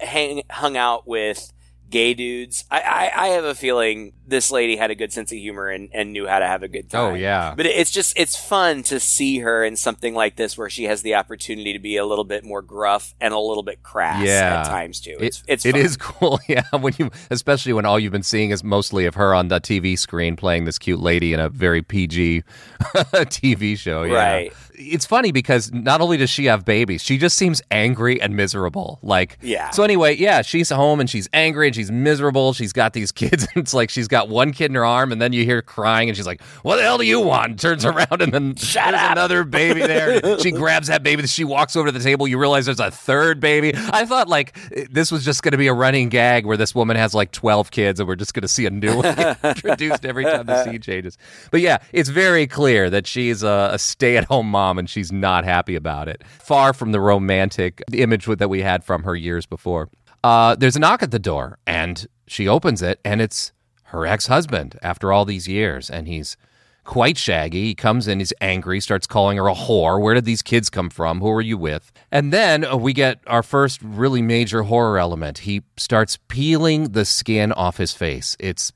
hang, 0.00 0.42
hung 0.50 0.76
out 0.76 1.06
with 1.06 1.52
gay 1.92 2.14
dudes. 2.14 2.64
I, 2.70 2.80
I, 2.80 3.24
I 3.24 3.28
have 3.28 3.44
a 3.44 3.54
feeling 3.54 4.14
this 4.26 4.50
lady 4.50 4.76
had 4.76 4.90
a 4.90 4.94
good 4.94 5.12
sense 5.12 5.30
of 5.30 5.38
humor 5.38 5.68
and, 5.68 5.90
and 5.92 6.12
knew 6.12 6.26
how 6.26 6.38
to 6.40 6.46
have 6.46 6.62
a 6.64 6.68
good 6.68 6.86
oh, 6.86 6.88
time. 6.88 7.12
Oh 7.12 7.14
yeah. 7.14 7.54
But 7.56 7.66
it's 7.66 7.90
just 7.92 8.18
it's 8.18 8.34
fun 8.34 8.82
to 8.84 8.98
see 8.98 9.38
her 9.40 9.62
in 9.62 9.76
something 9.76 10.14
like 10.14 10.34
this 10.36 10.56
where 10.58 10.70
she 10.70 10.84
has 10.84 11.02
the 11.02 11.14
opportunity 11.14 11.72
to 11.74 11.78
be 11.78 11.96
a 11.96 12.04
little 12.06 12.24
bit 12.24 12.42
more 12.44 12.62
gruff 12.62 13.14
and 13.20 13.32
a 13.34 13.38
little 13.38 13.62
bit 13.62 13.82
crass 13.84 14.26
Yeah. 14.26 14.60
at 14.60 14.66
times 14.66 14.98
too. 15.00 15.16
It- 15.20 15.26
It's 15.26 15.42
it's 15.46 15.64
fun. 15.64 15.76
is 15.76 15.96
cool, 16.00 16.40
yeah. 16.48 16.64
When 16.72 16.94
you, 16.98 17.10
especially 17.30 17.72
when 17.74 17.84
all 17.84 18.00
you've 18.00 18.12
been 18.12 18.22
seeing 18.22 18.50
is 18.50 18.64
mostly 18.64 19.06
of 19.06 19.14
her 19.14 19.34
on 19.34 19.48
the 19.48 19.60
TV 19.60 19.96
screen 19.98 20.34
playing 20.34 20.64
this 20.64 20.78
cute 20.78 20.98
lady 21.00 21.32
in 21.32 21.38
a 21.40 21.48
very 21.48 21.82
PG 21.82 22.42
TV 22.80 23.76
show. 23.78 24.02
Yeah. 24.02 24.14
Right. 24.14 24.52
It's 24.74 25.04
funny 25.06 25.32
because 25.32 25.72
not 25.72 26.00
only 26.00 26.16
does 26.16 26.30
she 26.30 26.46
have 26.46 26.64
babies, 26.64 27.02
she 27.02 27.18
just 27.18 27.36
seems 27.36 27.60
angry 27.70 28.20
and 28.20 28.34
miserable. 28.34 28.98
Like, 29.02 29.38
Yeah. 29.42 29.70
So 29.70 29.82
anyway, 29.82 30.16
yeah, 30.16 30.42
she's 30.42 30.70
home 30.70 30.98
and 31.00 31.08
she's 31.10 31.28
angry 31.32 31.66
and 31.68 31.76
she's 31.76 31.90
miserable. 31.90 32.52
She's 32.52 32.72
got 32.72 32.92
these 32.92 33.12
kids. 33.22 33.44
And 33.54 33.62
it's 33.62 33.74
like 33.74 33.90
she's 33.90 34.08
got 34.08 34.28
one 34.28 34.52
kid 34.52 34.70
in 34.70 34.74
her 34.74 34.84
arm, 34.84 35.12
and 35.12 35.20
then 35.20 35.32
you 35.32 35.44
hear 35.44 35.56
her 35.56 35.62
crying, 35.62 36.08
and 36.08 36.16
she's 36.16 36.26
like, 36.26 36.42
"What 36.62 36.76
the 36.76 36.82
hell 36.82 36.98
do 36.98 37.04
you 37.04 37.20
want?" 37.20 37.60
Turns 37.60 37.84
around, 37.84 38.22
and 38.22 38.32
then 38.32 38.54
Shut 38.56 38.92
there's 38.92 39.02
up. 39.02 39.12
another 39.12 39.44
baby 39.44 39.80
there. 39.80 40.38
she 40.40 40.50
grabs 40.50 40.88
that 40.88 41.02
baby. 41.02 41.26
She 41.26 41.44
walks 41.44 41.76
over 41.76 41.88
to 41.88 41.92
the 41.92 42.02
table. 42.02 42.26
You 42.26 42.38
realize 42.38 42.64
there's 42.66 42.80
a 42.80 42.90
third 42.90 43.40
baby. 43.40 43.72
I 43.76 44.06
thought 44.06 44.28
like 44.28 44.56
this 44.90 45.12
was 45.12 45.24
just 45.24 45.42
going 45.42 45.52
to 45.52 45.58
be 45.58 45.66
a 45.68 45.74
running 45.74 46.08
gag 46.08 46.46
where 46.46 46.56
this 46.56 46.74
woman 46.74 46.96
has 46.96 47.14
like 47.14 47.30
12 47.32 47.70
kids, 47.70 48.00
and 48.00 48.08
we're 48.08 48.16
just 48.16 48.32
going 48.34 48.42
to 48.42 48.48
see 48.48 48.64
a 48.66 48.70
new 48.70 48.96
one 48.96 49.36
introduced 49.44 50.04
every 50.06 50.24
time 50.24 50.46
the 50.46 50.64
scene 50.64 50.80
changes. 50.80 51.18
But 51.50 51.60
yeah, 51.60 51.78
it's 51.92 52.08
very 52.08 52.46
clear 52.46 52.88
that 52.90 53.06
she's 53.06 53.42
a, 53.42 53.70
a 53.72 53.78
stay-at-home 53.78 54.50
mom, 54.50 54.61
and 54.70 54.88
she's 54.88 55.12
not 55.12 55.44
happy 55.44 55.74
about 55.74 56.08
it. 56.08 56.22
Far 56.40 56.72
from 56.72 56.92
the 56.92 57.00
romantic 57.00 57.82
image 57.92 58.26
that 58.26 58.48
we 58.48 58.62
had 58.62 58.84
from 58.84 59.02
her 59.02 59.16
years 59.16 59.46
before. 59.46 59.88
Uh, 60.24 60.54
there's 60.54 60.76
a 60.76 60.80
knock 60.80 61.02
at 61.02 61.10
the 61.10 61.18
door, 61.18 61.58
and 61.66 62.06
she 62.26 62.46
opens 62.46 62.82
it, 62.82 63.00
and 63.04 63.20
it's 63.20 63.52
her 63.84 64.06
ex-husband 64.06 64.78
after 64.82 65.12
all 65.12 65.24
these 65.24 65.48
years, 65.48 65.90
and 65.90 66.06
he's 66.06 66.36
quite 66.84 67.18
shaggy. 67.18 67.64
He 67.64 67.74
comes 67.74 68.08
in, 68.08 68.18
he's 68.18 68.32
angry, 68.40 68.80
starts 68.80 69.06
calling 69.06 69.36
her 69.36 69.48
a 69.48 69.54
whore. 69.54 70.00
Where 70.00 70.14
did 70.14 70.24
these 70.24 70.42
kids 70.42 70.70
come 70.70 70.90
from? 70.90 71.20
Who 71.20 71.30
are 71.30 71.40
you 71.40 71.58
with? 71.58 71.92
And 72.10 72.32
then 72.32 72.64
uh, 72.64 72.76
we 72.76 72.92
get 72.92 73.20
our 73.26 73.42
first 73.42 73.80
really 73.82 74.22
major 74.22 74.62
horror 74.62 74.98
element. 74.98 75.38
He 75.38 75.62
starts 75.76 76.18
peeling 76.28 76.92
the 76.92 77.04
skin 77.04 77.52
off 77.52 77.76
his 77.76 77.92
face. 77.92 78.36
It's 78.40 78.72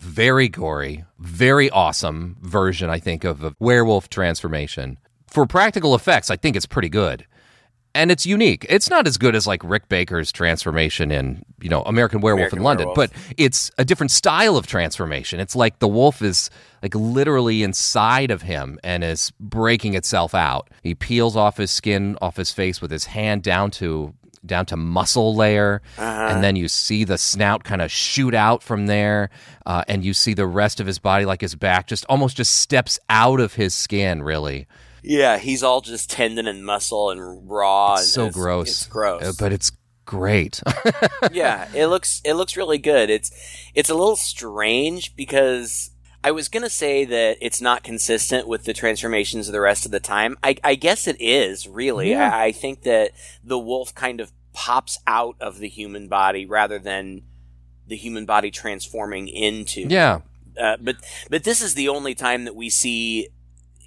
very 0.00 0.48
gory, 0.48 1.04
very 1.18 1.70
awesome 1.70 2.36
version, 2.40 2.90
I 2.90 2.98
think, 2.98 3.24
of 3.24 3.44
a 3.44 3.54
werewolf 3.58 4.08
transformation. 4.08 4.98
For 5.30 5.46
practical 5.46 5.94
effects, 5.94 6.30
I 6.30 6.36
think 6.36 6.56
it's 6.56 6.66
pretty 6.66 6.88
good. 6.88 7.26
And 7.92 8.12
it's 8.12 8.24
unique. 8.24 8.64
It's 8.68 8.88
not 8.88 9.08
as 9.08 9.18
good 9.18 9.34
as 9.34 9.48
like 9.48 9.64
Rick 9.64 9.88
Baker's 9.88 10.30
transformation 10.30 11.10
in, 11.10 11.44
you 11.60 11.68
know, 11.68 11.82
American 11.82 12.20
Werewolf 12.20 12.38
American 12.52 12.58
in 12.58 12.64
London, 12.64 12.86
Werewolf. 12.88 13.10
but 13.10 13.34
it's 13.36 13.72
a 13.78 13.84
different 13.84 14.12
style 14.12 14.56
of 14.56 14.68
transformation. 14.68 15.40
It's 15.40 15.56
like 15.56 15.80
the 15.80 15.88
wolf 15.88 16.22
is 16.22 16.50
like 16.84 16.94
literally 16.94 17.64
inside 17.64 18.30
of 18.30 18.42
him 18.42 18.78
and 18.84 19.02
is 19.02 19.32
breaking 19.40 19.94
itself 19.94 20.36
out. 20.36 20.68
He 20.84 20.94
peels 20.94 21.36
off 21.36 21.56
his 21.56 21.72
skin 21.72 22.16
off 22.22 22.36
his 22.36 22.52
face 22.52 22.80
with 22.80 22.92
his 22.92 23.06
hand 23.06 23.42
down 23.42 23.72
to 23.72 24.14
down 24.46 24.66
to 24.66 24.76
muscle 24.76 25.34
layer, 25.34 25.82
and 25.98 26.42
then 26.44 26.56
you 26.56 26.68
see 26.68 27.02
the 27.04 27.18
snout 27.18 27.64
kind 27.64 27.82
of 27.82 27.90
shoot 27.90 28.34
out 28.34 28.62
from 28.62 28.86
there, 28.86 29.30
uh, 29.66 29.82
and 29.86 30.04
you 30.04 30.14
see 30.14 30.32
the 30.32 30.46
rest 30.46 30.80
of 30.80 30.86
his 30.86 30.98
body, 30.98 31.24
like 31.26 31.40
his 31.40 31.54
back, 31.56 31.86
just 31.88 32.06
almost 32.08 32.36
just 32.36 32.54
steps 32.54 32.98
out 33.10 33.40
of 33.40 33.54
his 33.54 33.74
skin. 33.74 34.22
Really, 34.22 34.66
Yeah, 35.02 35.38
he's 35.38 35.62
all 35.62 35.80
just 35.80 36.10
tendon 36.10 36.46
and 36.46 36.64
muscle 36.64 37.10
and 37.10 37.48
raw. 37.48 37.94
and 37.96 38.04
so 38.04 38.30
gross. 38.30 38.68
It's 38.68 38.86
gross. 38.86 39.22
Uh, 39.22 39.32
but 39.38 39.52
it's 39.52 39.72
great. 40.04 40.60
yeah, 41.32 41.68
it 41.74 41.86
looks 41.86 42.20
it 42.24 42.34
looks 42.34 42.56
really 42.56 42.78
good. 42.78 43.10
It's 43.10 43.30
it's 43.74 43.90
a 43.90 43.94
little 43.94 44.16
strange 44.16 45.14
because 45.16 45.90
I 46.22 46.32
was 46.32 46.48
gonna 46.48 46.68
say 46.70 47.04
that 47.04 47.38
it's 47.40 47.60
not 47.60 47.82
consistent 47.82 48.46
with 48.48 48.64
the 48.64 48.72
transformations 48.74 49.48
of 49.48 49.52
the 49.52 49.60
rest 49.60 49.84
of 49.86 49.90
the 49.92 50.00
time. 50.00 50.36
I, 50.42 50.56
I 50.64 50.74
guess 50.74 51.06
it 51.06 51.16
is 51.20 51.66
really. 51.68 52.10
Yeah. 52.10 52.30
I, 52.34 52.46
I 52.46 52.52
think 52.52 52.82
that 52.82 53.12
the 53.44 53.58
wolf 53.58 53.94
kind 53.94 54.20
of 54.20 54.32
pops 54.52 54.98
out 55.06 55.36
of 55.40 55.58
the 55.60 55.68
human 55.68 56.08
body 56.08 56.44
rather 56.44 56.78
than 56.78 57.22
the 57.86 57.96
human 57.96 58.24
body 58.26 58.50
transforming 58.50 59.28
into. 59.28 59.82
yeah, 59.82 60.20
Uh, 60.60 60.76
but 60.80 60.96
but 61.30 61.44
this 61.44 61.62
is 61.62 61.74
the 61.74 61.88
only 61.88 62.14
time 62.14 62.44
that 62.44 62.54
we 62.56 62.68
see 62.68 63.28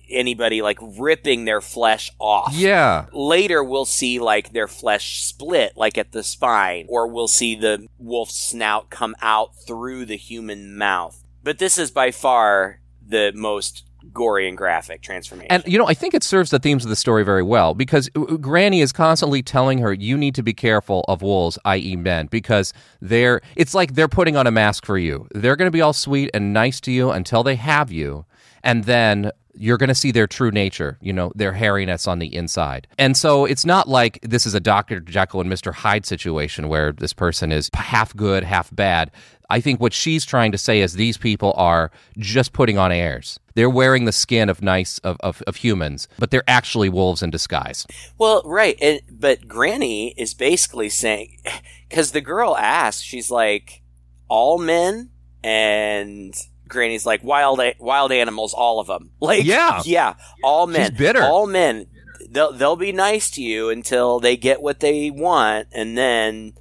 anybody 0.09 0.61
like 0.61 0.77
ripping 0.97 1.45
their 1.45 1.61
flesh 1.61 2.11
off 2.19 2.53
yeah. 2.53 3.05
later 3.13 3.63
we'll 3.63 3.85
see 3.85 4.19
like 4.19 4.53
their 4.53 4.67
flesh 4.67 5.21
split 5.21 5.73
like 5.75 5.97
at 5.97 6.11
the 6.11 6.23
spine 6.23 6.85
or 6.89 7.07
we'll 7.07 7.27
see 7.27 7.55
the 7.55 7.87
wolf's 7.97 8.35
snout 8.35 8.89
come 8.89 9.15
out 9.21 9.55
through 9.65 10.05
the 10.05 10.17
human 10.17 10.77
mouth 10.77 11.23
but 11.43 11.57
this 11.57 11.77
is 11.77 11.91
by 11.91 12.11
far 12.11 12.79
the 13.05 13.31
most 13.35 13.83
gory 14.11 14.47
and 14.47 14.57
graphic 14.57 15.01
transformation 15.01 15.51
And 15.51 15.63
you 15.65 15.77
know, 15.77 15.87
I 15.87 15.93
think 15.93 16.13
it 16.13 16.23
serves 16.23 16.49
the 16.49 16.59
themes 16.59 16.83
of 16.83 16.89
the 16.89 16.95
story 16.95 17.23
very 17.23 17.43
well 17.43 17.73
because 17.73 18.09
uh, 18.15 18.37
Granny 18.37 18.81
is 18.81 18.91
constantly 18.91 19.41
telling 19.41 19.77
her, 19.79 19.93
"You 19.93 20.17
need 20.17 20.35
to 20.35 20.43
be 20.43 20.53
careful 20.53 21.05
of 21.07 21.21
wolves, 21.21 21.57
i.e., 21.65 21.95
men, 21.95 22.27
because 22.27 22.73
they're. 23.01 23.41
It's 23.55 23.73
like 23.73 23.93
they're 23.93 24.07
putting 24.07 24.35
on 24.35 24.47
a 24.47 24.51
mask 24.51 24.85
for 24.85 24.97
you. 24.97 25.27
They're 25.33 25.55
going 25.55 25.67
to 25.67 25.71
be 25.71 25.81
all 25.81 25.93
sweet 25.93 26.29
and 26.33 26.53
nice 26.53 26.81
to 26.81 26.91
you 26.91 27.11
until 27.11 27.43
they 27.43 27.55
have 27.55 27.91
you, 27.91 28.25
and 28.63 28.83
then." 28.85 29.31
You're 29.55 29.77
going 29.77 29.89
to 29.89 29.95
see 29.95 30.11
their 30.11 30.27
true 30.27 30.51
nature, 30.51 30.97
you 31.01 31.13
know, 31.13 31.31
their 31.35 31.53
hairiness 31.53 32.07
on 32.07 32.19
the 32.19 32.33
inside. 32.33 32.87
And 32.97 33.15
so 33.15 33.45
it's 33.45 33.65
not 33.65 33.87
like 33.87 34.19
this 34.21 34.45
is 34.45 34.53
a 34.53 34.59
Dr. 34.59 34.99
Jekyll 34.99 35.41
and 35.41 35.51
Mr. 35.51 35.73
Hyde 35.73 36.05
situation 36.05 36.69
where 36.69 36.91
this 36.91 37.13
person 37.13 37.51
is 37.51 37.69
half 37.73 38.15
good, 38.15 38.43
half 38.43 38.73
bad. 38.75 39.11
I 39.49 39.59
think 39.61 39.79
what 39.79 39.93
she's 39.93 40.25
trying 40.25 40.51
to 40.53 40.57
say 40.57 40.81
is 40.81 40.93
these 40.93 41.17
people 41.17 41.53
are 41.55 41.91
just 42.17 42.53
putting 42.53 42.77
on 42.77 42.91
airs. 42.91 43.39
They're 43.53 43.69
wearing 43.69 44.05
the 44.05 44.11
skin 44.11 44.49
of 44.49 44.63
nice 44.63 44.97
of, 44.99 45.17
of, 45.19 45.43
of 45.45 45.57
humans, 45.57 46.07
but 46.17 46.31
they're 46.31 46.43
actually 46.47 46.89
wolves 46.89 47.21
in 47.21 47.29
disguise. 47.29 47.85
well 48.17 48.41
right 48.45 48.75
and, 48.81 49.01
but 49.11 49.47
granny 49.47 50.09
is 50.17 50.33
basically 50.33 50.89
saying 50.89 51.37
because 51.89 52.11
the 52.11 52.21
girl 52.21 52.57
asks 52.57 53.03
she's 53.03 53.29
like 53.29 53.83
all 54.27 54.57
men 54.57 55.11
and 55.43 56.33
granny's 56.67 57.05
like 57.05 57.23
wild 57.23 57.59
wild 57.79 58.11
animals 58.11 58.53
all 58.53 58.79
of 58.79 58.87
them 58.87 59.11
like 59.19 59.43
Yeah. 59.43 59.81
yeah 59.85 60.13
all 60.43 60.65
men 60.67 60.93
bitter. 60.97 61.21
all 61.21 61.45
men 61.47 61.87
they'll 62.29 62.51
they'll 62.53 62.75
be 62.75 62.91
nice 62.91 63.29
to 63.31 63.41
you 63.43 63.69
until 63.69 64.19
they 64.19 64.37
get 64.37 64.61
what 64.61 64.79
they 64.79 65.11
want 65.11 65.67
and 65.71 65.97
then 65.97 66.53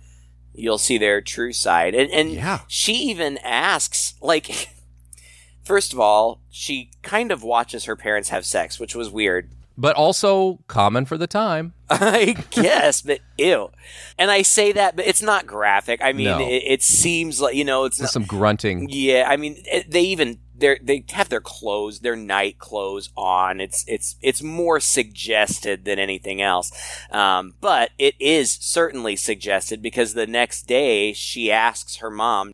you'll 0.54 0.78
see 0.78 0.98
their 0.98 1.20
true 1.20 1.52
side 1.52 1.94
and 1.94 2.10
and 2.10 2.30
Yeah. 2.32 2.60
she 2.68 2.92
even 2.94 3.38
asks 3.38 4.14
like 4.20 4.68
first 5.64 5.92
of 5.92 6.00
all 6.00 6.42
she 6.50 6.90
kind 7.02 7.30
of 7.30 7.42
watches 7.42 7.84
her 7.84 7.96
parents 7.96 8.28
have 8.30 8.44
sex 8.44 8.78
which 8.80 8.94
was 8.94 9.08
weird 9.08 9.50
but 9.76 9.96
also 9.96 10.58
common 10.68 11.04
for 11.04 11.16
the 11.18 11.26
time. 11.26 11.74
I 11.90 12.36
guess, 12.50 13.02
but 13.02 13.20
ew. 13.38 13.70
And 14.18 14.30
I 14.30 14.42
say 14.42 14.72
that, 14.72 14.96
but 14.96 15.06
it's 15.06 15.22
not 15.22 15.46
graphic. 15.46 16.00
I 16.02 16.12
mean, 16.12 16.24
No. 16.26 16.40
it, 16.40 16.62
it 16.66 16.82
seems 16.82 17.40
like 17.40 17.54
you 17.54 17.64
know, 17.64 17.84
it's 17.84 18.00
not, 18.00 18.10
some 18.10 18.24
grunting. 18.24 18.88
Yeah, 18.90 19.26
I 19.28 19.36
mean, 19.36 19.56
it, 19.66 19.90
they 19.90 20.02
even 20.02 20.38
they 20.56 20.78
they 20.82 21.04
have 21.10 21.28
their 21.28 21.40
clothes, 21.40 22.00
their 22.00 22.16
night 22.16 22.58
clothes 22.58 23.10
on. 23.16 23.60
It's 23.60 23.84
it's 23.86 24.16
it's 24.22 24.42
more 24.42 24.80
suggested 24.80 25.84
than 25.84 25.98
anything 25.98 26.40
else. 26.40 26.70
Um, 27.10 27.54
but 27.60 27.90
it 27.98 28.14
is 28.20 28.50
certainly 28.60 29.16
suggested 29.16 29.82
because 29.82 30.14
the 30.14 30.26
next 30.26 30.62
day 30.62 31.12
she 31.12 31.50
asks 31.52 31.96
her 31.96 32.10
mom, 32.10 32.52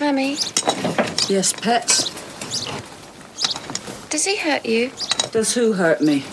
Mummy, 0.00 0.32
Yes, 1.28 1.52
pets. 1.52 2.10
does 4.08 4.24
he 4.24 4.36
hurt 4.36 4.66
you? 4.66 4.90
Does 5.30 5.54
who 5.54 5.72
hurt 5.74 6.00
me? 6.00 6.24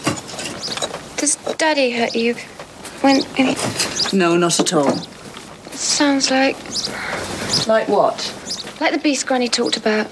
Does 1.20 1.36
Daddy 1.58 1.92
hurt 1.92 2.16
you? 2.16 2.34
When, 3.02 3.22
when 3.24 3.48
he 3.56 4.18
No, 4.18 4.38
not 4.38 4.60
at 4.60 4.74
all. 4.74 4.92
sounds 5.72 6.32
like 6.32 6.56
Like 7.68 7.88
what? 7.88 8.18
like 8.82 8.94
the 8.94 9.00
beast 9.02 9.28
Granny 9.28 9.50
talked 9.50 9.78
about. 9.78 10.08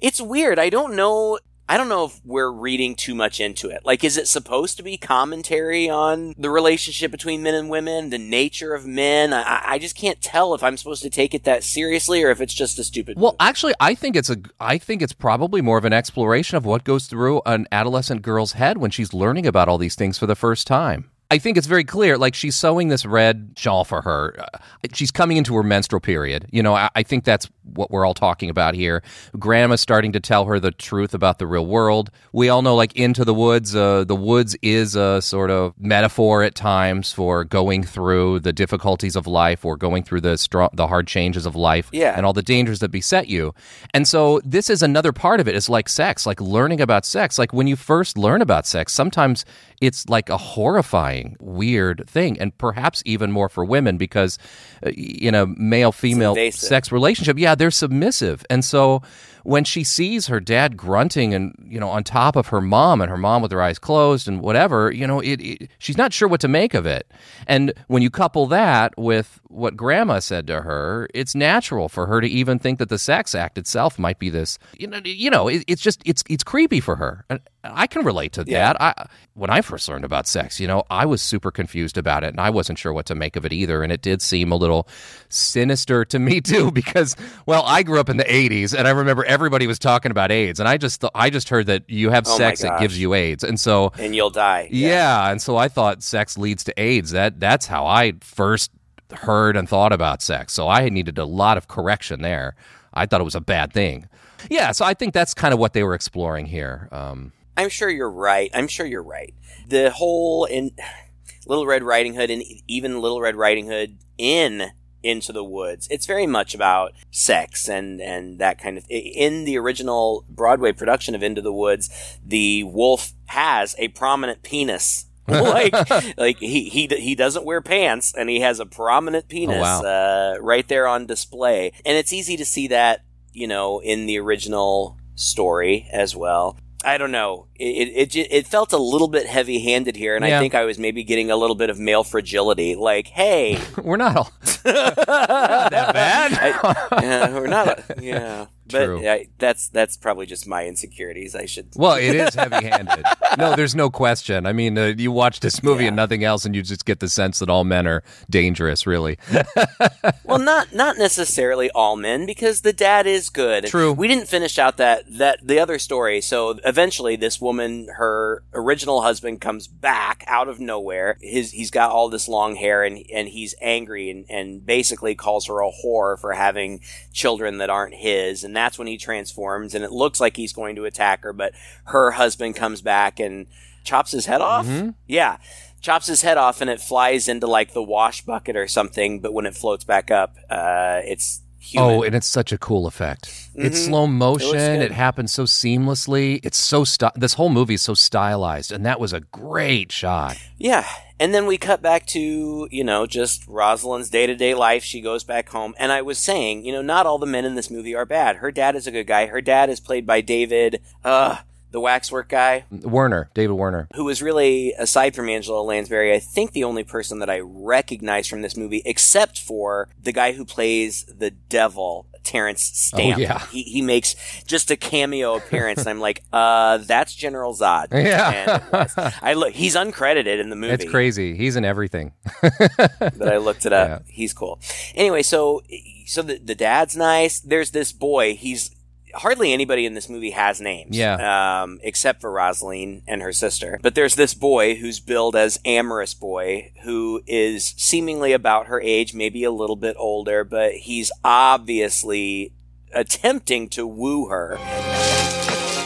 it's 0.00 0.20
weird. 0.20 0.58
I 0.58 0.70
don't 0.70 0.94
know. 0.96 1.38
I 1.68 1.76
don't 1.76 1.88
know 1.88 2.04
if 2.04 2.20
we're 2.24 2.50
reading 2.50 2.94
too 2.94 3.14
much 3.14 3.40
into 3.40 3.68
it. 3.68 3.84
Like, 3.84 4.04
is 4.04 4.16
it 4.16 4.28
supposed 4.28 4.76
to 4.76 4.84
be 4.84 4.96
commentary 4.96 5.90
on 5.90 6.34
the 6.38 6.48
relationship 6.48 7.10
between 7.10 7.42
men 7.42 7.54
and 7.54 7.68
women, 7.68 8.10
the 8.10 8.18
nature 8.18 8.72
of 8.74 8.86
men? 8.86 9.32
I, 9.32 9.62
I 9.64 9.78
just 9.78 9.96
can't 9.96 10.20
tell 10.20 10.54
if 10.54 10.62
I'm 10.62 10.76
supposed 10.76 11.02
to 11.02 11.10
take 11.10 11.34
it 11.34 11.44
that 11.44 11.64
seriously 11.64 12.22
or 12.22 12.30
if 12.30 12.40
it's 12.40 12.54
just 12.54 12.78
a 12.78 12.84
stupid. 12.84 13.18
Well, 13.18 13.34
actually, 13.40 13.74
I 13.80 13.94
think 13.94 14.14
it's 14.14 14.30
a. 14.30 14.36
I 14.60 14.78
think 14.78 15.02
it's 15.02 15.12
probably 15.12 15.60
more 15.60 15.78
of 15.78 15.84
an 15.84 15.92
exploration 15.92 16.56
of 16.56 16.64
what 16.64 16.84
goes 16.84 17.06
through 17.06 17.42
an 17.46 17.66
adolescent 17.72 18.22
girl's 18.22 18.52
head 18.52 18.78
when 18.78 18.92
she's 18.92 19.12
learning 19.12 19.46
about 19.46 19.68
all 19.68 19.78
these 19.78 19.96
things 19.96 20.18
for 20.18 20.26
the 20.26 20.36
first 20.36 20.66
time. 20.66 21.10
I 21.30 21.38
think 21.38 21.56
it's 21.56 21.66
very 21.66 21.82
clear. 21.84 22.16
Like 22.18 22.34
she's 22.34 22.54
sewing 22.54 22.88
this 22.88 23.04
red 23.04 23.52
shawl 23.56 23.84
for 23.84 24.02
her. 24.02 24.36
Uh, 24.38 24.58
She's 24.92 25.10
coming 25.10 25.36
into 25.36 25.52
her 25.56 25.64
menstrual 25.64 25.98
period. 26.00 26.46
You 26.52 26.62
know, 26.62 26.76
I, 26.76 26.88
I 26.94 27.02
think 27.02 27.24
that's 27.24 27.50
what 27.74 27.90
we're 27.90 28.06
all 28.06 28.14
talking 28.14 28.48
about 28.50 28.74
here. 28.76 29.02
Grandma's 29.36 29.80
starting 29.80 30.12
to 30.12 30.20
tell 30.20 30.44
her 30.44 30.60
the 30.60 30.70
truth 30.70 31.12
about 31.12 31.40
the 31.40 31.46
real 31.48 31.66
world. 31.66 32.12
We 32.32 32.48
all 32.48 32.62
know, 32.62 32.76
like 32.76 32.94
Into 32.94 33.24
the 33.24 33.34
Woods. 33.34 33.74
Uh, 33.74 34.04
the 34.04 34.14
woods 34.14 34.54
is 34.62 34.94
a 34.94 35.20
sort 35.20 35.50
of 35.50 35.74
metaphor 35.76 36.44
at 36.44 36.54
times 36.54 37.12
for 37.12 37.42
going 37.42 37.82
through 37.82 38.40
the 38.40 38.52
difficulties 38.52 39.16
of 39.16 39.26
life 39.26 39.64
or 39.64 39.76
going 39.76 40.04
through 40.04 40.20
the 40.20 40.38
strong, 40.38 40.68
the 40.74 40.86
hard 40.86 41.08
changes 41.08 41.44
of 41.46 41.56
life 41.56 41.88
Yeah. 41.92 42.14
and 42.16 42.24
all 42.24 42.32
the 42.32 42.42
dangers 42.44 42.78
that 42.78 42.90
beset 42.92 43.26
you. 43.26 43.52
And 43.92 44.06
so 44.06 44.40
this 44.44 44.70
is 44.70 44.82
another 44.84 45.10
part 45.10 45.40
of 45.40 45.48
it. 45.48 45.56
It's 45.56 45.68
like 45.68 45.88
sex, 45.88 46.26
like 46.26 46.40
learning 46.40 46.80
about 46.80 47.04
sex. 47.04 47.38
Like 47.40 47.52
when 47.52 47.66
you 47.66 47.74
first 47.74 48.16
learn 48.16 48.40
about 48.40 48.66
sex, 48.66 48.92
sometimes 48.92 49.44
it's 49.80 50.08
like 50.08 50.30
a 50.30 50.36
horrifying, 50.36 51.15
weird 51.40 52.04
thing, 52.08 52.38
and 52.40 52.56
perhaps 52.58 53.02
even 53.04 53.32
more 53.32 53.48
for 53.48 53.64
women 53.64 53.96
because 53.96 54.38
uh, 54.84 54.90
in 54.90 55.34
a 55.34 55.46
male 55.46 55.92
female 55.92 56.34
sex 56.52 56.92
relationship, 56.92 57.38
yeah, 57.38 57.54
they're 57.54 57.70
submissive. 57.70 58.44
And 58.50 58.64
so 58.64 59.02
when 59.46 59.62
she 59.62 59.84
sees 59.84 60.26
her 60.26 60.40
dad 60.40 60.76
grunting 60.76 61.32
and 61.32 61.54
you 61.68 61.78
know 61.78 61.88
on 61.88 62.02
top 62.02 62.34
of 62.34 62.48
her 62.48 62.60
mom 62.60 63.00
and 63.00 63.08
her 63.08 63.16
mom 63.16 63.42
with 63.42 63.52
her 63.52 63.62
eyes 63.62 63.78
closed 63.78 64.26
and 64.26 64.40
whatever 64.40 64.90
you 64.90 65.06
know 65.06 65.20
it, 65.20 65.40
it 65.40 65.70
she's 65.78 65.96
not 65.96 66.12
sure 66.12 66.26
what 66.28 66.40
to 66.40 66.48
make 66.48 66.74
of 66.74 66.84
it 66.84 67.10
and 67.46 67.72
when 67.86 68.02
you 68.02 68.10
couple 68.10 68.46
that 68.48 68.92
with 68.98 69.40
what 69.48 69.76
grandma 69.76 70.18
said 70.18 70.46
to 70.48 70.62
her 70.62 71.08
it's 71.14 71.34
natural 71.36 71.88
for 71.88 72.06
her 72.06 72.20
to 72.20 72.26
even 72.26 72.58
think 72.58 72.80
that 72.80 72.88
the 72.88 72.98
sex 72.98 73.34
act 73.36 73.56
itself 73.56 73.98
might 74.00 74.18
be 74.18 74.28
this 74.30 74.58
you 74.78 74.86
know 74.88 75.00
you 75.04 75.30
know 75.30 75.46
it, 75.46 75.62
it's 75.68 75.80
just 75.80 76.02
it's 76.04 76.24
it's 76.28 76.42
creepy 76.42 76.80
for 76.80 76.96
her 76.96 77.24
and 77.30 77.40
I 77.68 77.88
can 77.88 78.04
relate 78.04 78.32
to 78.34 78.44
Yeah. 78.46 78.74
that. 78.74 78.80
I 78.80 79.06
when 79.34 79.50
I 79.50 79.60
first 79.60 79.88
learned 79.88 80.04
about 80.04 80.28
sex, 80.28 80.60
you 80.60 80.68
know, 80.68 80.84
I 80.88 81.04
was 81.04 81.20
super 81.20 81.50
confused 81.50 81.98
about 81.98 82.22
it 82.22 82.28
and 82.28 82.38
I 82.38 82.48
wasn't 82.48 82.78
sure 82.78 82.92
what 82.92 83.06
to 83.06 83.16
make 83.16 83.34
of 83.34 83.44
it 83.44 83.52
either 83.52 83.82
and 83.82 83.90
it 83.90 84.02
did 84.02 84.22
seem 84.22 84.52
a 84.52 84.54
little 84.56 84.86
sinister 85.28 86.04
to 86.04 86.18
me 86.20 86.40
too 86.52 86.70
because 86.70 87.16
well, 87.44 87.64
I 87.66 87.82
grew 87.82 87.98
up 87.98 88.08
in 88.08 88.18
the 88.18 88.24
80s 88.24 88.72
and 88.72 88.86
I 88.86 88.92
remember 88.92 89.24
everybody 89.36 89.66
was 89.66 89.78
talking 89.78 90.10
about 90.10 90.32
AIDS 90.32 90.58
and 90.60 90.66
I 90.66 90.78
just 90.78 91.02
th- 91.02 91.10
I 91.14 91.28
just 91.28 91.50
heard 91.50 91.66
that 91.66 91.84
you 91.88 92.08
have 92.10 92.24
Oh 92.26 92.38
sex 92.38 92.62
that 92.62 92.80
gives 92.80 92.98
you 92.98 93.12
AIDS. 93.12 93.44
And 93.44 93.60
so 93.60 93.92
and 93.98 94.16
you'll 94.16 94.30
die. 94.30 94.68
yeah. 94.72 95.30
and 95.30 95.42
so 95.42 95.58
I 95.58 95.68
thought 95.68 96.02
sex 96.02 96.38
leads 96.38 96.64
to 96.64 96.80
AIDS. 96.80 97.10
That 97.10 97.38
that's 97.38 97.66
how 97.66 97.84
I 97.86 98.14
first 98.22 98.70
heard 99.12 99.54
and 99.58 99.68
thought 99.68 99.92
about 99.92 100.22
sex. 100.22 100.54
So 100.54 100.68
I 100.68 100.88
needed 100.88 101.18
a 101.18 101.26
lot 101.26 101.58
of 101.58 101.68
correction 101.68 102.22
there. 102.22 102.56
I 102.94 103.04
thought 103.04 103.20
it 103.20 103.24
was 103.24 103.34
a 103.34 103.40
bad 103.42 103.74
thing. 103.74 104.08
Yeah, 104.48 104.72
so 104.72 104.84
I 104.86 104.94
think 104.94 105.12
that's 105.12 105.34
kind 105.34 105.52
of 105.52 105.60
what 105.60 105.74
they 105.74 105.82
were 105.82 105.94
exploring 105.94 106.46
here. 106.46 106.88
Um, 106.92 107.32
I'm 107.58 107.68
sure 107.68 107.90
you're 107.90 108.10
right. 108.10 108.50
I'm 108.54 108.68
sure 108.68 108.86
you're 108.86 109.02
right. 109.02 109.34
The 109.68 109.90
whole 109.90 110.46
in 110.46 110.70
Little 111.46 111.66
Red 111.66 111.82
Riding 111.82 112.14
Hood 112.14 112.30
and 112.30 112.42
even 112.66 113.00
Little 113.00 113.20
Red 113.20 113.36
Riding 113.36 113.66
Hood 113.66 113.98
in 114.18 114.70
Into 115.06 115.32
the 115.32 115.44
Woods, 115.44 115.86
it's 115.90 116.06
very 116.06 116.26
much 116.26 116.54
about 116.54 116.92
sex 117.10 117.68
and 117.68 118.00
and 118.00 118.38
that 118.38 118.58
kind 118.58 118.76
of. 118.76 118.84
In 118.88 119.44
the 119.44 119.56
original 119.58 120.24
Broadway 120.28 120.72
production 120.72 121.14
of 121.14 121.22
Into 121.22 121.40
the 121.40 121.52
Woods, 121.52 122.18
the 122.24 122.64
wolf 122.64 123.12
has 123.26 123.74
a 123.78 123.88
prominent 123.88 124.42
penis. 124.42 125.04
like 125.28 125.74
like 126.16 126.38
he 126.38 126.68
he 126.68 126.86
he 126.86 127.16
doesn't 127.16 127.44
wear 127.44 127.60
pants 127.60 128.14
and 128.16 128.30
he 128.30 128.38
has 128.38 128.60
a 128.60 128.66
prominent 128.66 129.26
penis 129.28 129.60
wow. 129.60 129.82
uh, 129.82 130.36
right 130.40 130.68
there 130.68 130.86
on 130.86 131.04
display 131.04 131.72
and 131.84 131.96
it's 131.96 132.12
easy 132.12 132.36
to 132.36 132.44
see 132.44 132.68
that 132.68 133.02
you 133.32 133.48
know 133.48 133.80
in 133.80 134.06
the 134.06 134.20
original 134.20 134.96
story 135.16 135.88
as 135.92 136.14
well 136.14 136.56
I 136.86 136.98
don't 136.98 137.10
know. 137.10 137.48
It 137.56 137.88
it, 137.88 138.16
it, 138.16 138.28
it 138.30 138.46
felt 138.46 138.72
a 138.72 138.78
little 138.78 139.08
bit 139.08 139.26
heavy 139.26 139.58
handed 139.58 139.96
here, 139.96 140.14
and 140.14 140.24
Yeah. 140.24 140.36
I 140.36 140.40
think 140.40 140.54
I 140.54 140.64
was 140.64 140.78
maybe 140.78 141.02
getting 141.02 141.30
a 141.32 141.36
little 141.36 141.56
bit 141.56 141.68
of 141.68 141.78
male 141.80 142.04
fragility. 142.04 142.76
Like, 142.76 143.08
hey, 143.08 143.58
we're 143.82 143.96
not 143.96 144.16
all 144.16 144.30
not 144.44 144.54
that 144.64 145.92
bad. 145.92 146.32
I, 146.32 147.00
yeah, 147.02 147.34
we're 147.34 147.46
not. 147.48 147.80
Yeah, 148.00 148.46
but 148.70 148.84
True. 148.84 149.08
I, 149.08 149.26
that's 149.38 149.68
that's 149.68 149.96
probably 149.96 150.26
just 150.26 150.46
my 150.46 150.66
insecurities. 150.66 151.34
I 151.34 151.46
should. 151.46 151.68
Well, 151.76 151.96
it 151.96 152.14
is 152.16 152.34
heavy-handed. 152.34 153.04
no, 153.38 153.54
there's 153.56 153.74
no 153.74 153.90
question. 153.90 154.46
I 154.46 154.52
mean, 154.52 154.76
uh, 154.78 154.94
you 154.96 155.12
watch 155.12 155.40
this 155.40 155.62
movie 155.62 155.84
Yeah. 155.84 155.88
and 155.88 155.96
nothing 155.96 156.24
else, 156.24 156.44
and 156.44 156.54
you 156.54 156.62
just 156.62 156.84
get 156.84 157.00
the 157.00 157.08
sense 157.08 157.38
that 157.38 157.48
all 157.48 157.64
men 157.64 157.86
are 157.86 158.02
dangerous. 158.30 158.86
Really, 158.86 159.18
Well, 160.24 160.38
not 160.38 160.74
not 160.74 160.98
necessarily 160.98 161.70
all 161.70 161.96
men, 161.96 162.26
because 162.26 162.62
the 162.62 162.72
dad 162.72 163.06
is 163.06 163.28
good. 163.28 163.66
True. 163.66 163.92
We 163.92 164.08
didn't 164.08 164.28
finish 164.28 164.58
out 164.58 164.76
that 164.78 165.04
that 165.18 165.38
the 165.46 165.58
other 165.58 165.78
story. 165.78 166.20
So 166.20 166.58
eventually, 166.64 167.16
this 167.16 167.40
woman, 167.40 167.88
her 167.96 168.42
original 168.52 169.02
husband, 169.02 169.40
comes 169.40 169.66
back 169.68 170.24
out 170.26 170.48
of 170.48 170.58
nowhere. 170.60 171.18
His 171.20 171.52
he's 171.52 171.70
got 171.70 171.90
all 171.90 172.08
this 172.08 172.28
long 172.28 172.56
hair, 172.56 172.82
and 172.82 173.04
and 173.12 173.28
he's 173.28 173.54
angry, 173.60 174.10
and 174.10 174.24
and 174.28 174.64
basically 174.66 175.14
calls 175.14 175.46
her 175.46 175.60
a 175.60 175.70
whore 175.70 176.18
for 176.18 176.32
having 176.32 176.80
children 177.12 177.58
that 177.58 177.70
aren't 177.70 177.94
his. 177.94 178.42
And 178.44 178.55
that's 178.56 178.78
when 178.78 178.88
he 178.88 178.96
transforms, 178.96 179.74
and 179.74 179.84
it 179.84 179.92
looks 179.92 180.20
like 180.20 180.36
he's 180.36 180.52
going 180.52 180.76
to 180.76 180.84
attack 180.84 181.22
her, 181.22 181.32
but 181.32 181.52
her 181.84 182.12
husband 182.12 182.56
comes 182.56 182.80
back 182.82 183.20
and 183.20 183.46
chops 183.84 184.10
his 184.12 184.26
head 184.26 184.40
off. 184.40 184.66
Yeah. 185.06 185.36
Chops 185.80 186.06
his 186.08 186.22
head 186.22 186.36
off 186.38 186.60
and 186.60 186.68
it 186.68 186.80
flies 186.80 187.28
into 187.28 187.46
like 187.46 187.72
the 187.72 187.82
wash 187.82 188.22
bucket 188.22 188.56
or 188.56 188.66
something, 188.66 189.20
but 189.20 189.32
when 189.32 189.46
it 189.46 189.54
floats 189.54 189.84
back 189.84 190.10
up, 190.10 190.34
uh, 190.50 191.00
it's 191.04 191.42
human. 191.66 191.90
oh, 191.90 192.02
and 192.02 192.14
it's 192.14 192.26
such 192.26 192.52
a 192.52 192.58
cool 192.58 192.86
effect. 192.86 193.50
It's 193.54 193.80
Mhm. 193.80 193.86
slow 193.86 194.06
motion. 194.06 194.50
good. 194.52 194.82
It, 194.82 194.92
happens 194.92 195.32
so 195.32 195.44
seamlessly. 195.44 196.40
It's 196.42 196.58
so 196.58 196.84
sti- 196.84 197.12
this 197.16 197.34
whole 197.34 197.48
movie 197.48 197.74
is 197.74 197.82
so 197.82 197.94
stylized, 197.94 198.72
and 198.72 198.84
that 198.86 198.98
was 199.00 199.12
a 199.12 199.20
great 199.20 199.92
shot. 199.92 200.36
Yeah. 200.58 200.84
And 201.18 201.32
then 201.34 201.46
we 201.46 201.56
cut 201.56 201.80
back 201.80 202.04
to, 202.08 202.68
you 202.70 202.84
know, 202.84 203.06
just 203.06 203.46
Rosalind's 203.48 204.10
day 204.10 204.26
to 204.26 204.34
day 204.34 204.54
life. 204.54 204.84
She 204.84 205.00
goes 205.00 205.24
back 205.24 205.48
home. 205.48 205.74
And 205.78 205.90
I 205.90 206.02
was 206.02 206.18
saying, 206.18 206.64
you 206.66 206.72
know, 206.72 206.82
not 206.82 207.06
all 207.06 207.18
the 207.18 207.24
men 207.26 207.44
in 207.46 207.54
this 207.54 207.70
movie 207.70 207.94
are 207.94 208.04
bad. 208.04 208.36
Her 208.36 208.50
dad 208.50 208.76
is 208.76 208.86
a 208.86 208.90
good 208.90 209.06
guy. 209.06 209.26
Her 209.26 209.40
dad 209.40 209.70
is 209.70 209.80
played 209.80 210.06
by 210.06 210.20
David, 210.20 210.80
uh, 211.04 211.38
the 211.70 211.80
waxwork 211.80 212.28
guy, 212.28 212.64
Warner, 212.70 213.30
David 213.34 213.54
Warner. 213.54 213.88
who 213.94 214.04
was 214.04 214.22
really, 214.22 214.72
aside 214.78 215.14
from 215.14 215.28
Angela 215.28 215.60
Lansbury, 215.62 216.14
I 216.14 216.18
think 216.18 216.52
the 216.52 216.64
only 216.64 216.84
person 216.84 217.18
that 217.18 217.30
I 217.30 217.40
recognize 217.40 218.26
from 218.26 218.42
this 218.42 218.56
movie, 218.56 218.82
except 218.84 219.40
for 219.40 219.88
the 220.02 220.12
guy 220.12 220.32
who 220.32 220.44
plays 220.44 221.04
the 221.04 221.30
devil, 221.30 222.06
Terence 222.26 222.62
Stamp. 222.62 223.16
Oh, 223.16 223.20
yeah. 223.20 223.46
He, 223.46 223.62
he 223.62 223.82
makes 223.82 224.16
just 224.46 224.70
a 224.70 224.76
cameo 224.76 225.36
appearance. 225.36 225.80
and 225.80 225.88
I'm 225.88 226.00
like, 226.00 226.24
uh, 226.32 226.78
that's 226.78 227.14
General 227.14 227.54
Zod. 227.54 227.92
Yeah. 227.92 228.30
And 228.30 228.62
it 228.62 228.72
was. 228.72 229.12
I 229.22 229.34
look, 229.34 229.52
he's 229.52 229.76
uncredited 229.76 230.40
in 230.40 230.50
the 230.50 230.56
movie. 230.56 230.74
It's 230.74 230.90
crazy. 230.90 231.36
He's 231.36 231.56
in 231.56 231.64
everything. 231.64 232.12
but 232.42 233.28
I 233.28 233.36
looked 233.38 233.64
it 233.64 233.72
up. 233.72 233.88
Yeah. 233.88 234.12
He's 234.12 234.32
cool. 234.32 234.60
Anyway, 234.94 235.22
so 235.22 235.62
so 236.04 236.22
the 236.22 236.38
the 236.38 236.54
dad's 236.54 236.96
nice. 236.96 237.38
There's 237.40 237.70
this 237.70 237.92
boy. 237.92 238.34
He's 238.34 238.70
hardly 239.16 239.52
anybody 239.52 239.86
in 239.86 239.94
this 239.94 240.08
movie 240.08 240.30
has 240.30 240.60
names. 240.60 240.96
Yeah. 240.96 241.62
Um, 241.62 241.80
except 241.82 242.20
for 242.20 242.30
Rosaleen 242.30 243.02
and 243.06 243.22
her 243.22 243.32
sister. 243.32 243.78
But 243.82 243.94
there's 243.94 244.14
this 244.14 244.34
boy 244.34 244.74
who's 244.76 245.00
billed 245.00 245.34
as 245.36 245.58
amorous 245.64 246.14
boy 246.14 246.72
who 246.84 247.22
is 247.26 247.74
seemingly 247.76 248.32
about 248.32 248.66
her 248.66 248.80
age, 248.80 249.14
maybe 249.14 249.42
a 249.44 249.50
little 249.50 249.76
bit 249.76 249.96
older, 249.98 250.44
but 250.44 250.72
he's 250.72 251.10
obviously 251.24 252.52
attempting 252.94 253.68
to 253.70 253.86
woo 253.86 254.28
her. 254.28 254.56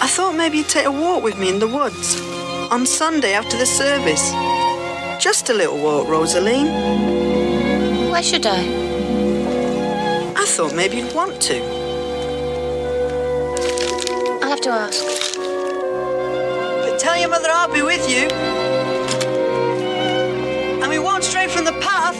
I 0.02 0.06
thought 0.06 0.34
maybe 0.36 0.58
you'd 0.58 0.68
take 0.68 0.86
a 0.86 0.90
walk 0.92 1.22
with 1.22 1.38
me 1.38 1.48
in 1.48 1.58
the 1.58 1.68
woods. 1.68 2.20
on 2.70 2.86
Sunday 2.86 3.32
after 3.32 3.56
the 3.56 3.66
service. 3.66 4.30
Just 5.22 5.50
a 5.50 5.52
little 5.54 5.78
walk, 5.78 6.06
Rosaleen. 6.08 6.66
Why 8.10 8.20
should 8.20 8.46
I? 8.46 8.60
I 10.36 10.44
thought 10.46 10.74
maybe 10.74 10.98
you'd 10.98 11.14
want 11.14 11.40
to. 11.42 11.79
I'll 14.50 14.56
have 14.56 14.64
to 14.64 14.70
ask. 14.70 15.36
But 16.82 16.98
tell 16.98 17.16
your 17.16 17.28
mother 17.30 17.46
I'll 17.52 17.72
be 17.72 17.82
with 17.82 18.10
you. 18.10 18.26
And 20.82 20.90
we 20.90 20.98
won't 20.98 21.22
stray 21.22 21.46
from 21.46 21.64
the 21.64 21.72
path. 21.74 22.18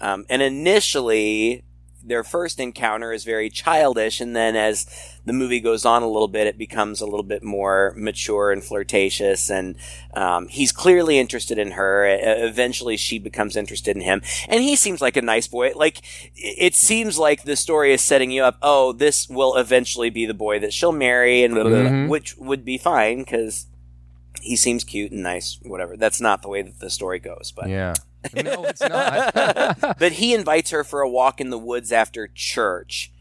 Um, 0.00 0.26
and 0.28 0.42
initially, 0.42 1.62
their 2.06 2.22
first 2.24 2.60
encounter 2.60 3.12
is 3.12 3.24
very 3.24 3.50
childish, 3.50 4.20
and 4.20 4.34
then 4.36 4.54
as 4.56 4.86
the 5.24 5.32
movie 5.32 5.58
goes 5.60 5.84
on 5.84 6.02
a 6.02 6.08
little 6.08 6.28
bit, 6.28 6.46
it 6.46 6.56
becomes 6.56 7.00
a 7.00 7.04
little 7.04 7.24
bit 7.24 7.42
more 7.42 7.92
mature 7.96 8.52
and 8.52 8.62
flirtatious, 8.62 9.50
and 9.50 9.74
um, 10.14 10.46
he's 10.48 10.70
clearly 10.72 11.18
interested 11.18 11.58
in 11.58 11.72
her. 11.72 12.06
Eventually, 12.06 12.96
she 12.96 13.18
becomes 13.18 13.56
interested 13.56 13.96
in 13.96 14.02
him, 14.02 14.22
and 14.48 14.62
he 14.62 14.76
seems 14.76 15.00
like 15.00 15.16
a 15.16 15.22
nice 15.22 15.48
boy. 15.48 15.72
Like, 15.74 15.98
it 16.36 16.66
it 16.66 16.74
seems 16.74 17.18
like 17.18 17.42
the 17.44 17.56
story 17.56 17.92
is 17.92 18.02
setting 18.02 18.30
you 18.30 18.42
up, 18.42 18.58
oh, 18.62 18.92
this 18.92 19.28
will 19.28 19.56
eventually 19.56 20.10
be 20.10 20.26
the 20.26 20.34
boy 20.34 20.58
that 20.60 20.72
she'll 20.72 20.92
marry, 20.92 21.42
and 21.42 21.54
blah, 21.54 21.64
blah, 21.64 21.72
blah, 21.82 21.90
Mhm. 21.90 22.08
which 22.08 22.36
would 22.36 22.64
be 22.64 22.76
fine, 22.78 23.18
because 23.18 23.66
he 24.42 24.54
seems 24.56 24.84
cute 24.84 25.12
and 25.12 25.22
nice, 25.22 25.58
whatever. 25.62 25.96
That's 25.96 26.20
not 26.20 26.42
the 26.42 26.48
way 26.48 26.62
that 26.62 26.78
the 26.78 26.90
story 26.90 27.18
goes, 27.18 27.52
but 27.56 27.68
Yeah. 27.68 27.94
No, 28.44 28.64
it's 28.64 28.80
not. 28.80 29.98
but 29.98 30.12
he 30.12 30.34
invites 30.34 30.70
her 30.70 30.84
for 30.84 31.00
a 31.00 31.08
walk 31.08 31.40
in 31.40 31.50
the 31.50 31.58
woods 31.58 31.92
after 31.92 32.28
church. 32.28 33.12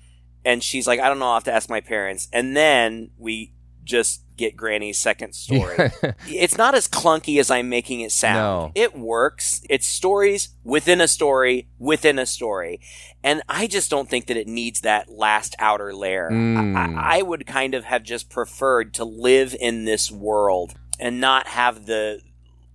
And 0.43 0.63
she's 0.63 0.87
like, 0.87 0.99
I 0.99 1.07
don't 1.07 1.19
know, 1.19 1.25
I'll 1.25 1.33
have 1.35 1.43
to 1.45 1.53
ask 1.53 1.69
my 1.69 1.81
parents. 1.81 2.27
And 2.31 2.55
then 2.55 3.11
we 3.17 3.53
just 3.83 4.23
get 4.35 4.57
Granny's 4.57 4.97
second 4.97 5.33
story. 5.33 5.91
it's 6.27 6.57
not 6.57 6.75
as 6.75 6.87
clunky 6.87 7.39
as 7.39 7.49
I'm 7.49 7.69
making 7.69 8.01
it 8.01 8.11
sound. 8.11 8.37
No. 8.37 8.71
It 8.75 8.97
works. 8.97 9.61
It's 9.69 9.87
stories 9.87 10.49
within 10.63 10.99
a 10.99 11.07
story 11.07 11.69
within 11.79 12.19
a 12.19 12.25
story. 12.25 12.81
And 13.23 13.41
I 13.47 13.67
just 13.67 13.89
don't 13.89 14.09
think 14.09 14.27
that 14.27 14.37
it 14.37 14.47
needs 14.47 14.81
that 14.81 15.09
last 15.09 15.55
outer 15.59 15.93
layer. 15.93 16.29
Mm. 16.31 16.75
I, 16.75 17.15
I 17.15 17.19
I 17.19 17.21
would 17.21 17.45
kind 17.47 17.73
of 17.73 17.85
have 17.85 18.03
just 18.03 18.29
preferred 18.29 18.93
to 18.95 19.05
live 19.05 19.55
in 19.57 19.85
this 19.85 20.11
world 20.11 20.73
and 20.99 21.21
not 21.21 21.47
have 21.47 21.85
the 21.85 22.19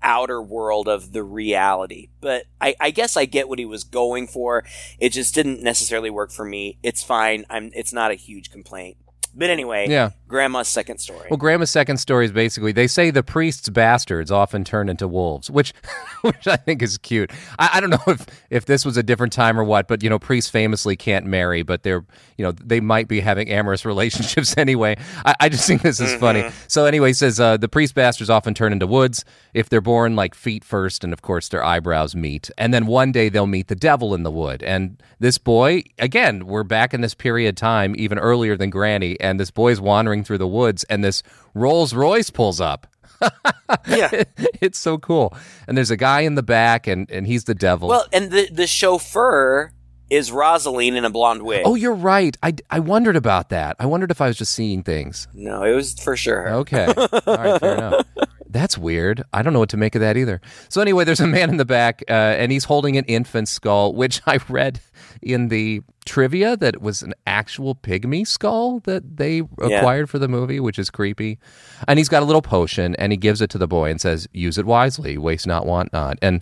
outer 0.02 0.40
world 0.42 0.88
of 0.88 1.12
the 1.12 1.22
reality. 1.22 2.08
But 2.20 2.44
I, 2.60 2.74
I 2.80 2.90
guess 2.90 3.16
I 3.16 3.24
get 3.24 3.48
what 3.48 3.58
he 3.58 3.64
was 3.64 3.84
going 3.84 4.26
for. 4.26 4.64
It 4.98 5.10
just 5.10 5.34
didn't 5.34 5.62
necessarily 5.62 6.10
work 6.10 6.32
for 6.32 6.44
me. 6.44 6.78
It's 6.82 7.02
fine. 7.02 7.44
I'm. 7.50 7.70
It's 7.74 7.92
not 7.92 8.10
a 8.10 8.14
huge 8.14 8.50
complaint. 8.50 8.96
But 9.34 9.50
anyway, 9.50 9.88
Yeah. 9.88 10.10
Grandma's 10.28 10.68
second 10.68 10.98
story. 10.98 11.26
Well, 11.28 11.38
Grandma's 11.38 11.70
second 11.70 11.96
story 11.96 12.24
is 12.24 12.30
basically 12.30 12.70
they 12.70 12.86
say 12.86 13.10
the 13.10 13.22
priest's 13.24 13.68
bastards 13.68 14.30
often 14.30 14.62
turn 14.62 14.88
into 14.88 15.08
wolves, 15.08 15.50
which 15.50 15.72
which 16.22 16.46
I 16.46 16.56
think 16.56 16.82
is 16.82 16.98
cute. 16.98 17.32
I, 17.58 17.70
I 17.74 17.80
don't 17.80 17.90
know 17.90 18.02
if 18.06 18.26
if 18.48 18.64
this 18.66 18.84
was 18.84 18.96
a 18.96 19.02
different 19.02 19.32
time 19.32 19.58
or 19.58 19.64
what, 19.64 19.88
but 19.88 20.02
you 20.04 20.10
know, 20.10 20.18
priests 20.20 20.48
famously 20.48 20.94
can't 20.94 21.26
marry, 21.26 21.62
but 21.62 21.82
they're 21.82 22.04
you 22.38 22.44
know 22.44 22.52
they 22.52 22.80
might 22.80 23.08
be 23.08 23.18
having 23.20 23.50
amorous 23.50 23.84
relationships 23.92 24.56
anyway. 24.56 24.96
I, 25.24 25.34
I 25.40 25.48
just 25.48 25.66
think 25.66 25.82
this 25.82 26.00
is 26.00 26.14
funny. 26.14 26.48
So 26.68 26.84
anyway, 26.86 27.08
he 27.08 27.14
says 27.14 27.40
uh, 27.40 27.56
the 27.56 27.68
priest 27.68 27.94
bastards 27.96 28.30
often 28.30 28.54
turn 28.54 28.72
into 28.72 28.86
woods 28.86 29.24
if 29.52 29.68
they're 29.68 29.80
born 29.80 30.14
like 30.14 30.34
feet 30.36 30.64
first, 30.64 31.02
and 31.02 31.12
of 31.12 31.22
course 31.22 31.48
their 31.48 31.64
eyebrows 31.64 32.14
meet, 32.14 32.50
and 32.56 32.72
then 32.72 32.86
one 32.86 33.10
day 33.10 33.28
they'll 33.30 33.48
meet 33.48 33.66
the 33.66 33.74
devil 33.74 34.14
in 34.14 34.22
the 34.22 34.30
wood. 34.30 34.62
And 34.62 35.02
this 35.18 35.38
boy, 35.38 35.82
again, 35.98 36.46
we're 36.46 36.62
back 36.62 36.94
in 36.94 37.00
this 37.00 37.14
period 37.14 37.56
time, 37.56 37.94
even 37.98 38.16
earlier 38.18 38.56
than 38.56 38.70
Granny, 38.70 39.19
and 39.20 39.38
this 39.38 39.50
boy's 39.50 39.80
wandering 39.80 40.24
through 40.24 40.38
the 40.38 40.48
woods, 40.48 40.84
and 40.84 41.04
this 41.04 41.22
Rolls 41.54 41.94
Royce 41.94 42.30
pulls 42.30 42.60
up. 42.60 42.86
yeah. 43.86 44.24
it's 44.60 44.78
so 44.78 44.98
cool. 44.98 45.36
And 45.68 45.76
there's 45.76 45.90
a 45.90 45.96
guy 45.96 46.20
in 46.20 46.34
the 46.34 46.42
back, 46.42 46.86
and, 46.86 47.10
and 47.10 47.26
he's 47.26 47.44
the 47.44 47.54
devil. 47.54 47.88
Well, 47.88 48.06
and 48.12 48.30
the 48.30 48.48
the 48.50 48.66
chauffeur 48.66 49.72
is 50.10 50.30
Rosaleen 50.30 50.96
in 50.96 51.04
a 51.04 51.10
blonde 51.10 51.42
wig. 51.42 51.62
oh, 51.64 51.76
you're 51.76 51.94
right. 51.94 52.36
I, 52.42 52.54
I 52.68 52.80
wondered 52.80 53.16
about 53.16 53.50
that. 53.50 53.76
I 53.78 53.86
wondered 53.86 54.10
if 54.10 54.20
I 54.20 54.26
was 54.26 54.36
just 54.36 54.52
seeing 54.52 54.82
things. 54.82 55.28
no, 55.32 55.62
it 55.62 55.72
was 55.72 55.98
for 56.00 56.16
sure. 56.16 56.48
Okay. 56.48 56.86
All 56.96 57.36
right, 57.36 57.60
fair 57.60 57.76
enough. 57.76 58.06
That's 58.48 58.76
weird. 58.76 59.22
I 59.32 59.42
don't 59.42 59.52
know 59.52 59.60
what 59.60 59.68
to 59.68 59.76
make 59.76 59.94
of 59.94 60.00
that 60.00 60.16
either. 60.16 60.40
So 60.68 60.80
anyway, 60.80 61.04
there's 61.04 61.20
a 61.20 61.26
man 61.28 61.50
in 61.50 61.56
the 61.56 61.64
back, 61.64 62.02
uh, 62.08 62.12
and 62.12 62.50
he's 62.50 62.64
holding 62.64 62.96
an 62.96 63.04
infant 63.04 63.48
skull, 63.48 63.94
which 63.94 64.20
I 64.26 64.40
read 64.48 64.80
in 65.22 65.48
the 65.48 65.82
trivia 66.06 66.56
that 66.56 66.74
it 66.74 66.82
was 66.82 67.02
an 67.02 67.14
actual 67.26 67.74
pygmy 67.74 68.26
skull 68.26 68.80
that 68.80 69.16
they 69.18 69.36
Yeah. 69.38 69.44
acquired 69.60 70.08
for 70.10 70.18
the 70.18 70.28
movie, 70.28 70.60
which 70.60 70.78
is 70.78 70.90
creepy. 70.90 71.38
And 71.86 71.98
he's 71.98 72.08
got 72.08 72.22
a 72.22 72.26
little 72.26 72.42
potion, 72.42 72.94
and 72.96 73.12
he 73.12 73.16
gives 73.16 73.40
it 73.40 73.50
to 73.50 73.58
the 73.58 73.68
boy 73.68 73.90
and 73.90 74.00
says, 74.00 74.26
"Use 74.32 74.58
it 74.58 74.66
wisely, 74.66 75.18
waste 75.18 75.46
not, 75.46 75.66
want 75.66 75.92
not." 75.92 76.18
And 76.22 76.40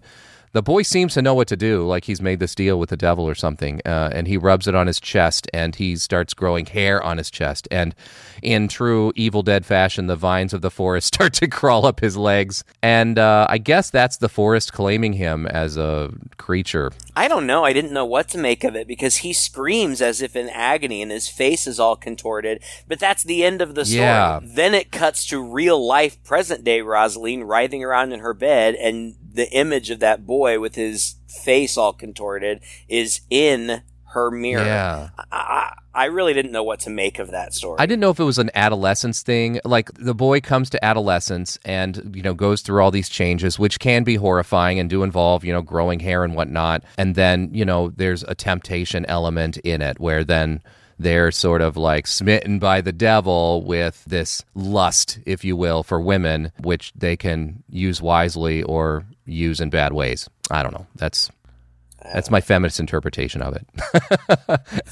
the 0.53 0.63
boy 0.63 0.83
seems 0.83 1.15
to 1.15 1.23
know 1.23 1.35
what 1.35 1.49
to 1.49 1.57
do, 1.57 1.87
like 1.87 2.05
he's 2.05 2.23
made 2.23 2.41
this 2.41 2.55
deal 2.55 2.79
with 2.79 2.91
the 2.91 2.97
devil 2.97 3.29
or 3.29 3.35
something. 3.35 3.81
Uh, 3.85 4.11
and 4.13 4.27
he 4.27 4.37
rubs 4.37 4.67
it 4.67 4.75
on 4.75 4.87
his 4.87 5.01
chest, 5.01 5.49
and 5.53 5.77
he 5.77 5.97
starts 5.97 6.35
growing 6.35 6.67
hair 6.67 7.03
on 7.03 7.19
his 7.19 7.31
chest. 7.31 7.69
And 7.71 7.95
in 8.43 8.69
true 8.69 9.13
Evil 9.17 9.43
Dead 9.43 9.67
fashion, 9.67 10.07
the 10.07 10.17
vines 10.17 10.53
of 10.55 10.63
the 10.63 10.71
forest 10.71 11.07
start 11.15 11.33
to 11.35 11.49
crawl 11.49 11.87
up 11.87 12.01
his 12.01 12.17
legs. 12.17 12.65
And 12.83 13.19
uh, 13.19 13.47
I 13.49 13.59
guess 13.59 13.91
that's 13.91 14.17
the 14.17 14.29
forest 14.29 14.73
claiming 14.73 15.15
him 15.15 15.47
as 15.47 15.77
a 15.77 16.11
creature. 16.37 16.93
I 17.17 17.29
don't 17.29 17.47
know. 17.47 17.65
I 17.65 17.73
didn't 17.73 17.93
know 17.93 18.07
what 18.07 18.29
to 18.29 18.39
make 18.39 18.65
of 18.65 18.77
it 18.77 18.87
because 18.87 19.19
he 19.19 19.33
screams 19.33 20.01
as 20.01 20.23
if 20.23 20.37
in 20.37 20.49
agony 20.49 21.03
and 21.03 21.11
his 21.11 21.29
face 21.29 21.67
is 21.67 21.81
all 21.81 21.97
contorted. 21.97 22.63
But 22.87 23.01
that's 23.01 23.25
the 23.25 23.45
end 23.45 23.61
of 23.61 23.75
the 23.75 23.85
story. 23.85 24.01
Yeah. 24.01 24.41
Then 24.43 24.75
it 24.75 24.93
cuts 24.93 25.27
to 25.27 25.43
real 25.43 25.85
life, 25.85 26.23
present 26.25 26.65
day 26.65 26.81
Rosaleen 26.81 27.45
writhing 27.45 27.83
around 27.83 28.13
in 28.13 28.21
her 28.21 28.35
bed, 28.35 28.75
and 28.77 29.17
the 29.31 29.51
image 29.51 29.91
of 29.91 30.01
that 30.01 30.27
boy 30.27 30.59
with 30.61 30.75
his 30.75 31.17
face 31.29 31.77
all 31.77 31.93
contorted 31.93 32.61
is 32.89 33.21
in 33.31 33.83
her 34.13 34.31
mirror. 34.31 34.65
Yeah. 34.65 35.11
I, 35.19 35.25
I, 35.33 35.75
I 35.95 36.05
really 36.07 36.33
didn't 36.33 36.53
know 36.53 36.63
what 36.63 36.81
to 36.81 36.91
make 36.91 37.19
of 37.19 37.31
that 37.33 37.53
story. 37.53 37.77
I 37.79 37.87
didn't 37.87 38.01
know 38.01 38.11
if 38.11 38.21
it 38.21 38.25
was 38.25 38.39
an 38.39 38.51
adolescence 38.55 39.23
thing. 39.23 39.61
Like 39.65 39.93
the 39.95 40.15
boy 40.15 40.41
comes 40.41 40.71
to 40.71 40.85
adolescence 40.85 41.59
and, 41.65 42.13
you 42.15 42.23
know, 42.23 42.35
goes 42.35 42.63
through 42.63 42.83
all 42.83 42.91
these 42.91 43.09
changes, 43.09 43.59
which 43.59 43.81
can 43.81 44.05
be 44.05 44.15
horrifying 44.15 44.79
and 44.79 44.89
do 44.89 45.03
involve, 45.03 45.45
you 45.45 45.53
know, 45.53 45.61
growing 45.61 46.01
hair 46.01 46.25
and 46.25 46.35
whatnot. 46.35 46.85
And 46.97 47.17
then, 47.17 47.51
you 47.53 47.65
know, 47.65 47.91
there's 47.91 48.23
a 48.23 48.35
temptation 48.35 49.05
element 49.07 49.57
in 49.59 49.83
it 49.83 49.99
where 49.99 50.25
then 50.25 50.63
they're 50.99 51.31
sort 51.31 51.63
of 51.63 51.77
like 51.77 52.07
smitten 52.07 52.59
by 52.59 52.81
the 52.81 52.93
devil 52.93 53.63
with 53.63 54.05
this 54.05 54.45
lust, 54.55 55.21
if 55.27 55.45
you 55.45 55.57
will, 55.57 55.83
for 55.83 56.01
women, 56.01 56.53
which 56.59 56.93
they 56.95 57.17
can 57.17 57.63
use 57.71 58.03
wisely 58.03 58.63
or 58.63 59.05
use 59.25 59.61
in 59.61 59.71
bad 59.71 59.93
ways. 59.93 60.29
I 60.51 60.63
don't 60.63 60.73
know. 60.73 60.87
That's 60.97 61.31
that's 62.13 62.31
my 62.31 62.41
feminist 62.41 62.81
interpretation 62.81 63.43
of 63.43 63.57
it. 63.57 64.61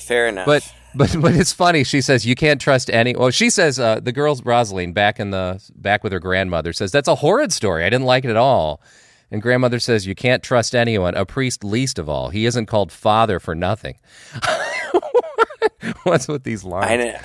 Fair 0.00 0.28
enough. 0.28 0.46
But 0.46 0.72
but 0.94 1.16
but 1.20 1.34
it's 1.34 1.52
funny. 1.52 1.84
She 1.84 2.00
says 2.00 2.26
you 2.26 2.34
can't 2.34 2.60
trust 2.60 2.90
any. 2.90 3.14
Well, 3.14 3.30
she 3.30 3.50
says 3.50 3.78
uh, 3.78 4.00
the 4.00 4.12
girl's 4.12 4.42
Rosaleen 4.42 4.92
back 4.92 5.20
in 5.20 5.30
the 5.30 5.62
back 5.74 6.02
with 6.02 6.12
her 6.12 6.20
grandmother 6.20 6.72
says 6.72 6.92
that's 6.92 7.08
a 7.08 7.16
horrid 7.16 7.52
story. 7.52 7.84
I 7.84 7.90
didn't 7.90 8.06
like 8.06 8.24
it 8.24 8.30
at 8.30 8.36
all. 8.36 8.82
And 9.30 9.42
grandmother 9.42 9.78
says 9.78 10.06
you 10.06 10.14
can't 10.14 10.42
trust 10.42 10.74
anyone, 10.74 11.14
a 11.14 11.26
priest 11.26 11.62
least 11.62 11.98
of 11.98 12.08
all. 12.08 12.30
He 12.30 12.46
isn't 12.46 12.64
called 12.64 12.90
father 12.90 13.38
for 13.38 13.54
nothing. 13.54 13.98
What's 16.04 16.28
with 16.28 16.44
these 16.44 16.64
I, 16.64 16.68
lines? 16.68 17.04
know- 17.04 17.20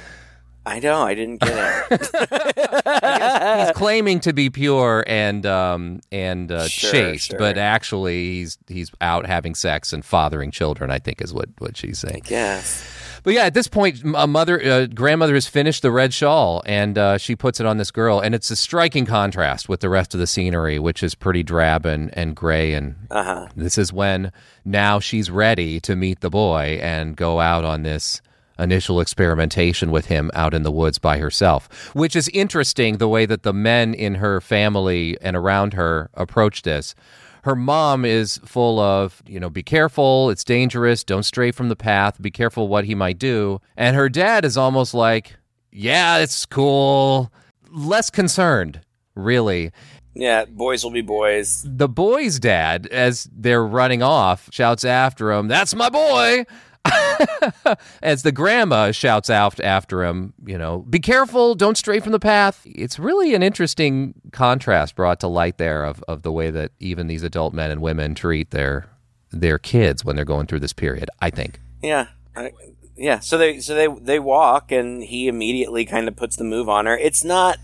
I 0.65 0.79
know. 0.79 1.01
I 1.01 1.13
didn't 1.13 1.41
get 1.41 1.87
it. 1.91 1.99
He's 3.67 3.71
claiming 3.75 4.21
to 4.21 4.31
be 4.31 4.49
pure 4.49 5.03
and 5.07 5.45
um 5.45 5.99
and 6.09 6.49
uh, 6.51 6.69
Sure, 6.69 6.89
chaste, 6.91 7.27
sure. 7.31 7.37
but 7.39 7.57
actually 7.57 8.35
he's 8.35 8.57
he's 8.69 8.89
out 9.01 9.25
having 9.25 9.55
sex 9.55 9.91
and 9.91 10.05
fathering 10.05 10.51
children. 10.51 10.89
I 10.89 10.99
think 10.99 11.21
is 11.21 11.33
what 11.33 11.49
what 11.57 11.75
she's 11.75 11.99
saying. 11.99 12.21
yes. 12.29 12.89
But 13.23 13.33
yeah, 13.33 13.43
at 13.43 13.53
this 13.53 13.67
point, 13.69 14.01
a 14.15 14.25
mother, 14.27 14.61
uh, 14.61 14.85
grandmother 14.87 15.33
has 15.33 15.47
finished 15.47 15.81
the 15.81 15.91
red 15.91 16.13
shawl, 16.13 16.61
and 16.65 16.97
uh, 16.97 17.17
she 17.17 17.37
puts 17.37 17.59
it 17.61 17.65
on 17.65 17.77
this 17.77 17.89
girl, 17.89 18.19
and 18.19 18.35
it's 18.35 18.49
a 18.51 18.55
striking 18.57 19.05
contrast 19.05 19.67
with 19.69 19.79
the 19.79 19.87
rest 19.89 20.13
of 20.13 20.19
the 20.19 20.27
scenery, 20.27 20.77
which 20.77 21.01
is 21.03 21.15
pretty 21.15 21.41
drab 21.41 21.85
and, 21.85 22.09
and 22.17 22.35
gray. 22.35 22.73
And 22.73 22.95
Uh 23.09 23.23
huh. 23.23 23.47
this 23.55 23.77
is 23.77 23.93
when 23.93 24.33
now 24.65 24.99
she's 24.99 25.29
ready 25.31 25.79
to 25.81 25.95
meet 25.95 26.19
the 26.19 26.29
boy 26.29 26.79
and 26.81 27.15
go 27.15 27.39
out 27.39 27.63
on 27.63 27.83
this 27.83 28.21
initial 28.63 28.99
experimentation 28.99 29.91
with 29.91 30.07
him 30.07 30.31
out 30.33 30.53
in 30.53 30.63
the 30.63 30.71
woods 30.71 30.97
by 30.97 31.17
herself, 31.19 31.69
which 31.93 32.15
is 32.15 32.29
interesting 32.29 32.97
the 32.97 33.07
way 33.07 33.25
that 33.25 33.43
the 33.43 33.53
men 33.53 33.93
in 33.93 34.15
her 34.15 34.41
family 34.41 35.17
and 35.21 35.35
around 35.35 35.73
her 35.73 36.09
approach 36.15 36.63
this. 36.63 36.95
Her 37.43 37.55
mom 37.55 38.05
is 38.05 38.39
full 38.45 38.79
of, 38.79 39.21
you 39.27 39.37
know, 39.37 39.49
be 39.49 39.63
careful, 39.63 40.29
it's 40.29 40.45
dangerous, 40.45 41.03
don't 41.03 41.23
stray 41.23 41.51
from 41.51 41.67
the 41.67 41.75
path, 41.75 42.21
be 42.21 42.31
careful 42.31 42.69
what 42.69 42.85
he 42.85 42.95
might 42.95 43.19
do. 43.19 43.59
And 43.75 43.97
her 43.97 44.07
dad 44.07 44.45
is 44.45 44.55
almost 44.55 44.93
like, 44.93 45.35
yeah, 45.69 46.19
it's 46.19 46.45
cool, 46.45 47.33
less 47.69 48.09
concerned, 48.09 48.79
really 49.15 49.71
Yeah. 50.15 50.45
Boys 50.45 50.85
will 50.85 50.91
be 50.91 51.01
boys. 51.01 51.65
the 51.67 51.89
boy's 51.89 52.39
dad, 52.39 52.87
as 52.87 53.27
they're 53.35 53.65
running 53.65 54.01
off, 54.01 54.47
shouts 54.51 54.85
after 54.85 55.31
him, 55.33 55.47
That's 55.49 55.75
my 55.75 55.89
boy. 55.89 56.45
As 58.01 58.23
the 58.23 58.31
grandma 58.31 58.91
shouts 58.91 59.29
out 59.29 59.59
after 59.59 60.03
him, 60.03 60.33
you 60.45 60.57
know, 60.57 60.79
be 60.89 60.99
careful, 60.99 61.55
don't 61.55 61.77
stray 61.77 61.99
from 61.99 62.11
the 62.11 62.19
path. 62.19 62.61
It's 62.65 62.99
really 62.99 63.33
an 63.33 63.43
interesting 63.43 64.13
contrast 64.31 64.95
brought 64.95 65.19
to 65.21 65.27
light 65.27 65.57
there 65.57 65.85
of, 65.85 66.03
of 66.07 66.23
the 66.23 66.31
way 66.31 66.49
that 66.49 66.71
even 66.79 67.07
these 67.07 67.23
adult 67.23 67.53
men 67.53 67.71
and 67.71 67.81
women 67.81 68.15
treat 68.15 68.51
their 68.51 68.89
their 69.31 69.57
kids 69.57 70.05
when 70.05 70.15
they're 70.15 70.25
going 70.25 70.45
through 70.45 70.59
this 70.59 70.73
period, 70.73 71.09
I 71.19 71.29
think. 71.31 71.59
Yeah. 71.81 72.07
I, 72.35 72.51
yeah. 72.95 73.19
So 73.19 73.37
they 73.37 73.59
so 73.59 73.73
they 73.73 73.87
they 73.87 74.19
walk 74.19 74.71
and 74.71 75.03
he 75.03 75.27
immediately 75.27 75.85
kind 75.85 76.07
of 76.07 76.15
puts 76.15 76.35
the 76.35 76.43
move 76.43 76.69
on 76.69 76.85
her. 76.85 76.97
It's 76.97 77.23
not 77.23 77.57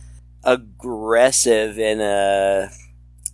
aggressive 0.43 1.77
in 1.77 2.01
a 2.01 2.69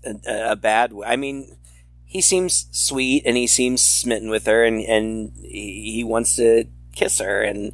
a, 0.03 0.51
a 0.51 0.55
bad 0.55 0.93
way. 0.93 1.07
I 1.07 1.15
mean, 1.15 1.57
he 2.06 2.22
seems 2.22 2.68
sweet 2.72 3.24
and 3.26 3.36
he 3.36 3.47
seems 3.47 3.82
smitten 3.82 4.30
with 4.30 4.45
her 4.45 4.64
and 4.64 4.82
and 4.82 5.32
he, 5.41 6.03
wants 6.03 6.36
to 6.38 6.66
kiss 6.93 7.20
her 7.20 7.41
and 7.41 7.74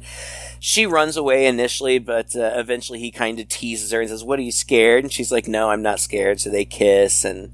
she 0.58 0.86
runs 0.86 1.16
away 1.16 1.46
initially, 1.46 1.98
but 1.98 2.36
uh, 2.36 2.52
eventually 2.54 2.98
he 2.98 3.10
kind 3.10 3.40
of 3.40 3.48
teases 3.48 3.90
her 3.90 4.00
and 4.00 4.10
says, 4.10 4.24
"What 4.24 4.38
are 4.38 4.42
you 4.42 4.52
scared?" 4.52 5.04
And 5.04 5.12
she's 5.12 5.32
like, 5.32 5.48
"No, 5.48 5.70
I'm 5.70 5.82
not 5.82 6.00
scared." 6.00 6.40
So 6.40 6.50
they 6.50 6.64
kiss 6.64 7.24
and 7.24 7.52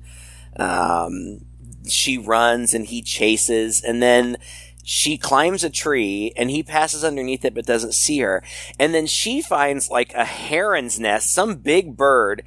um, 0.56 1.40
she 1.86 2.18
runs 2.18 2.74
and 2.74 2.86
he 2.86 3.02
chases 3.02 3.82
and 3.82 4.02
then 4.02 4.36
she 4.90 5.18
climbs 5.18 5.64
a 5.64 5.70
tree 5.70 6.32
and 6.34 6.50
he 6.50 6.62
passes 6.62 7.04
underneath 7.04 7.44
it 7.44 7.54
but 7.54 7.66
doesn't 7.66 7.92
see 7.92 8.20
her. 8.20 8.42
And 8.78 8.94
then 8.94 9.06
she 9.06 9.42
finds 9.42 9.90
like 9.90 10.14
a 10.14 10.24
heron's 10.24 10.98
nest, 10.98 11.30
some 11.30 11.56
big 11.56 11.94
bird 11.94 12.42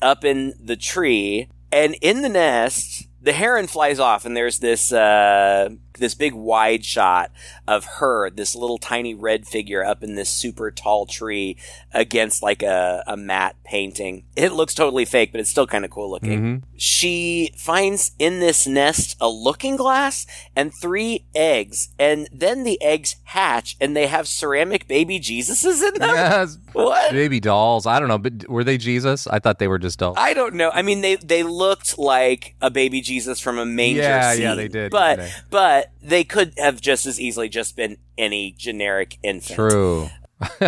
up 0.00 0.24
in 0.24 0.54
the 0.60 0.76
tree. 0.76 1.48
And 1.72 1.96
in 2.00 2.22
the 2.22 2.28
nest, 2.28 3.08
the 3.22 3.32
heron 3.32 3.66
flies 3.66 3.98
off 3.98 4.24
and 4.24 4.36
there's 4.36 4.58
this, 4.58 4.92
uh, 4.92 5.68
this 6.00 6.14
big 6.14 6.34
wide 6.34 6.84
shot 6.84 7.30
of 7.68 7.84
her, 7.84 8.28
this 8.30 8.56
little 8.56 8.78
tiny 8.78 9.14
red 9.14 9.46
figure 9.46 9.84
up 9.84 10.02
in 10.02 10.16
this 10.16 10.28
super 10.28 10.70
tall 10.72 11.06
tree 11.06 11.56
against 11.92 12.42
like 12.42 12.62
a, 12.62 13.04
a 13.06 13.16
matte 13.16 13.56
painting. 13.64 14.24
It 14.34 14.52
looks 14.52 14.74
totally 14.74 15.04
fake, 15.04 15.30
but 15.30 15.40
it's 15.40 15.50
still 15.50 15.66
kind 15.66 15.84
of 15.84 15.90
cool 15.90 16.10
looking. 16.10 16.38
Mm-hmm. 16.40 16.64
She 16.76 17.52
finds 17.56 18.12
in 18.18 18.40
this 18.40 18.66
nest 18.66 19.16
a 19.20 19.28
looking 19.28 19.76
glass 19.76 20.26
and 20.56 20.74
three 20.74 21.24
eggs, 21.34 21.90
and 21.98 22.28
then 22.32 22.64
the 22.64 22.80
eggs 22.82 23.16
hatch 23.24 23.76
and 23.80 23.96
they 23.96 24.06
have 24.08 24.26
ceramic 24.26 24.88
baby 24.88 25.20
Jesuses 25.20 25.86
in 25.86 25.94
them. 26.00 26.10
Yes. 26.10 26.58
What? 26.72 27.10
Baby 27.10 27.40
dolls. 27.40 27.84
I 27.84 27.98
don't 27.98 28.06
know, 28.08 28.16
but 28.16 28.48
were 28.48 28.62
they 28.62 28.78
Jesus? 28.78 29.26
I 29.26 29.40
thought 29.40 29.58
they 29.58 29.66
were 29.66 29.78
just 29.78 29.98
dolls. 29.98 30.16
I 30.18 30.34
don't 30.34 30.54
know. 30.54 30.70
I 30.72 30.82
mean, 30.82 31.00
they 31.00 31.16
they 31.16 31.42
looked 31.42 31.98
like 31.98 32.54
a 32.60 32.70
baby 32.70 33.00
Jesus 33.00 33.40
from 33.40 33.58
a 33.58 33.66
manger 33.66 34.02
Yeah, 34.02 34.32
scene. 34.32 34.42
yeah, 34.42 34.54
they 34.54 34.68
did, 34.68 34.92
But 34.92 35.18
but 35.50 35.89
they 36.02 36.24
could 36.24 36.54
have 36.56 36.80
just 36.80 37.06
as 37.06 37.20
easily 37.20 37.48
just 37.48 37.76
been 37.76 37.98
any 38.16 38.52
generic 38.52 39.18
infant. 39.22 39.56
True. 39.56 40.10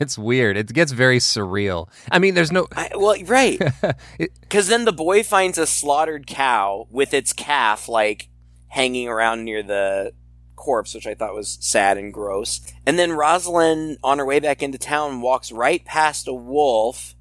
it's 0.00 0.18
weird. 0.18 0.56
It 0.56 0.72
gets 0.72 0.92
very 0.92 1.18
surreal. 1.18 1.88
I 2.10 2.18
mean, 2.18 2.34
there's 2.34 2.52
no. 2.52 2.68
I, 2.76 2.90
well, 2.94 3.16
right. 3.24 3.60
Because 4.18 4.68
then 4.68 4.84
the 4.84 4.92
boy 4.92 5.22
finds 5.22 5.58
a 5.58 5.66
slaughtered 5.66 6.26
cow 6.26 6.86
with 6.90 7.12
its 7.12 7.32
calf 7.32 7.88
like 7.88 8.28
hanging 8.68 9.08
around 9.08 9.44
near 9.44 9.62
the 9.62 10.12
corpse, 10.56 10.94
which 10.94 11.06
I 11.06 11.14
thought 11.14 11.34
was 11.34 11.58
sad 11.60 11.96
and 11.96 12.12
gross. 12.12 12.60
And 12.86 12.98
then 12.98 13.12
Rosalind, 13.12 13.98
on 14.02 14.18
her 14.18 14.26
way 14.26 14.40
back 14.40 14.62
into 14.62 14.78
town, 14.78 15.20
walks 15.20 15.52
right 15.52 15.84
past 15.84 16.28
a 16.28 16.34
wolf. 16.34 17.14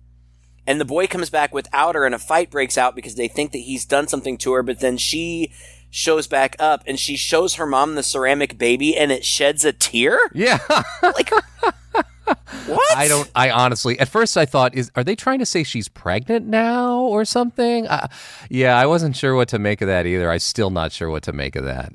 And 0.66 0.82
the 0.82 0.86
boy 0.86 1.08
comes 1.08 1.30
back 1.30 1.54
without 1.54 1.96
her, 1.96 2.06
and 2.06 2.14
a 2.14 2.20
fight 2.20 2.50
breaks 2.50 2.78
out 2.78 2.96
because 2.96 3.16
they 3.16 3.30
think 3.30 3.54
that 3.54 3.60
he's 3.60 3.86
done 3.86 4.08
something 4.10 4.38
to 4.40 4.52
her. 4.54 4.64
But 4.64 4.82
then 4.82 4.98
she 4.98 5.54
shows 5.90 6.28
back 6.28 6.56
up, 6.60 6.84
and 6.86 7.00
she 7.00 7.16
shows 7.16 7.56
her 7.56 7.66
mom 7.66 7.96
the 7.96 8.04
ceramic 8.04 8.58
baby, 8.58 8.96
and 8.96 9.12
it 9.12 9.26
sheds 9.26 9.66
a 9.66 9.74
tear. 9.74 10.20
Yeah. 10.34 10.60
Like, 11.02 11.32
what? 12.66 12.98
I 12.98 13.08
don't. 13.08 13.30
I 13.36 13.50
honestly, 13.52 14.00
at 14.00 14.08
first, 14.08 14.38
I 14.38 14.46
thought, 14.46 14.76
is 14.76 14.92
are 14.96 15.04
they 15.04 15.16
trying 15.16 15.40
to 15.40 15.46
say 15.46 15.64
she's 15.64 15.88
pregnant 15.88 16.46
now 16.46 17.00
or 17.00 17.26
something? 17.26 17.88
Uh, 17.88 18.08
yeah, 18.50 18.78
I 18.78 18.86
wasn't 18.86 19.16
sure 19.16 19.36
what 19.36 19.48
to 19.50 19.60
make 19.60 19.82
of 19.82 19.88
that 19.88 20.06
either. 20.06 20.30
I'm 20.30 20.40
still 20.40 20.70
not 20.70 20.92
sure 20.92 21.10
what 21.10 21.24
to 21.24 21.34
make 21.34 21.56
of 21.56 21.64
that. 21.66 21.94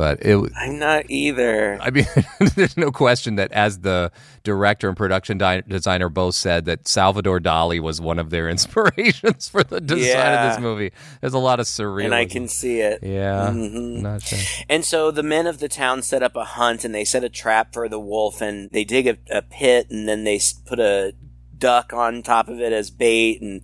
But 0.00 0.22
it, 0.24 0.38
I'm 0.56 0.78
not 0.78 1.10
either. 1.10 1.76
I 1.78 1.90
mean, 1.90 2.06
there's 2.56 2.78
no 2.78 2.90
question 2.90 3.36
that 3.36 3.52
as 3.52 3.80
the 3.80 4.10
director 4.44 4.88
and 4.88 4.96
production 4.96 5.36
di- 5.36 5.60
designer 5.60 6.08
both 6.08 6.34
said 6.36 6.64
that 6.64 6.88
Salvador 6.88 7.38
Dali 7.38 7.80
was 7.80 8.00
one 8.00 8.18
of 8.18 8.30
their 8.30 8.48
inspirations 8.54 9.50
for 9.50 9.62
the 9.62 9.78
design 9.78 10.32
of 10.38 10.54
this 10.54 10.58
movie. 10.62 10.92
There's 11.20 11.34
a 11.34 11.38
lot 11.38 11.60
of 11.60 11.66
surreal. 11.66 12.06
and 12.06 12.14
I 12.14 12.24
can 12.24 12.48
see 12.48 12.80
it. 12.80 13.00
Yeah, 13.02 13.50
Mhm. 13.50 14.00
not 14.00 14.22
sure. 14.22 14.38
And 14.70 14.86
so 14.86 15.10
the 15.10 15.22
men 15.22 15.46
of 15.46 15.58
the 15.58 15.68
town 15.68 16.00
set 16.00 16.22
up 16.22 16.34
a 16.34 16.44
hunt 16.44 16.82
and 16.82 16.94
they 16.94 17.04
set 17.04 17.22
a 17.22 17.28
trap 17.28 17.74
for 17.74 17.86
the 17.86 18.00
wolf 18.00 18.40
and 18.40 18.70
they 18.70 18.84
dig 18.84 19.06
a, 19.06 19.18
a 19.30 19.42
pit 19.42 19.88
and 19.90 20.08
then 20.08 20.24
they 20.24 20.40
put 20.64 20.78
a 20.80 21.12
duck 21.58 21.92
on 21.92 22.22
top 22.22 22.48
of 22.48 22.58
it 22.58 22.72
as 22.72 22.90
bait 22.90 23.42
and 23.42 23.60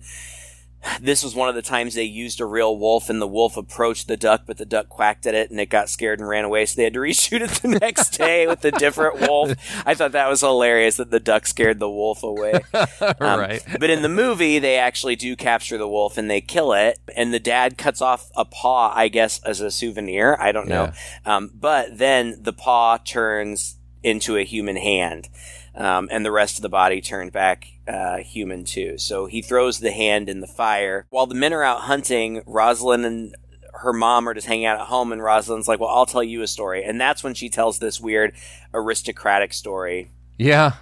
this 1.01 1.23
was 1.23 1.35
one 1.35 1.49
of 1.49 1.55
the 1.55 1.61
times 1.61 1.95
they 1.95 2.03
used 2.03 2.39
a 2.41 2.45
real 2.45 2.77
wolf 2.77 3.09
and 3.09 3.21
the 3.21 3.27
wolf 3.27 3.57
approached 3.57 4.07
the 4.07 4.17
duck 4.17 4.43
but 4.45 4.57
the 4.57 4.65
duck 4.65 4.89
quacked 4.89 5.25
at 5.25 5.33
it 5.35 5.49
and 5.51 5.59
it 5.59 5.69
got 5.69 5.89
scared 5.89 6.19
and 6.19 6.27
ran 6.27 6.43
away 6.45 6.65
so 6.65 6.75
they 6.77 6.83
had 6.83 6.93
to 6.93 6.99
reshoot 7.07 7.41
it 7.41 7.49
the 7.61 7.79
next 7.79 8.11
day 8.17 8.47
with 8.47 8.63
a 8.65 8.71
different 8.71 9.19
wolf 9.27 9.51
i 9.85 9.93
thought 9.93 10.11
that 10.11 10.29
was 10.29 10.41
hilarious 10.41 10.97
that 10.97 11.11
the 11.11 11.19
duck 11.19 11.45
scared 11.45 11.79
the 11.79 11.89
wolf 11.89 12.23
away 12.23 12.53
Um, 13.19 13.39
right. 13.39 13.61
but 13.79 13.89
in 13.89 14.01
the 14.01 14.09
movie, 14.09 14.59
they 14.59 14.77
actually 14.77 15.15
do 15.15 15.35
capture 15.35 15.77
the 15.77 15.87
wolf 15.87 16.17
and 16.17 16.29
they 16.29 16.41
kill 16.41 16.73
it. 16.73 16.99
And 17.15 17.33
the 17.33 17.39
dad 17.39 17.77
cuts 17.77 18.01
off 18.01 18.29
a 18.35 18.45
paw, 18.45 18.93
I 18.95 19.07
guess, 19.07 19.39
as 19.43 19.61
a 19.61 19.71
souvenir. 19.71 20.37
I 20.39 20.51
don't 20.51 20.67
know. 20.67 20.91
Um, 21.25 21.51
but 21.53 21.97
then 21.97 22.37
the 22.41 22.53
paw 22.53 22.97
turns 22.97 23.77
into 24.03 24.37
a 24.37 24.43
human 24.43 24.75
hand. 24.77 25.29
Um, 25.77 26.09
and 26.11 26.25
the 26.25 26.31
rest 26.31 26.57
of 26.57 26.63
the 26.63 26.69
body 26.69 27.01
turned 27.01 27.31
back 27.31 27.67
uh, 27.87 28.17
human 28.17 28.65
too. 28.65 28.97
So 28.97 29.27
he 29.27 29.43
throws 29.43 29.79
the 29.79 29.91
hand 29.91 30.27
in 30.27 30.41
the 30.41 30.47
fire. 30.47 31.05
While 31.11 31.27
the 31.27 31.35
men 31.35 31.53
are 31.53 31.63
out 31.63 31.81
hunting, 31.81 32.41
Rosalind 32.47 33.05
and 33.05 33.35
her 33.73 33.93
mom 33.93 34.27
are 34.27 34.33
just 34.33 34.47
hanging 34.47 34.65
out 34.65 34.79
at 34.79 34.87
home, 34.87 35.11
and 35.11 35.21
Rosalind's 35.21 35.67
like, 35.67 35.79
"Well, 35.79 35.89
I'll 35.89 36.07
tell 36.07 36.23
you 36.23 36.41
a 36.41 36.47
story." 36.47 36.83
And 36.83 36.99
that's 36.99 37.23
when 37.23 37.35
she 37.35 37.47
tells 37.47 37.77
this 37.77 38.01
weird 38.01 38.33
aristocratic 38.73 39.53
story. 39.53 40.09
Yeah, 40.39 40.73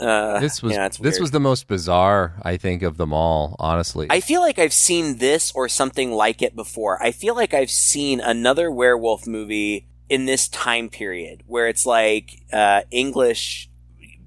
Uh, 0.00 0.38
this 0.40 0.62
was 0.62 0.72
yeah, 0.72 0.88
this 1.00 1.18
was 1.18 1.30
the 1.30 1.40
most 1.40 1.66
bizarre, 1.66 2.34
I 2.42 2.56
think, 2.56 2.82
of 2.82 2.96
them 2.96 3.12
all. 3.12 3.56
Honestly, 3.58 4.06
I 4.08 4.20
feel 4.20 4.40
like 4.40 4.58
I've 4.58 4.72
seen 4.72 5.18
this 5.18 5.52
or 5.52 5.68
something 5.68 6.12
like 6.12 6.40
it 6.40 6.54
before. 6.54 7.02
I 7.02 7.10
feel 7.10 7.34
like 7.34 7.52
I've 7.52 7.70
seen 7.70 8.20
another 8.20 8.70
werewolf 8.70 9.26
movie 9.26 9.88
in 10.08 10.24
this 10.24 10.48
time 10.48 10.88
period 10.88 11.42
where 11.46 11.68
it's 11.68 11.84
like 11.84 12.42
uh, 12.52 12.82
English 12.90 13.67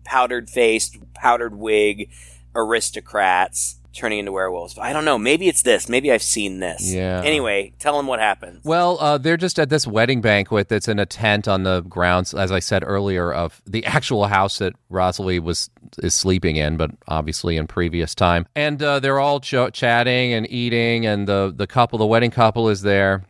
powdered 0.03 0.49
faced, 0.49 0.97
powdered 1.13 1.55
wig 1.55 2.09
aristocrats 2.55 3.77
turning 3.93 4.19
into 4.19 4.31
werewolves. 4.31 4.77
I 4.77 4.93
don't 4.93 5.05
know. 5.05 5.17
Maybe 5.17 5.47
it's 5.47 5.63
this. 5.63 5.89
Maybe 5.89 6.11
I've 6.11 6.21
seen 6.21 6.59
this. 6.59 6.93
Yeah. 6.93 7.21
Anyway, 7.23 7.73
tell 7.79 7.97
them 7.97 8.07
what 8.07 8.19
happens. 8.19 8.63
Well, 8.63 8.97
uh, 8.99 9.17
they're 9.17 9.37
just 9.37 9.59
at 9.59 9.69
this 9.69 9.85
wedding 9.85 10.21
banquet 10.21 10.69
that's 10.69 10.87
in 10.87 10.97
a 10.99 11.05
tent 11.05 11.47
on 11.47 11.63
the 11.63 11.81
grounds, 11.81 12.33
as 12.33 12.51
I 12.51 12.59
said 12.59 12.83
earlier, 12.85 13.33
of 13.33 13.61
the 13.65 13.85
actual 13.85 14.27
house 14.27 14.59
that 14.59 14.73
Rosalie 14.89 15.39
was 15.39 15.69
is 15.97 16.13
sleeping 16.13 16.55
in, 16.55 16.77
but 16.77 16.91
obviously 17.07 17.57
in 17.57 17.67
previous 17.67 18.15
time. 18.15 18.47
And 18.55 18.81
uh, 18.81 18.99
they're 18.99 19.19
all 19.19 19.41
ch- 19.41 19.73
chatting 19.73 20.33
and 20.33 20.49
eating, 20.49 21.05
and 21.05 21.27
the 21.27 21.53
the 21.55 21.67
couple, 21.67 21.99
the 21.99 22.05
wedding 22.05 22.31
couple, 22.31 22.69
is 22.69 22.81
there. 22.81 23.25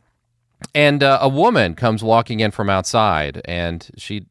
And 0.76 1.02
uh, 1.02 1.18
a 1.22 1.30
woman 1.30 1.74
comes 1.74 2.04
walking 2.04 2.40
in 2.40 2.52
from 2.52 2.70
outside, 2.70 3.42
and 3.46 3.90
she 3.98 4.28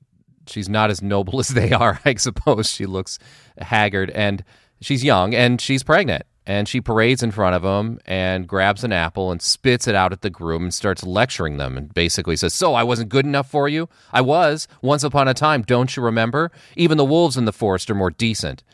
she's 0.46 0.68
not 0.68 0.90
as 0.90 1.02
noble 1.02 1.40
as 1.40 1.48
they 1.48 1.72
are, 1.72 2.00
I 2.04 2.14
suppose. 2.14 2.70
She 2.70 2.86
looks 2.86 3.18
haggard, 3.58 4.10
and 4.10 4.44
she's 4.80 5.04
young, 5.04 5.34
and 5.34 5.60
she's 5.60 5.82
pregnant. 5.82 6.24
And 6.46 6.66
she 6.66 6.80
parades 6.80 7.22
in 7.22 7.30
front 7.30 7.54
of 7.54 7.62
them 7.62 8.00
and 8.06 8.48
grabs 8.48 8.82
an 8.82 8.92
apple 8.92 9.30
and 9.30 9.40
spits 9.40 9.86
it 9.86 9.94
out 9.94 10.12
at 10.12 10.22
the 10.22 10.30
groom 10.30 10.64
and 10.64 10.74
starts 10.74 11.04
lecturing 11.04 11.58
them 11.58 11.76
and 11.76 11.94
basically 11.94 12.34
says, 12.34 12.54
So 12.54 12.74
I 12.74 12.82
wasn't 12.82 13.10
good 13.10 13.26
enough 13.26 13.48
for 13.48 13.68
you? 13.68 13.88
I 14.10 14.22
was, 14.22 14.66
once 14.82 15.04
upon 15.04 15.28
a 15.28 15.34
time, 15.34 15.62
don't 15.62 15.94
you 15.94 16.02
remember? 16.02 16.50
Even 16.76 16.98
the 16.98 17.04
wolves 17.04 17.36
in 17.36 17.44
the 17.44 17.52
forest 17.52 17.88
are 17.90 17.94
more 17.94 18.10
decent 18.10 18.64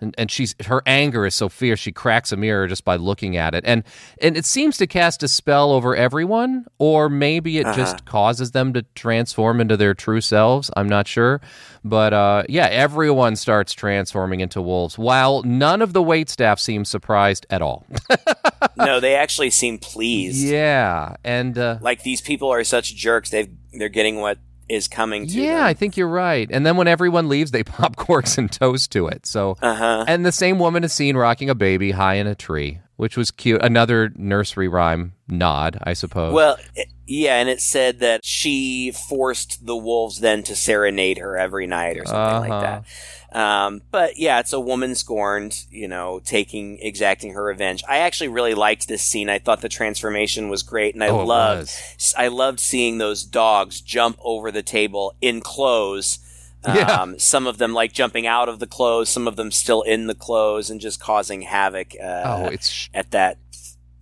and, 0.00 0.14
and 0.18 0.30
she's 0.30 0.54
her 0.66 0.82
anger 0.86 1.26
is 1.26 1.34
so 1.34 1.48
fierce 1.48 1.78
she 1.80 1.92
cracks 1.92 2.32
a 2.32 2.36
mirror 2.36 2.66
just 2.66 2.84
by 2.84 2.96
looking 2.96 3.36
at 3.36 3.54
it 3.54 3.64
and 3.66 3.82
and 4.20 4.36
it 4.36 4.44
seems 4.44 4.76
to 4.76 4.86
cast 4.86 5.22
a 5.22 5.28
spell 5.28 5.72
over 5.72 5.94
everyone 5.96 6.66
or 6.78 7.08
maybe 7.08 7.58
it 7.58 7.64
just 7.74 8.04
causes 8.04 8.50
them 8.52 8.72
to 8.72 8.82
transform 8.94 9.60
into 9.60 9.76
their 9.76 9.94
true 9.94 10.20
selves 10.20 10.70
i'm 10.76 10.88
not 10.88 11.06
sure 11.08 11.40
but 11.84 12.12
uh, 12.12 12.42
yeah 12.48 12.66
everyone 12.66 13.36
starts 13.36 13.72
transforming 13.72 14.40
into 14.40 14.60
wolves 14.62 14.96
while 14.98 15.42
none 15.42 15.82
of 15.82 15.92
the 15.92 16.02
wait 16.02 16.28
staff 16.28 16.58
seems 16.58 16.88
surprised 16.88 17.46
at 17.50 17.60
all 17.62 17.86
no, 18.76 18.98
they 19.00 19.14
actually 19.14 19.50
seem 19.50 19.78
pleased. 19.78 20.44
yeah 20.44 21.14
and 21.22 21.56
uh, 21.58 21.78
Like 21.80 22.02
these 22.02 22.20
people 22.20 22.48
are 22.48 22.64
such 22.64 22.94
jerks. 22.96 23.30
They've 23.30 23.50
they're 23.72 23.88
getting 23.88 24.20
what 24.20 24.38
is 24.68 24.88
coming 24.88 25.26
to 25.26 25.32
yeah, 25.32 25.56
them. 25.58 25.64
I 25.64 25.74
think 25.74 25.96
you're 25.96 26.08
right. 26.08 26.48
And 26.50 26.64
then 26.64 26.76
when 26.76 26.88
everyone 26.88 27.28
leaves, 27.28 27.50
they 27.50 27.62
pop 27.64 27.96
corks 27.96 28.38
and 28.38 28.50
toast 28.50 28.90
to 28.92 29.08
it. 29.08 29.26
So, 29.26 29.56
Uh-huh. 29.62 30.04
and 30.08 30.24
the 30.24 30.32
same 30.32 30.58
woman 30.58 30.84
is 30.84 30.92
seen 30.92 31.16
rocking 31.16 31.50
a 31.50 31.54
baby 31.54 31.90
high 31.92 32.14
in 32.14 32.26
a 32.26 32.34
tree. 32.34 32.80
Which 32.96 33.16
was 33.16 33.30
cute. 33.30 33.62
Another 33.62 34.12
nursery 34.16 34.68
rhyme 34.68 35.12
nod, 35.28 35.78
I 35.82 35.92
suppose. 35.94 36.32
Well, 36.32 36.56
yeah, 37.06 37.36
and 37.36 37.48
it 37.48 37.60
said 37.60 37.98
that 38.00 38.20
she 38.24 38.92
forced 38.92 39.66
the 39.66 39.76
wolves 39.76 40.20
then 40.20 40.42
to 40.44 40.54
serenade 40.56 41.18
her 41.18 41.36
every 41.36 41.66
night 41.66 41.96
or 41.98 42.04
something 42.06 42.40
like 42.40 42.50
Uh-huh. 42.52 42.60
that. 42.82 42.84
Um, 43.36 43.82
but 43.90 44.16
yeah, 44.16 44.38
it's 44.38 44.52
a 44.52 44.60
woman 44.60 44.94
scorned, 44.94 45.64
you 45.68 45.88
know, 45.88 46.20
taking 46.24 46.78
exacting 46.80 47.32
her 47.32 47.42
revenge. 47.42 47.82
I 47.88 47.98
actually 47.98 48.28
really 48.28 48.54
liked 48.54 48.86
this 48.86 49.02
scene. 49.02 49.28
I 49.28 49.40
thought 49.40 49.60
the 49.60 49.68
transformation 49.68 50.48
was 50.48 50.62
great, 50.62 50.94
and 50.94 51.02
I 51.02 51.08
Oh, 51.08 51.24
loved. 51.24 51.70
I 52.16 52.28
loved 52.28 52.60
seeing 52.60 52.98
those 52.98 53.24
dogs 53.24 53.80
jump 53.80 54.18
over 54.22 54.52
the 54.52 54.62
table 54.62 55.14
in 55.20 55.40
clothes. 55.40 56.20
Yeah. 56.66 57.00
Um, 57.02 57.18
some 57.18 57.46
of 57.46 57.58
them 57.58 57.72
like 57.74 57.92
jumping 57.92 58.26
out 58.26 58.48
of 58.48 58.58
the 58.58 58.66
clothes, 58.66 59.08
some 59.10 59.26
of 59.28 59.36
them 59.36 59.50
still 59.50 59.82
in 59.82 60.06
the 60.06 60.14
clothes, 60.14 60.70
and 60.70 60.80
just 60.80 61.00
causing 61.00 61.42
havoc. 61.42 61.94
Uh, 62.02 62.22
oh, 62.24 62.44
it's 62.46 62.68
sh- 62.68 62.88
at 62.94 63.10
that 63.10 63.38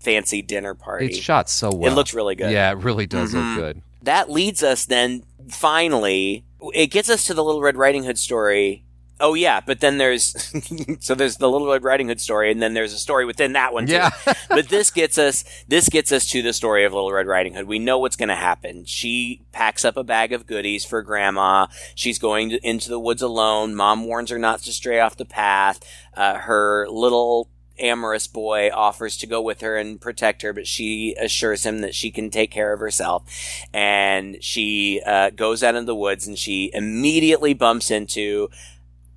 fancy 0.00 0.42
dinner 0.42 0.74
party. 0.74 1.06
it's 1.06 1.18
shot 1.18 1.48
so 1.48 1.70
well. 1.72 1.90
It 1.90 1.94
looks 1.94 2.12
really 2.14 2.34
good. 2.34 2.50
Yeah, 2.52 2.70
it 2.72 2.78
really 2.78 3.06
does 3.06 3.32
Mhm. 3.32 3.54
look 3.56 3.64
good. 3.64 3.82
That 4.02 4.30
leads 4.30 4.62
us 4.62 4.84
then 4.84 5.22
finally. 5.48 6.44
It 6.74 6.88
gets 6.88 7.08
us 7.08 7.24
to 7.24 7.34
the 7.34 7.42
Little 7.44 7.60
Red 7.62 7.76
Riding 7.76 8.04
Hood 8.04 8.18
story. 8.18 8.84
Oh 9.22 9.34
yeah, 9.34 9.60
but 9.64 9.78
then 9.78 9.98
there's 9.98 10.52
so 11.00 11.14
there's 11.14 11.36
the 11.36 11.48
Little 11.48 11.70
Red 11.70 11.84
Riding 11.84 12.08
Hood 12.08 12.20
story, 12.20 12.50
and 12.50 12.60
then 12.60 12.74
there's 12.74 12.92
a 12.92 12.98
story 12.98 13.24
within 13.24 13.52
that 13.52 13.72
one 13.72 13.86
too. 13.86 13.92
Yeah. 13.92 14.10
but 14.48 14.68
this 14.68 14.90
gets 14.90 15.16
us 15.16 15.44
this 15.68 15.88
gets 15.88 16.10
us 16.10 16.28
to 16.30 16.42
the 16.42 16.52
story 16.52 16.84
of 16.84 16.92
Little 16.92 17.12
Red 17.12 17.28
Riding 17.28 17.54
Hood. 17.54 17.68
We 17.68 17.78
know 17.78 18.00
what's 18.00 18.16
going 18.16 18.30
to 18.30 18.34
happen. 18.34 18.84
She 18.84 19.42
packs 19.52 19.84
up 19.84 19.96
a 19.96 20.02
bag 20.02 20.32
of 20.32 20.48
goodies 20.48 20.84
for 20.84 21.02
Grandma. 21.02 21.68
She's 21.94 22.18
going 22.18 22.50
to, 22.50 22.68
into 22.68 22.88
the 22.90 22.98
woods 22.98 23.22
alone. 23.22 23.76
Mom 23.76 24.06
warns 24.06 24.30
her 24.30 24.40
not 24.40 24.58
to 24.62 24.72
stray 24.72 24.98
off 24.98 25.16
the 25.16 25.24
path. 25.24 25.78
Uh, 26.14 26.38
her 26.38 26.88
little 26.90 27.48
amorous 27.78 28.26
boy 28.26 28.70
offers 28.72 29.16
to 29.18 29.26
go 29.26 29.40
with 29.40 29.60
her 29.60 29.76
and 29.76 30.00
protect 30.00 30.42
her, 30.42 30.52
but 30.52 30.66
she 30.66 31.14
assures 31.18 31.64
him 31.64 31.80
that 31.80 31.94
she 31.94 32.10
can 32.10 32.30
take 32.30 32.50
care 32.50 32.72
of 32.72 32.80
herself. 32.80 33.24
And 33.72 34.42
she 34.42 35.00
uh, 35.04 35.30
goes 35.30 35.62
out 35.62 35.74
into 35.74 35.86
the 35.86 35.94
woods 35.94 36.26
and 36.26 36.38
she 36.38 36.70
immediately 36.74 37.54
bumps 37.54 37.90
into 37.90 38.50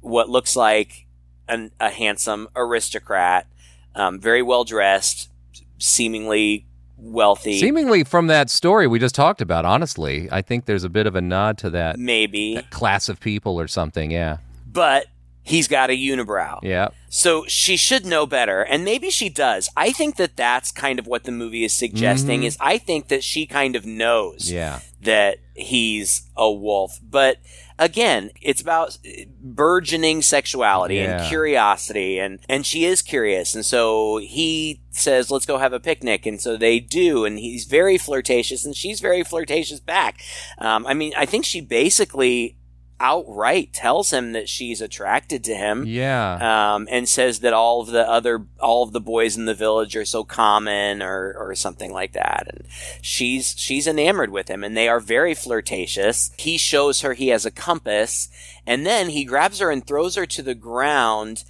what 0.05 0.29
looks 0.29 0.55
like 0.55 1.05
an, 1.47 1.71
a 1.79 1.89
handsome 1.89 2.47
aristocrat, 2.55 3.47
um, 3.95 4.19
very 4.19 4.41
well 4.41 4.63
dressed, 4.63 5.29
seemingly 5.77 6.65
wealthy. 6.97 7.59
Seemingly 7.59 8.03
from 8.03 8.27
that 8.27 8.49
story 8.49 8.87
we 8.87 8.99
just 8.99 9.15
talked 9.15 9.41
about, 9.41 9.65
honestly, 9.65 10.27
I 10.31 10.41
think 10.41 10.65
there's 10.65 10.83
a 10.83 10.89
bit 10.89 11.05
of 11.07 11.15
a 11.15 11.21
nod 11.21 11.57
to 11.59 11.69
that, 11.71 11.99
maybe, 11.99 12.55
that 12.55 12.69
class 12.71 13.09
of 13.09 13.19
people 13.19 13.59
or 13.59 13.67
something. 13.67 14.11
Yeah. 14.11 14.37
but 14.71 15.07
he's 15.43 15.67
got 15.67 15.89
a 15.91 15.93
unibrow. 15.93 16.59
Yeah. 16.63 16.89
So 17.09 17.45
she 17.47 17.77
should 17.77 18.03
know 18.05 18.25
better, 18.25 18.61
and 18.63 18.83
maybe 18.83 19.09
she 19.11 19.29
does. 19.29 19.69
I 19.77 19.91
think 19.91 20.15
that 20.17 20.35
that's 20.35 20.71
kind 20.71 20.97
of 20.99 21.05
what 21.07 21.23
the 21.23 21.31
movie 21.31 21.63
is 21.63 21.71
suggesting. 21.71 22.41
Mhm. 22.41 22.45
Is 22.45 22.57
I 22.59 22.77
think 22.79 23.07
that 23.09 23.23
she 23.23 23.45
kind 23.45 23.75
of 23.75 23.85
knows 23.85 24.51
Yeah. 24.51 24.79
that 25.01 25.37
he's 25.55 26.23
a 26.35 26.51
wolf, 26.51 26.99
but 27.01 27.37
again, 27.79 28.31
it's 28.41 28.61
about 28.61 28.97
burgeoning 29.41 30.21
sexuality 30.21 30.95
Yeah. 30.95 31.19
and 31.21 31.27
curiosity, 31.29 32.19
and 32.19 32.39
and 32.49 32.65
she 32.65 32.85
is 32.85 33.01
curious, 33.01 33.55
and 33.55 33.65
so 33.65 34.17
he 34.17 34.81
says, 34.91 35.29
"Let's 35.31 35.45
go 35.45 35.57
have 35.57 35.73
a 35.73 35.79
picnic," 35.79 36.25
and 36.25 36.41
so 36.41 36.57
they 36.57 36.79
do, 36.79 37.25
and 37.25 37.37
he's 37.39 37.65
very 37.65 37.97
flirtatious, 37.97 38.65
and 38.65 38.75
she's 38.75 38.99
very 38.99 39.23
flirtatious 39.23 39.79
back. 39.79 40.19
Um, 40.57 40.85
I 40.87 40.93
mean, 40.93 41.13
I 41.17 41.25
think 41.25 41.45
she 41.45 41.61
basically 41.61 42.57
outright 42.99 43.73
tells 43.73 44.11
him 44.11 44.31
that 44.31 44.47
she's 44.47 44.79
attracted 44.81 45.43
to 45.43 45.53
him 45.53 45.83
Yeah. 45.85 46.75
um, 46.75 46.87
and 46.89 47.09
says 47.09 47.39
that 47.41 47.51
all 47.53 47.81
of 47.81 47.87
the 47.87 48.09
other 48.09 48.45
all 48.61 48.83
of 48.83 48.93
the 48.93 49.01
boys 49.01 49.35
in 49.35 49.45
the 49.45 49.53
village 49.53 49.95
are 49.97 50.05
so 50.05 50.23
common 50.23 51.01
or 51.01 51.33
or 51.37 51.55
something 51.55 51.91
like 51.91 52.13
that 52.13 52.47
and 52.49 52.63
she's 53.01 53.53
she's 53.57 53.85
enamored 53.85 54.31
with 54.31 54.47
him 54.47 54.63
and 54.63 54.77
they 54.77 54.87
are 54.87 55.01
very 55.01 55.33
flirtatious 55.33 56.31
he 56.37 56.57
shows 56.57 57.01
her 57.01 57.13
he 57.13 57.27
has 57.27 57.45
a 57.45 57.51
compass 57.51 58.29
and 58.65 58.85
then 58.85 59.09
he 59.09 59.25
grabs 59.25 59.59
her 59.59 59.69
and 59.71 59.85
throws 59.85 60.15
her 60.15 60.25
to 60.25 60.41
the 60.41 60.55
ground 60.55 61.43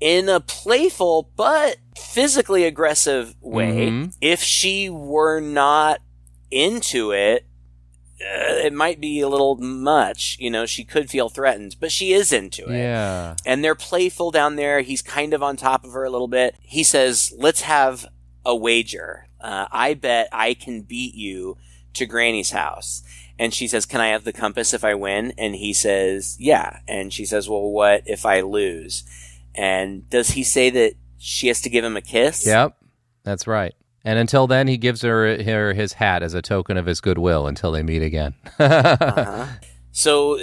in 0.00 0.28
a 0.28 0.38
playful 0.38 1.28
but 1.36 1.76
physically 1.96 2.64
aggressive 2.64 3.34
way 3.40 3.88
Mhm. 3.90 4.14
if 4.20 4.42
she 4.42 4.88
were 4.88 5.40
not 5.40 6.00
into 6.50 7.10
it 7.10 7.46
uh, 8.20 8.54
it 8.64 8.72
might 8.72 9.00
be 9.00 9.20
a 9.20 9.28
little 9.28 9.56
much 9.56 10.36
you 10.38 10.50
know 10.50 10.66
she 10.66 10.84
could 10.84 11.10
feel 11.10 11.28
threatened 11.28 11.76
but 11.80 11.90
she 11.90 12.12
is 12.12 12.32
into 12.32 12.64
it 12.66 12.78
yeah. 12.78 13.34
and 13.44 13.64
they're 13.64 13.74
playful 13.74 14.30
down 14.30 14.56
there. 14.56 14.80
He's 14.80 15.02
kind 15.02 15.32
of 15.32 15.42
on 15.42 15.56
top 15.56 15.84
of 15.84 15.92
her 15.92 16.04
a 16.04 16.10
little 16.10 16.28
bit. 16.28 16.56
He 16.60 16.82
says, 16.82 17.32
"Let's 17.36 17.62
have 17.62 18.06
a 18.44 18.54
wager. 18.54 19.28
Uh, 19.40 19.66
I 19.70 19.94
bet 19.94 20.28
I 20.32 20.54
can 20.54 20.82
beat 20.82 21.14
you 21.14 21.56
to 21.94 22.06
Granny's 22.06 22.50
house." 22.50 23.02
And 23.38 23.52
she 23.52 23.66
says, 23.66 23.86
"Can 23.86 24.00
I 24.00 24.08
have 24.08 24.24
the 24.24 24.32
compass 24.32 24.74
if 24.74 24.84
I 24.84 24.94
win?" 24.94 25.32
And 25.38 25.54
he 25.54 25.72
says, 25.72 26.36
"Yeah." 26.38 26.80
And 26.86 27.12
she 27.12 27.24
says, 27.24 27.48
"Well, 27.48 27.70
what 27.70 28.02
if 28.06 28.26
I 28.26 28.40
lose?" 28.40 29.04
And 29.54 30.08
does 30.10 30.30
he 30.30 30.42
say 30.42 30.70
that 30.70 30.94
she 31.18 31.48
has 31.48 31.60
to 31.62 31.70
give 31.70 31.84
him 31.84 31.96
a 31.96 32.02
kiss? 32.02 32.46
Yep. 32.46 32.76
That's 33.22 33.46
right. 33.46 33.74
And 34.04 34.18
until 34.18 34.46
then, 34.46 34.68
he 34.68 34.76
gives 34.76 35.00
her, 35.02 35.42
her 35.42 35.72
his 35.72 35.94
hat 35.94 36.22
as 36.22 36.34
a 36.34 36.42
token 36.42 36.76
of 36.76 36.86
his 36.86 37.00
goodwill 37.00 37.46
until 37.46 37.72
they 37.72 37.82
meet 37.82 38.02
again. 38.02 38.34
Uh-huh. 38.60 39.46
So 39.96 40.38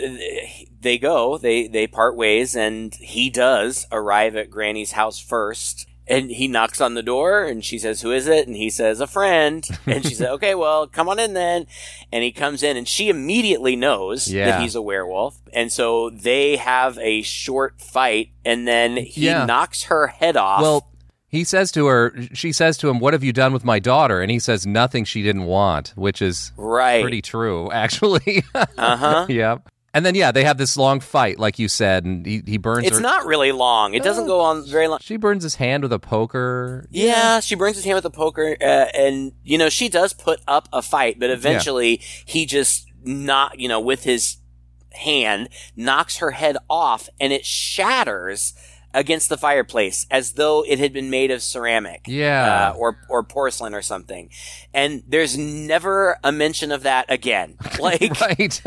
they 0.79 0.97
go, 0.97 1.37
they 1.37 1.67
they 1.67 1.85
part 1.85 2.15
ways, 2.15 2.55
and 2.55 2.95
he 2.95 3.29
does 3.29 3.85
arrive 3.91 4.35
at 4.37 4.49
Granny's 4.49 4.93
house 4.93 5.19
first. 5.19 5.87
And 6.07 6.31
he 6.31 6.47
knocks 6.47 6.81
on 6.81 6.93
the 6.95 7.03
door, 7.03 7.43
and 7.43 7.63
she 7.63 7.77
says, 7.77 8.01
"Who 8.01 8.11
is 8.11 8.27
it?" 8.27 8.47
And 8.47 8.55
he 8.55 8.69
says, 8.69 8.99
"A 9.01 9.07
friend." 9.07 9.65
And 9.85 10.05
she 10.05 10.13
said, 10.13 10.29
"Okay, 10.35 10.55
well, 10.55 10.87
come 10.87 11.07
on 11.09 11.19
in 11.19 11.33
then." 11.33 11.67
And 12.13 12.23
he 12.23 12.31
comes 12.31 12.63
in, 12.63 12.75
and 12.77 12.87
she 12.87 13.09
immediately 13.09 13.75
knows 13.75 14.27
Yeah. 14.31 14.45
that 14.51 14.61
he's 14.61 14.75
a 14.75 14.81
werewolf. 14.81 15.37
And 15.53 15.71
so 15.71 16.09
they 16.09 16.55
have 16.55 16.97
a 16.99 17.21
short 17.21 17.79
fight, 17.81 18.29
and 18.43 18.65
then 18.67 18.97
he 18.97 19.25
Yeah. 19.25 19.45
knocks 19.45 19.83
her 19.83 20.07
head 20.07 20.35
off. 20.37 20.61
Well, 20.61 20.87
he 21.31 21.43
says 21.45 21.71
to 21.71 21.85
her, 21.87 22.13
she 22.33 22.51
says 22.51 22.77
to 22.77 22.89
him, 22.89 22.99
What 22.99 23.13
have 23.13 23.23
you 23.23 23.31
done 23.31 23.53
with 23.53 23.63
my 23.63 23.79
daughter? 23.79 24.21
And 24.21 24.29
he 24.29 24.39
says, 24.39 24.67
Nothing 24.67 25.05
she 25.05 25.23
didn't 25.23 25.45
want, 25.45 25.93
which 25.95 26.21
is 26.21 26.51
right, 26.57 27.01
pretty 27.01 27.21
true, 27.21 27.71
actually. 27.71 28.43
uh 28.53 28.65
huh. 28.97 29.25
yep. 29.29 29.67
And 29.93 30.05
then, 30.05 30.15
yeah, 30.15 30.31
they 30.31 30.45
have 30.45 30.57
this 30.57 30.77
long 30.77 31.01
fight, 31.01 31.37
like 31.37 31.59
you 31.59 31.67
said, 31.67 32.05
and 32.05 32.25
he, 32.25 32.41
he 32.45 32.57
burns 32.57 32.87
It's 32.87 32.95
her. 32.95 33.01
not 33.01 33.25
really 33.25 33.51
long. 33.51 33.93
It 33.93 34.03
doesn't 34.03 34.25
go 34.25 34.39
on 34.39 34.65
very 34.65 34.87
long. 34.87 34.99
She 35.01 35.17
burns 35.17 35.43
his 35.43 35.55
hand 35.55 35.83
with 35.83 35.91
a 35.91 35.99
poker. 35.99 36.87
Yeah, 36.91 37.41
she 37.41 37.55
burns 37.55 37.75
his 37.75 37.83
hand 37.83 37.95
with 37.95 38.05
a 38.05 38.09
poker, 38.09 38.55
uh, 38.61 38.63
and 38.93 39.33
you 39.43 39.57
know 39.57 39.67
she 39.69 39.89
does 39.89 40.13
put 40.13 40.39
up 40.47 40.69
a 40.71 40.81
fight, 40.81 41.19
but 41.19 41.29
eventually 41.29 41.99
he 42.25 42.45
just 42.45 42.87
not, 43.03 43.59
you 43.59 43.67
know, 43.67 43.81
with 43.81 44.05
his 44.05 44.37
hand 44.93 45.49
knocks 45.75 46.17
her 46.17 46.31
head 46.31 46.55
off, 46.69 47.09
and 47.19 47.33
it 47.33 47.45
shatters 47.45 48.53
against 48.93 49.29
the 49.29 49.37
fireplace 49.37 50.05
as 50.11 50.33
though 50.33 50.63
it 50.67 50.79
had 50.79 50.93
been 50.93 51.09
made 51.09 51.31
of 51.31 51.41
ceramic, 51.41 52.01
Yeah. 52.07 52.71
uh, 52.71 52.77
or 52.77 52.97
or 53.09 53.23
porcelain 53.23 53.73
or 53.73 53.81
something. 53.81 54.29
And 54.73 55.03
there's 55.07 55.37
never 55.37 56.17
a 56.23 56.31
mention 56.31 56.71
of 56.71 56.83
that 56.83 57.05
again. 57.09 57.57
Like, 57.79 58.21
right. 58.21 58.61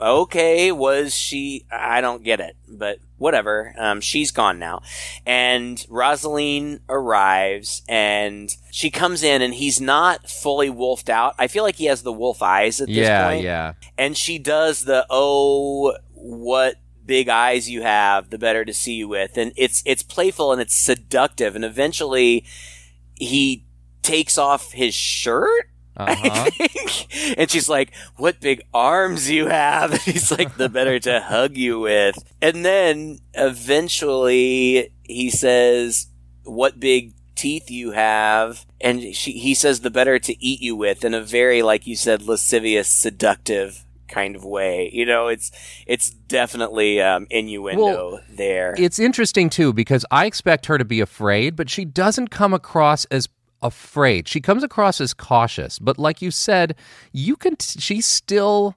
okay, 0.00 0.72
was 0.72 1.14
she? 1.14 1.66
I 1.70 2.00
don't 2.00 2.22
get 2.22 2.40
it, 2.40 2.56
but 2.66 2.98
whatever. 3.18 3.74
Um, 3.76 4.00
she's 4.00 4.30
gone 4.30 4.58
now, 4.58 4.80
and 5.26 5.76
Rosaleen 5.90 6.80
arrives, 6.88 7.82
and 7.88 8.54
she 8.70 8.90
comes 8.90 9.22
in, 9.22 9.42
and 9.42 9.52
he's 9.52 9.80
not 9.80 10.30
fully 10.30 10.70
wolfed 10.70 11.10
out. 11.10 11.34
I 11.38 11.48
feel 11.48 11.64
like 11.64 11.76
he 11.76 11.86
has 11.86 12.02
the 12.02 12.12
wolf 12.12 12.40
eyes 12.42 12.80
at 12.80 12.86
this 12.88 12.96
yeah, 12.96 13.28
point, 13.28 13.44
yeah. 13.44 13.72
and 13.98 14.16
she 14.16 14.38
does 14.38 14.84
the 14.84 15.04
oh, 15.10 15.94
what 16.14 16.76
big 17.08 17.28
eyes 17.28 17.68
you 17.68 17.82
have, 17.82 18.30
the 18.30 18.38
better 18.38 18.64
to 18.64 18.72
see 18.72 18.92
you 18.92 19.08
with, 19.08 19.36
and 19.36 19.52
it's 19.56 19.82
it's 19.84 20.04
playful 20.04 20.52
and 20.52 20.60
it's 20.60 20.76
seductive, 20.76 21.56
and 21.56 21.64
eventually 21.64 22.44
he 23.16 23.64
takes 24.02 24.38
off 24.38 24.70
his 24.70 24.94
shirt 24.94 25.64
Uh-huh. 25.98 26.48
and 27.36 27.50
she's 27.50 27.68
like, 27.68 27.92
"What 28.14 28.40
big 28.40 28.62
arms 28.72 29.28
you 29.28 29.46
have!" 29.46 29.90
And 29.92 30.00
he's 30.02 30.30
like, 30.30 30.56
"The 30.56 30.68
better 30.68 31.00
to 31.00 31.18
hug 31.26 31.56
you 31.56 31.80
with." 31.80 32.16
And 32.40 32.64
then 32.64 33.18
eventually 33.34 34.92
he 35.02 35.28
says, 35.28 36.06
"What 36.44 36.78
big 36.78 37.14
teeth 37.34 37.68
you 37.68 37.90
have!" 37.90 38.64
And 38.80 39.12
she, 39.12 39.32
he 39.32 39.54
says, 39.54 39.80
"The 39.80 39.90
better 39.90 40.20
to 40.20 40.44
eat 40.44 40.60
you 40.62 40.76
with," 40.76 41.04
in 41.04 41.14
a 41.14 41.20
very, 41.20 41.62
like 41.62 41.84
you 41.84 41.96
said, 41.96 42.22
lascivious, 42.22 42.86
seductive 42.86 43.84
kind 44.08 44.34
of 44.36 44.44
way. 44.44 44.90
You 44.92 45.06
know, 45.06 45.28
it's 45.28 45.50
it's 45.86 46.10
definitely 46.10 47.00
um, 47.00 47.26
innuendo 47.30 48.20
there. 48.30 48.74
It's 48.78 48.98
interesting 48.98 49.50
too 49.50 49.72
because 49.72 50.04
I 50.10 50.26
expect 50.26 50.66
her 50.66 50.78
to 50.78 50.84
be 50.84 51.00
afraid, 51.00 51.56
but 51.56 51.68
she 51.70 51.84
doesn't 51.84 52.28
come 52.28 52.52
across 52.54 53.04
as 53.06 53.28
afraid. 53.62 54.28
She 54.28 54.40
comes 54.40 54.62
across 54.62 55.00
as 55.00 55.14
cautious, 55.14 55.78
but 55.78 55.98
like 55.98 56.22
you 56.22 56.30
said, 56.30 56.74
you 57.12 57.36
can 57.36 57.56
t- 57.56 57.80
she's 57.80 58.06
still 58.06 58.74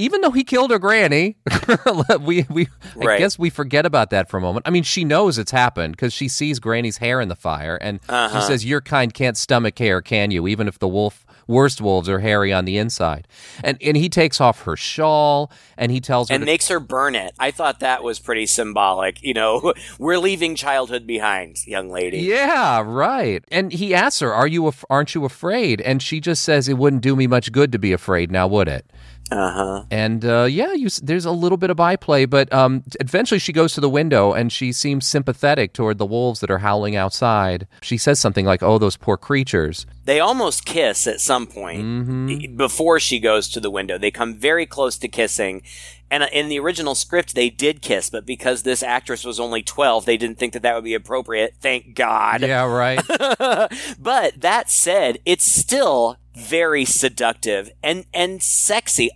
even 0.00 0.20
though 0.20 0.30
he 0.30 0.44
killed 0.44 0.70
her 0.70 0.78
granny, 0.78 1.36
we 2.20 2.46
we 2.48 2.68
I 3.00 3.18
guess 3.18 3.36
we 3.36 3.50
forget 3.50 3.84
about 3.84 4.10
that 4.10 4.30
for 4.30 4.36
a 4.36 4.40
moment. 4.40 4.64
I 4.66 4.70
mean, 4.70 4.84
she 4.84 5.04
knows 5.04 5.38
it's 5.38 5.50
happened 5.50 5.94
because 5.96 6.12
she 6.12 6.28
sees 6.28 6.60
Granny's 6.60 6.98
hair 6.98 7.20
in 7.20 7.28
the 7.28 7.34
fire, 7.34 7.76
and 7.80 7.98
Uh-huh. 8.08 8.40
she 8.40 8.46
says, 8.46 8.64
"Your 8.64 8.80
kind 8.80 9.12
can't 9.12 9.36
stomach 9.36 9.76
hair, 9.76 10.00
can 10.00 10.30
you? 10.30 10.46
Even 10.46 10.68
if 10.68 10.78
the 10.78 10.86
wolf." 10.88 11.26
Worst 11.48 11.80
wolves 11.80 12.08
are 12.08 12.20
hairy 12.20 12.52
on 12.52 12.66
the 12.66 12.76
inside, 12.78 13.26
and 13.64 13.78
and 13.82 13.96
he 13.96 14.08
takes 14.08 14.40
off 14.40 14.62
her 14.62 14.76
shawl 14.76 15.50
and 15.78 15.90
he 15.90 15.98
tells 15.98 16.28
her 16.28 16.34
and 16.34 16.42
to 16.42 16.46
makes 16.46 16.68
her 16.68 16.78
burn 16.78 17.14
it. 17.14 17.32
I 17.38 17.50
thought 17.50 17.80
that 17.80 18.02
was 18.02 18.18
pretty 18.18 18.44
symbolic. 18.46 19.22
You 19.22 19.32
know, 19.34 19.72
we're 19.98 20.18
leaving 20.18 20.54
childhood 20.54 21.06
behind, 21.06 21.66
young 21.66 21.88
lady. 21.88 22.18
Yeah, 22.18 22.82
right. 22.84 23.42
And 23.50 23.72
he 23.72 23.94
asks 23.94 24.20
her, 24.20 24.32
"Are 24.32 24.46
you? 24.46 24.66
Af- 24.66 24.84
aren't 24.90 25.14
you 25.14 25.24
afraid?" 25.24 25.80
And 25.80 26.02
she 26.02 26.20
just 26.20 26.42
says, 26.42 26.68
"It 26.68 26.76
wouldn't 26.76 27.02
do 27.02 27.16
me 27.16 27.26
much 27.26 27.50
good 27.50 27.72
to 27.72 27.78
be 27.78 27.92
afraid, 27.92 28.30
now 28.30 28.46
would 28.46 28.68
it?" 28.68 28.84
Uh 29.30 29.52
huh. 29.52 29.84
And 29.90 30.24
uh, 30.24 30.44
yeah, 30.48 30.72
you, 30.72 30.88
there's 31.02 31.24
a 31.26 31.30
little 31.30 31.58
bit 31.58 31.70
of 31.70 31.76
byplay, 31.76 32.24
but 32.24 32.52
um, 32.52 32.82
eventually 33.00 33.38
she 33.38 33.52
goes 33.52 33.74
to 33.74 33.80
the 33.80 33.88
window 33.88 34.32
and 34.32 34.50
she 34.52 34.72
seems 34.72 35.06
sympathetic 35.06 35.72
toward 35.74 35.98
the 35.98 36.06
wolves 36.06 36.40
that 36.40 36.50
are 36.50 36.58
howling 36.58 36.96
outside. 36.96 37.66
She 37.82 37.98
says 37.98 38.18
something 38.18 38.46
like, 38.46 38.62
"Oh, 38.62 38.78
those 38.78 38.96
poor 38.96 39.16
creatures." 39.16 39.86
They 40.04 40.20
almost 40.20 40.64
kiss 40.64 41.06
at 41.06 41.20
some 41.20 41.46
point 41.46 41.82
Mm-hmm. 41.84 42.56
before 42.56 42.98
she 42.98 43.18
goes 43.20 43.48
to 43.50 43.60
the 43.60 43.70
window. 43.70 43.98
They 43.98 44.10
come 44.10 44.34
very 44.34 44.64
close 44.64 44.96
to 44.98 45.08
kissing. 45.08 45.62
And 46.10 46.22
uh, 46.22 46.28
in 46.32 46.48
the 46.48 46.58
original 46.58 46.94
script, 46.94 47.34
they 47.34 47.50
did 47.50 47.82
kiss, 47.82 48.10
but 48.10 48.24
because 48.24 48.62
this 48.62 48.82
actress 48.82 49.24
was 49.24 49.38
only 49.38 49.62
12, 49.62 50.04
they 50.04 50.16
didn't 50.16 50.38
think 50.38 50.52
that 50.54 50.62
that 50.62 50.74
would 50.74 50.84
be 50.84 50.94
appropriate. 50.94 51.54
Thank 51.60 51.94
God. 51.94 52.42
Yeah, 52.42 52.64
right. 52.64 53.00
but 53.98 54.40
that 54.40 54.70
said, 54.70 55.18
it's 55.24 55.44
still 55.44 56.16
very 56.34 56.84
seductive 56.84 57.70
and 57.82 58.06
and 58.14 58.42
sexy. 58.42 59.10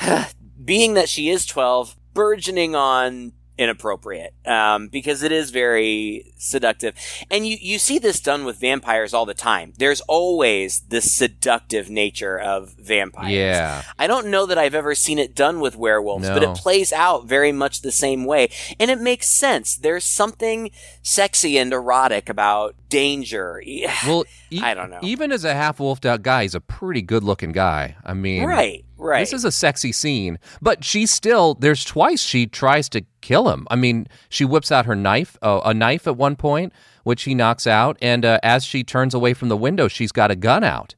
Being 0.64 0.94
that 0.94 1.08
she 1.08 1.28
is 1.28 1.46
12, 1.46 1.96
burgeoning 2.12 2.74
on 2.74 3.32
inappropriate 3.58 4.34
um, 4.46 4.88
because 4.88 5.22
it 5.22 5.32
is 5.32 5.50
very 5.50 6.32
seductive 6.36 6.94
and 7.30 7.46
you, 7.46 7.56
you 7.60 7.78
see 7.78 7.98
this 7.98 8.20
done 8.20 8.44
with 8.44 8.58
vampires 8.58 9.12
all 9.12 9.26
the 9.26 9.34
time 9.34 9.72
there's 9.78 10.00
always 10.02 10.80
this 10.88 11.12
seductive 11.12 11.90
nature 11.90 12.38
of 12.38 12.74
vampires 12.78 13.32
yeah. 13.32 13.82
I 13.98 14.06
don't 14.06 14.28
know 14.28 14.46
that 14.46 14.58
I've 14.58 14.74
ever 14.74 14.94
seen 14.94 15.18
it 15.18 15.34
done 15.34 15.60
with 15.60 15.76
werewolves, 15.76 16.28
but 16.28 16.42
it 16.42 16.56
plays 16.56 16.92
out 16.92 17.26
very 17.26 17.52
much 17.52 17.80
the 17.82 17.92
same 17.92 18.24
way. 18.24 18.50
And 18.78 18.90
it 18.90 19.00
makes 19.00 19.28
sense. 19.28 19.76
There's 19.76 20.04
something 20.04 20.70
sexy 21.02 21.58
and 21.58 21.72
erotic 21.72 22.28
about 22.28 22.74
danger. 22.88 23.62
Well, 24.06 24.24
e- 24.50 24.60
I 24.62 24.74
don't 24.74 24.90
know. 24.90 25.00
Even 25.02 25.32
as 25.32 25.44
a 25.44 25.54
half 25.54 25.80
wolfed 25.80 26.06
out 26.06 26.22
guy, 26.22 26.42
he's 26.42 26.54
a 26.54 26.60
pretty 26.60 27.02
good 27.02 27.24
looking 27.24 27.52
guy. 27.52 27.96
I 28.04 28.14
mean, 28.14 28.44
right, 28.44 28.84
right. 28.98 29.20
This 29.20 29.32
is 29.32 29.44
a 29.44 29.52
sexy 29.52 29.92
scene, 29.92 30.38
but 30.60 30.84
she 30.84 31.06
still. 31.06 31.54
There's 31.54 31.84
twice 31.84 32.22
she 32.22 32.46
tries 32.46 32.88
to 32.90 33.04
kill 33.20 33.48
him. 33.48 33.66
I 33.70 33.76
mean, 33.76 34.06
she 34.28 34.44
whips 34.44 34.70
out 34.70 34.86
her 34.86 34.96
knife, 34.96 35.38
uh, 35.42 35.60
a 35.64 35.72
knife 35.72 36.06
at 36.06 36.16
one 36.16 36.36
point, 36.36 36.72
which 37.04 37.22
he 37.22 37.34
knocks 37.34 37.66
out, 37.66 37.96
and 38.02 38.24
uh, 38.24 38.38
as 38.42 38.64
she 38.64 38.84
turns 38.84 39.14
away 39.14 39.34
from 39.34 39.48
the 39.48 39.56
window, 39.56 39.88
she's 39.88 40.12
got 40.12 40.30
a 40.30 40.36
gun 40.36 40.64
out. 40.64 40.94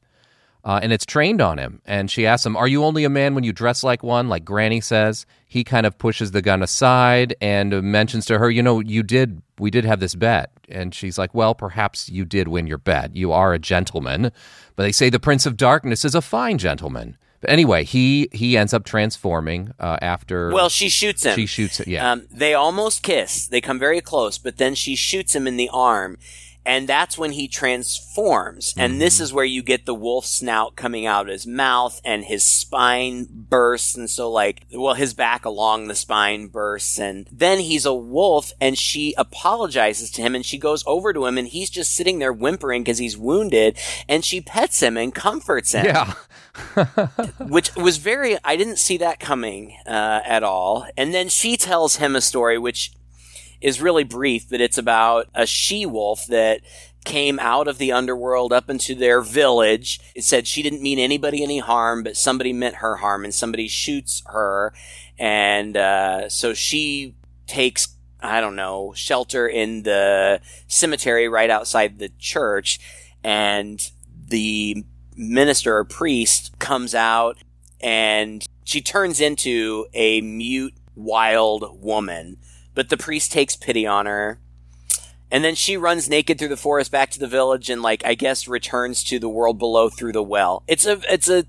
Uh, 0.63 0.79
and 0.83 0.93
it's 0.93 1.05
trained 1.05 1.41
on 1.41 1.57
him. 1.57 1.81
And 1.85 2.11
she 2.11 2.27
asks 2.27 2.45
him, 2.45 2.55
Are 2.55 2.67
you 2.67 2.83
only 2.83 3.03
a 3.03 3.09
man 3.09 3.33
when 3.33 3.43
you 3.43 3.51
dress 3.51 3.83
like 3.83 4.03
one? 4.03 4.29
Like 4.29 4.45
Granny 4.45 4.79
says. 4.79 5.25
He 5.47 5.63
kind 5.63 5.85
of 5.85 5.97
pushes 5.97 6.31
the 6.31 6.41
gun 6.41 6.61
aside 6.61 7.35
and 7.41 7.81
mentions 7.81 8.25
to 8.27 8.37
her, 8.37 8.49
You 8.49 8.61
know, 8.61 8.79
you 8.79 9.01
did, 9.01 9.41
we 9.59 9.71
did 9.71 9.85
have 9.85 9.99
this 9.99 10.13
bet. 10.13 10.51
And 10.69 10.93
she's 10.93 11.17
like, 11.17 11.33
Well, 11.33 11.55
perhaps 11.55 12.09
you 12.09 12.25
did 12.25 12.47
win 12.47 12.67
your 12.67 12.77
bet. 12.77 13.15
You 13.15 13.31
are 13.31 13.53
a 13.53 13.59
gentleman. 13.59 14.31
But 14.75 14.83
they 14.83 14.91
say 14.91 15.09
the 15.09 15.19
Prince 15.19 15.45
of 15.47 15.57
Darkness 15.57 16.05
is 16.05 16.13
a 16.13 16.21
fine 16.21 16.59
gentleman. 16.59 17.17
But 17.41 17.49
anyway, 17.49 17.83
he 17.83 18.29
he 18.31 18.55
ends 18.55 18.73
up 18.73 18.85
transforming 18.85 19.73
uh, 19.79 19.97
after. 20.01 20.51
well, 20.51 20.69
she 20.69 20.89
shoots 20.89 21.25
him. 21.25 21.35
she 21.35 21.47
shoots 21.47 21.79
it. 21.79 21.87
Yeah. 21.87 22.11
Um, 22.11 22.27
they 22.31 22.53
almost 22.53 23.01
kiss. 23.01 23.47
They 23.47 23.59
come 23.61 23.79
very 23.79 23.99
close, 23.99 24.37
but 24.37 24.57
then 24.57 24.75
she 24.75 24.95
shoots 24.95 25.35
him 25.35 25.47
in 25.47 25.57
the 25.57 25.69
arm. 25.73 26.17
And 26.65 26.87
that's 26.87 27.17
when 27.17 27.31
he 27.31 27.47
transforms. 27.47 28.73
And 28.77 29.01
this 29.01 29.15
Mm-hmm. 29.15 29.23
is 29.23 29.33
where 29.33 29.45
you 29.45 29.61
get 29.63 29.85
the 29.85 29.93
wolf 29.95 30.25
snout 30.25 30.75
coming 30.75 31.05
out 31.05 31.27
of 31.27 31.31
his 31.31 31.45
mouth 31.47 31.99
and 32.05 32.23
his 32.23 32.43
spine 32.43 33.27
bursts. 33.29 33.95
And 33.95 34.09
so 34.09 34.31
like, 34.31 34.65
well, 34.73 34.93
his 34.93 35.13
back 35.13 35.43
along 35.45 35.87
the 35.87 35.95
spine 35.95 36.47
bursts. 36.47 36.99
And 36.99 37.27
then 37.31 37.59
he's 37.59 37.85
a 37.85 37.93
wolf 37.93 38.51
and 38.61 38.77
she 38.77 39.13
apologizes 39.17 40.11
to 40.11 40.21
him 40.21 40.35
and 40.35 40.45
she 40.45 40.57
goes 40.57 40.83
over 40.87 41.13
to 41.13 41.25
him 41.25 41.37
and 41.37 41.47
he's 41.47 41.69
just 41.69 41.95
sitting 41.95 42.19
there 42.19 42.33
whimpering 42.33 42.83
because 42.83 42.99
he's 42.99 43.17
wounded. 43.17 43.77
And 44.07 44.23
she 44.23 44.39
pets 44.41 44.81
him 44.81 44.97
and 44.97 45.13
comforts 45.13 45.73
him 45.73 45.85
yeah. 45.85 46.13
which 47.39 47.73
was 47.75 47.97
very 47.97 48.37
i 48.43 48.55
didn't 48.55 48.77
see 48.77 48.97
that 48.97 49.19
coming 49.19 49.77
uh, 49.85 50.19
at 50.25 50.43
all 50.43 50.85
and 50.97 51.13
then 51.13 51.29
she 51.29 51.55
tells 51.55 51.95
him 51.95 52.15
a 52.15 52.21
story 52.21 52.57
which 52.57 52.91
is 53.61 53.81
really 53.81 54.03
brief 54.03 54.49
but 54.49 54.61
it's 54.61 54.77
about 54.77 55.27
a 55.33 55.45
she 55.45 55.85
wolf 55.85 56.25
that 56.27 56.61
came 57.03 57.39
out 57.39 57.67
of 57.67 57.77
the 57.77 57.91
underworld 57.91 58.53
up 58.53 58.69
into 58.69 58.93
their 58.93 59.21
village. 59.21 59.99
It 60.15 60.23
said 60.23 60.47
she 60.47 60.61
didn't 60.61 60.83
mean 60.83 60.99
anybody 60.99 61.43
any 61.43 61.59
harm 61.59 62.03
but 62.03 62.17
somebody 62.17 62.53
meant 62.53 62.75
her 62.75 62.97
harm 62.97 63.23
and 63.23 63.33
somebody 63.33 63.67
shoots 63.67 64.21
her. 64.27 64.73
And 65.17 65.75
uh, 65.77 66.29
so 66.29 66.53
she 66.53 67.15
takes 67.47 67.95
i 68.23 68.39
don't 68.39 68.55
know 68.55 68.93
shelter 68.95 69.45
in 69.47 69.81
the 69.81 70.39
cemetery 70.67 71.27
right 71.27 71.49
outside 71.49 71.97
the 71.97 72.11
church. 72.19 72.79
And 73.23 73.81
the 74.27 74.85
minister 75.15 75.77
or 75.77 75.83
priest 75.83 76.57
comes 76.59 76.95
out 76.95 77.37
and 77.81 78.45
she 78.63 78.81
turns 78.81 79.19
into 79.19 79.87
a 79.93 80.21
mute 80.21 80.73
wild 80.95 81.81
woman 81.81 82.37
but 82.73 82.89
the 82.89 82.97
priest 82.97 83.31
takes 83.31 83.55
pity 83.55 83.85
on 83.85 84.05
her 84.05 84.39
and 85.31 85.43
then 85.45 85.55
she 85.55 85.77
runs 85.77 86.09
naked 86.09 86.37
through 86.37 86.49
the 86.49 86.57
forest 86.57 86.91
back 86.91 87.09
to 87.11 87.19
the 87.19 87.27
village 87.27 87.69
and 87.69 87.81
like 87.81 88.05
i 88.05 88.13
guess 88.13 88.47
returns 88.47 89.03
to 89.03 89.19
the 89.19 89.29
world 89.29 89.57
below 89.57 89.89
through 89.89 90.11
the 90.11 90.23
well 90.23 90.63
it's 90.67 90.85
a 90.85 90.99
it's 91.11 91.29
a 91.29 91.45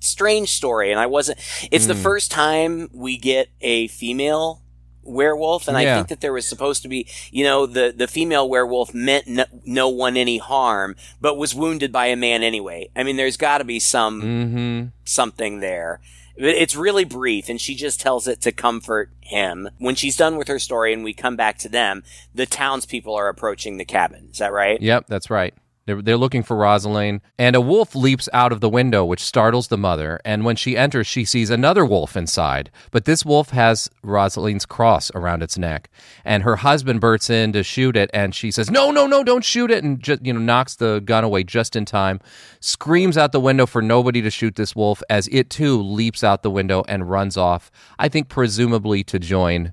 strange 0.00 0.50
story 0.50 0.90
and 0.90 1.00
i 1.00 1.06
wasn't 1.06 1.38
it's 1.72 1.86
the 1.86 1.94
Hmm. 1.94 2.02
first 2.02 2.30
time 2.30 2.88
we 2.92 3.16
get 3.16 3.48
a 3.60 3.88
female 3.88 4.62
werewolf 5.02 5.68
and 5.68 5.76
i 5.76 5.84
think 5.96 6.08
that 6.08 6.20
there 6.20 6.32
was 6.32 6.46
supposed 6.46 6.82
to 6.82 6.88
be 6.88 7.06
you 7.30 7.44
know 7.44 7.64
the 7.64 7.94
the 7.96 8.08
female 8.08 8.48
werewolf 8.48 8.92
meant 8.92 9.26
no, 9.26 9.44
no 9.64 9.88
one 9.88 10.16
any 10.16 10.38
harm 10.38 10.96
but 11.20 11.36
was 11.36 11.54
wounded 11.54 11.92
by 11.92 12.06
a 12.06 12.16
man 12.16 12.42
anyway 12.42 12.88
i 12.96 13.02
mean 13.04 13.16
there's 13.16 13.36
got 13.36 13.58
to 13.58 13.64
be 13.64 13.78
some 13.78 14.20
mm-hmm. 14.22 14.86
something 15.04 15.60
there. 15.60 16.00
It's 16.36 16.76
really 16.76 17.04
brief, 17.04 17.48
and 17.48 17.60
she 17.60 17.74
just 17.74 18.00
tells 18.00 18.28
it 18.28 18.40
to 18.42 18.52
comfort 18.52 19.10
him. 19.20 19.70
When 19.78 19.94
she's 19.94 20.16
done 20.16 20.36
with 20.36 20.48
her 20.48 20.58
story 20.58 20.92
and 20.92 21.02
we 21.02 21.14
come 21.14 21.36
back 21.36 21.58
to 21.58 21.68
them, 21.68 22.02
the 22.34 22.46
townspeople 22.46 23.14
are 23.14 23.28
approaching 23.28 23.78
the 23.78 23.84
cabin. 23.84 24.28
Is 24.30 24.38
that 24.38 24.52
right? 24.52 24.80
Yep, 24.80 25.06
that's 25.08 25.30
right. 25.30 25.54
They're, 25.86 26.02
they're 26.02 26.16
looking 26.16 26.42
for 26.42 26.56
Rosaleen, 26.56 27.20
and 27.38 27.54
a 27.54 27.60
wolf 27.60 27.94
leaps 27.94 28.28
out 28.32 28.50
of 28.52 28.60
the 28.60 28.68
window, 28.68 29.04
which 29.04 29.20
startles 29.20 29.68
the 29.68 29.78
mother. 29.78 30.20
And 30.24 30.44
when 30.44 30.56
she 30.56 30.76
enters, 30.76 31.06
she 31.06 31.24
sees 31.24 31.48
another 31.48 31.86
wolf 31.86 32.16
inside. 32.16 32.70
But 32.90 33.04
this 33.04 33.24
wolf 33.24 33.50
has 33.50 33.88
Rosaleen's 34.02 34.66
cross 34.66 35.12
around 35.14 35.44
its 35.44 35.56
neck, 35.56 35.88
and 36.24 36.42
her 36.42 36.56
husband 36.56 37.00
bursts 37.00 37.30
in 37.30 37.52
to 37.52 37.62
shoot 37.62 37.96
it, 37.96 38.10
and 38.12 38.34
she 38.34 38.50
says, 38.50 38.68
"No, 38.68 38.90
no, 38.90 39.06
no, 39.06 39.22
don't 39.22 39.44
shoot 39.44 39.70
it!" 39.70 39.84
and 39.84 40.00
just 40.00 40.26
you 40.26 40.32
know 40.32 40.40
knocks 40.40 40.74
the 40.74 41.00
gun 41.04 41.22
away 41.22 41.44
just 41.44 41.76
in 41.76 41.84
time. 41.84 42.20
Screams 42.58 43.16
out 43.16 43.30
the 43.30 43.40
window 43.40 43.64
for 43.64 43.80
nobody 43.80 44.20
to 44.22 44.30
shoot 44.30 44.56
this 44.56 44.74
wolf, 44.74 45.02
as 45.08 45.28
it 45.28 45.50
too 45.50 45.80
leaps 45.80 46.24
out 46.24 46.42
the 46.42 46.50
window 46.50 46.84
and 46.88 47.08
runs 47.08 47.36
off. 47.36 47.70
I 47.98 48.08
think 48.08 48.28
presumably 48.28 49.04
to 49.04 49.20
join 49.20 49.72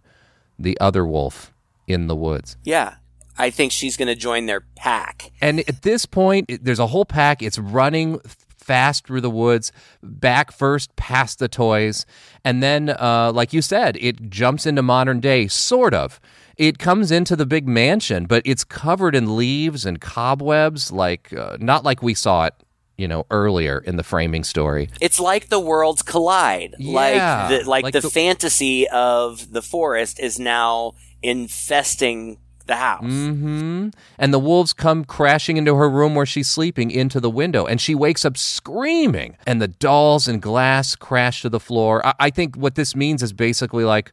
the 0.59 0.79
other 0.79 1.07
wolf 1.07 1.51
in 1.87 2.05
the 2.05 2.15
woods. 2.15 2.55
Yeah. 2.63 2.95
I 3.37 3.49
think 3.49 3.71
she's 3.71 3.97
going 3.97 4.07
to 4.07 4.15
join 4.15 4.45
their 4.45 4.61
pack. 4.75 5.31
And 5.41 5.59
at 5.61 5.81
this 5.81 6.05
point, 6.05 6.49
there's 6.63 6.79
a 6.79 6.87
whole 6.87 7.05
pack. 7.05 7.41
It's 7.41 7.57
running 7.57 8.19
fast 8.57 9.07
through 9.07 9.21
the 9.21 9.29
woods, 9.29 9.71
back 10.01 10.51
first 10.51 10.95
past 10.95 11.39
the 11.39 11.47
toys. 11.47 12.05
And 12.45 12.63
then, 12.63 12.89
uh, 12.89 13.31
like 13.33 13.53
you 13.53 13.61
said, 13.61 13.97
it 13.99 14.29
jumps 14.29 14.65
into 14.65 14.81
modern 14.81 15.19
day, 15.19 15.47
sort 15.47 15.93
of. 15.93 16.19
It 16.55 16.77
comes 16.77 17.11
into 17.11 17.35
the 17.35 17.45
big 17.45 17.67
mansion, 17.67 18.25
but 18.25 18.43
it's 18.45 18.63
covered 18.63 19.15
in 19.15 19.35
leaves 19.35 19.85
and 19.85 19.99
cobwebs, 19.99 20.91
like 20.91 21.33
uh, 21.33 21.57
not 21.59 21.83
like 21.83 22.03
we 22.03 22.13
saw 22.13 22.45
it, 22.45 22.53
you 22.95 23.07
know, 23.07 23.25
earlier 23.31 23.79
in 23.79 23.97
the 23.97 24.03
framing 24.03 24.43
story. 24.43 24.89
It's 25.01 25.19
like 25.19 25.49
the 25.49 25.59
worlds 25.59 26.03
collide. 26.03 26.75
Yeah, 26.77 26.93
like 26.93 27.49
the, 27.49 27.69
like, 27.69 27.83
like 27.83 27.93
the, 27.93 28.01
the- 28.01 28.09
fantasy 28.09 28.87
of 28.87 29.51
the 29.51 29.63
forest 29.63 30.19
is 30.19 30.39
now 30.39 30.93
infesting 31.23 32.37
the 32.63 32.75
house. 32.75 33.03
Mm-hmm. 33.03 33.89
And 34.17 34.33
the 34.33 34.39
wolves 34.39 34.73
come 34.73 35.05
crashing 35.05 35.57
into 35.57 35.75
her 35.75 35.89
room 35.89 36.15
where 36.15 36.25
she's 36.25 36.47
sleeping 36.49 36.91
into 36.91 37.19
the 37.19 37.29
window, 37.29 37.65
and 37.65 37.79
she 37.81 37.95
wakes 37.95 38.25
up 38.25 38.37
screaming. 38.37 39.37
And 39.45 39.61
the 39.61 39.67
dolls 39.67 40.27
and 40.27 40.41
glass 40.41 40.95
crash 40.95 41.41
to 41.41 41.49
the 41.49 41.59
floor. 41.59 42.05
I, 42.05 42.13
I 42.19 42.29
think 42.29 42.55
what 42.55 42.75
this 42.75 42.95
means 42.95 43.21
is 43.23 43.33
basically 43.33 43.83
like 43.83 44.11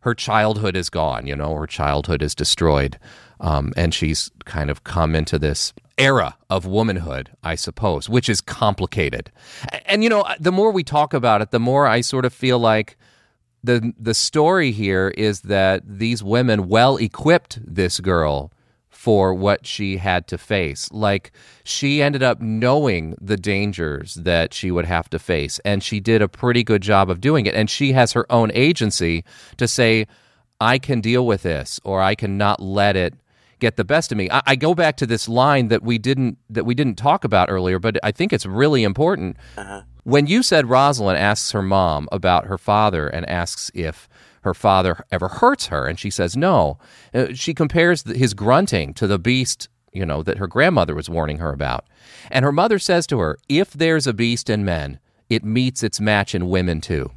her 0.00 0.14
childhood 0.14 0.76
is 0.76 0.90
gone. 0.90 1.26
You 1.26 1.36
know, 1.36 1.54
her 1.54 1.66
childhood 1.66 2.22
is 2.22 2.34
destroyed, 2.34 2.98
um, 3.40 3.72
and 3.76 3.94
she's 3.94 4.30
kind 4.44 4.68
of 4.70 4.84
come 4.84 5.14
into 5.14 5.38
this 5.38 5.72
era 5.98 6.36
of 6.50 6.64
womanhood, 6.66 7.30
I 7.44 7.54
suppose, 7.54 8.08
which 8.08 8.28
is 8.28 8.40
complicated. 8.40 9.30
A- 9.72 9.90
And 9.90 10.02
you 10.02 10.08
know, 10.08 10.26
the 10.40 10.50
more 10.52 10.72
we 10.72 10.82
talk 10.82 11.14
about 11.14 11.42
it, 11.42 11.50
the 11.50 11.60
more 11.60 11.86
I 11.86 12.00
sort 12.00 12.24
of 12.24 12.32
feel 12.32 12.58
like 12.58 12.96
the 13.62 13.92
the 13.98 14.14
story 14.14 14.72
here 14.72 15.08
is 15.16 15.42
that 15.42 15.82
these 15.86 16.22
women 16.22 16.68
well 16.68 16.96
equipped 16.96 17.58
this 17.64 18.00
girl 18.00 18.52
for 19.02 19.34
what 19.34 19.66
she 19.66 19.96
had 19.96 20.28
to 20.28 20.38
face. 20.38 20.88
Like 20.92 21.32
she 21.64 22.00
ended 22.00 22.22
up 22.22 22.40
knowing 22.40 23.16
the 23.20 23.36
dangers 23.36 24.14
that 24.14 24.54
she 24.54 24.70
would 24.70 24.84
have 24.84 25.10
to 25.10 25.18
face 25.18 25.58
and 25.64 25.82
she 25.82 25.98
did 25.98 26.22
a 26.22 26.28
pretty 26.28 26.62
good 26.62 26.82
job 26.82 27.10
of 27.10 27.20
doing 27.20 27.46
it 27.46 27.54
and 27.54 27.68
she 27.68 27.92
has 27.94 28.12
her 28.12 28.30
own 28.30 28.52
agency 28.54 29.24
to 29.56 29.66
say 29.66 30.06
I 30.60 30.78
can 30.78 31.00
deal 31.00 31.26
with 31.26 31.42
this 31.42 31.80
or 31.82 32.00
I 32.00 32.14
cannot 32.14 32.62
let 32.62 32.94
it 32.94 33.14
get 33.62 33.76
the 33.76 33.84
best 33.84 34.12
of 34.12 34.18
me. 34.18 34.28
I, 34.30 34.42
I 34.48 34.56
go 34.56 34.74
back 34.74 34.96
to 34.98 35.06
this 35.06 35.28
line 35.28 35.68
that 35.68 35.82
we 35.82 35.96
didn't 35.96 36.36
that 36.50 36.66
we 36.66 36.74
didn't 36.74 36.96
talk 36.96 37.24
about 37.24 37.50
earlier, 37.50 37.78
but 37.78 37.96
I 38.02 38.10
think 38.10 38.32
it's 38.32 38.44
really 38.44 38.82
important. 38.82 39.36
When 40.04 40.26
you 40.26 40.42
said 40.42 40.68
Rosalind 40.68 41.16
asks 41.16 41.52
her 41.52 41.62
mom 41.62 42.08
about 42.10 42.46
her 42.46 42.58
father 42.58 43.06
and 43.06 43.26
asks 43.28 43.70
if 43.72 44.08
her 44.42 44.52
father 44.52 45.04
ever 45.12 45.28
hurts 45.28 45.68
her, 45.68 45.86
and 45.86 45.96
she 45.98 46.10
says 46.10 46.36
no, 46.36 46.78
uh, 47.14 47.28
she 47.32 47.54
compares 47.54 48.02
his 48.02 48.34
grunting 48.34 48.92
to 48.94 49.06
the 49.06 49.18
beast, 49.18 49.68
you 49.92 50.04
know, 50.04 50.24
that 50.24 50.38
her 50.38 50.48
grandmother 50.48 50.96
was 50.96 51.08
warning 51.08 51.38
her 51.38 51.52
about. 51.52 51.86
And 52.32 52.44
her 52.44 52.52
mother 52.52 52.80
says 52.80 53.06
to 53.06 53.20
her, 53.20 53.38
"If 53.48 53.72
there's 53.72 54.08
a 54.08 54.12
beast 54.12 54.50
in 54.50 54.64
men, 54.64 54.98
it 55.30 55.44
meets 55.44 55.84
its 55.84 56.00
match 56.00 56.34
in 56.34 56.48
women 56.48 56.80
too." 56.80 57.12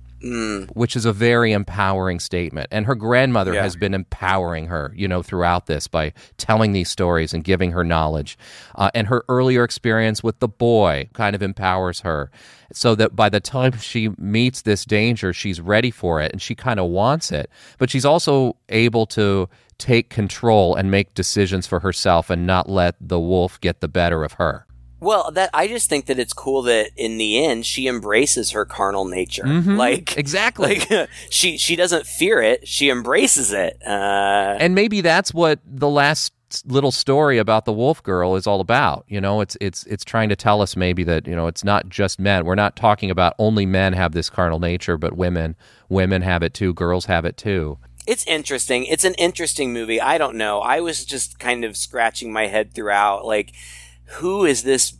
Which 0.73 0.95
is 0.95 1.05
a 1.05 1.13
very 1.13 1.51
empowering 1.51 2.19
statement. 2.19 2.67
And 2.71 2.85
her 2.85 2.95
grandmother 2.95 3.53
Yeah. 3.53 3.63
has 3.63 3.75
been 3.75 3.93
empowering 3.93 4.67
her, 4.67 4.91
you 4.95 5.07
know, 5.07 5.21
throughout 5.21 5.67
this 5.67 5.87
by 5.87 6.13
telling 6.37 6.71
these 6.71 6.89
stories 6.89 7.33
and 7.33 7.43
giving 7.43 7.71
her 7.71 7.83
knowledge. 7.83 8.37
Uh, 8.75 8.89
and 8.95 9.07
her 9.07 9.23
earlier 9.29 9.63
experience 9.63 10.23
with 10.23 10.39
the 10.39 10.47
boy 10.47 11.09
kind 11.13 11.35
of 11.35 11.43
empowers 11.43 11.99
her 12.01 12.31
so 12.73 12.95
that 12.95 13.15
by 13.15 13.29
the 13.29 13.39
time 13.39 13.77
she 13.77 14.09
meets 14.17 14.63
this 14.63 14.83
danger, 14.85 15.31
she's 15.31 15.61
ready 15.61 15.91
for 15.91 16.21
it 16.21 16.31
and 16.31 16.41
she 16.41 16.55
kind 16.55 16.79
of 16.79 16.87
wants 16.87 17.31
it. 17.31 17.49
But 17.77 17.89
she's 17.89 18.05
also 18.05 18.55
able 18.69 19.05
to 19.07 19.47
take 19.77 20.09
control 20.09 20.73
and 20.75 20.89
make 20.89 21.13
decisions 21.13 21.67
for 21.67 21.81
herself 21.81 22.29
and 22.29 22.47
not 22.47 22.69
let 22.69 22.95
the 22.99 23.19
wolf 23.19 23.59
get 23.61 23.81
the 23.81 23.87
better 23.89 24.23
of 24.23 24.33
her. 24.33 24.65
Well, 25.05 25.29
that 25.33 25.51
I 25.53 25.67
just 25.67 25.87
think 25.87 26.07
that 26.07 26.17
it's 26.17 26.33
cool 26.33 26.63
that 26.63 26.89
in 26.95 27.19
the 27.19 27.45
end 27.45 27.67
she 27.67 27.87
embraces 27.87 28.51
her 28.51 28.65
carnal 28.65 29.05
nature. 29.05 29.45
Like 29.45 30.05
Mm-hmm. 30.05 30.19
Exactly. 30.19 30.79
like 30.79 31.09
she 31.29 31.57
she 31.57 31.75
doesn't 31.75 32.07
fear 32.07 32.41
it; 32.41 32.67
she 32.67 32.89
embraces 32.89 33.53
it. 33.53 33.79
Uh, 33.85 34.57
and 34.59 34.73
maybe 34.73 35.01
that's 35.01 35.31
what 35.31 35.59
the 35.63 35.89
last 35.89 36.33
little 36.65 36.91
story 36.91 37.37
about 37.37 37.65
the 37.65 37.73
wolf 37.73 38.01
girl 38.01 38.35
is 38.35 38.47
all 38.47 38.61
about 38.61 39.03
you 39.07 39.19
know 39.19 39.41
it's 39.41 39.57
it's 39.59 39.83
it's 39.85 40.05
trying 40.05 40.29
to 40.29 40.35
tell 40.35 40.61
us 40.61 40.75
maybe 40.75 41.03
that 41.03 41.27
you 41.27 41.35
know 41.35 41.47
it's 41.47 41.63
not 41.63 41.89
just 41.89 42.19
men 42.19 42.45
we're 42.45 42.55
not 42.55 42.75
talking 42.75 43.11
about 43.11 43.33
only 43.39 43.65
men 43.65 43.93
have 43.93 44.13
this 44.13 44.29
carnal 44.29 44.59
nature 44.59 44.95
but 44.97 45.17
women 45.17 45.55
women 45.89 46.21
have 46.21 46.43
it 46.43 46.53
too 46.53 46.73
girls 46.73 47.07
have 47.07 47.25
it 47.25 47.35
too 47.35 47.77
it's 48.07 48.25
interesting. 48.27 48.85
It's 48.85 49.03
an 49.03 49.15
interesting 49.15 49.73
movie. 49.73 49.99
I 49.99 50.17
don't 50.17 50.35
know. 50.35 50.59
I 50.59 50.79
was 50.79 51.05
just 51.05 51.39
kind 51.39 51.65
of 51.65 51.75
scratching 51.75 52.31
my 52.31 52.47
head 52.47 52.73
throughout. 52.73 53.25
Like, 53.25 53.53
who 54.05 54.45
is 54.45 54.63
this 54.63 54.93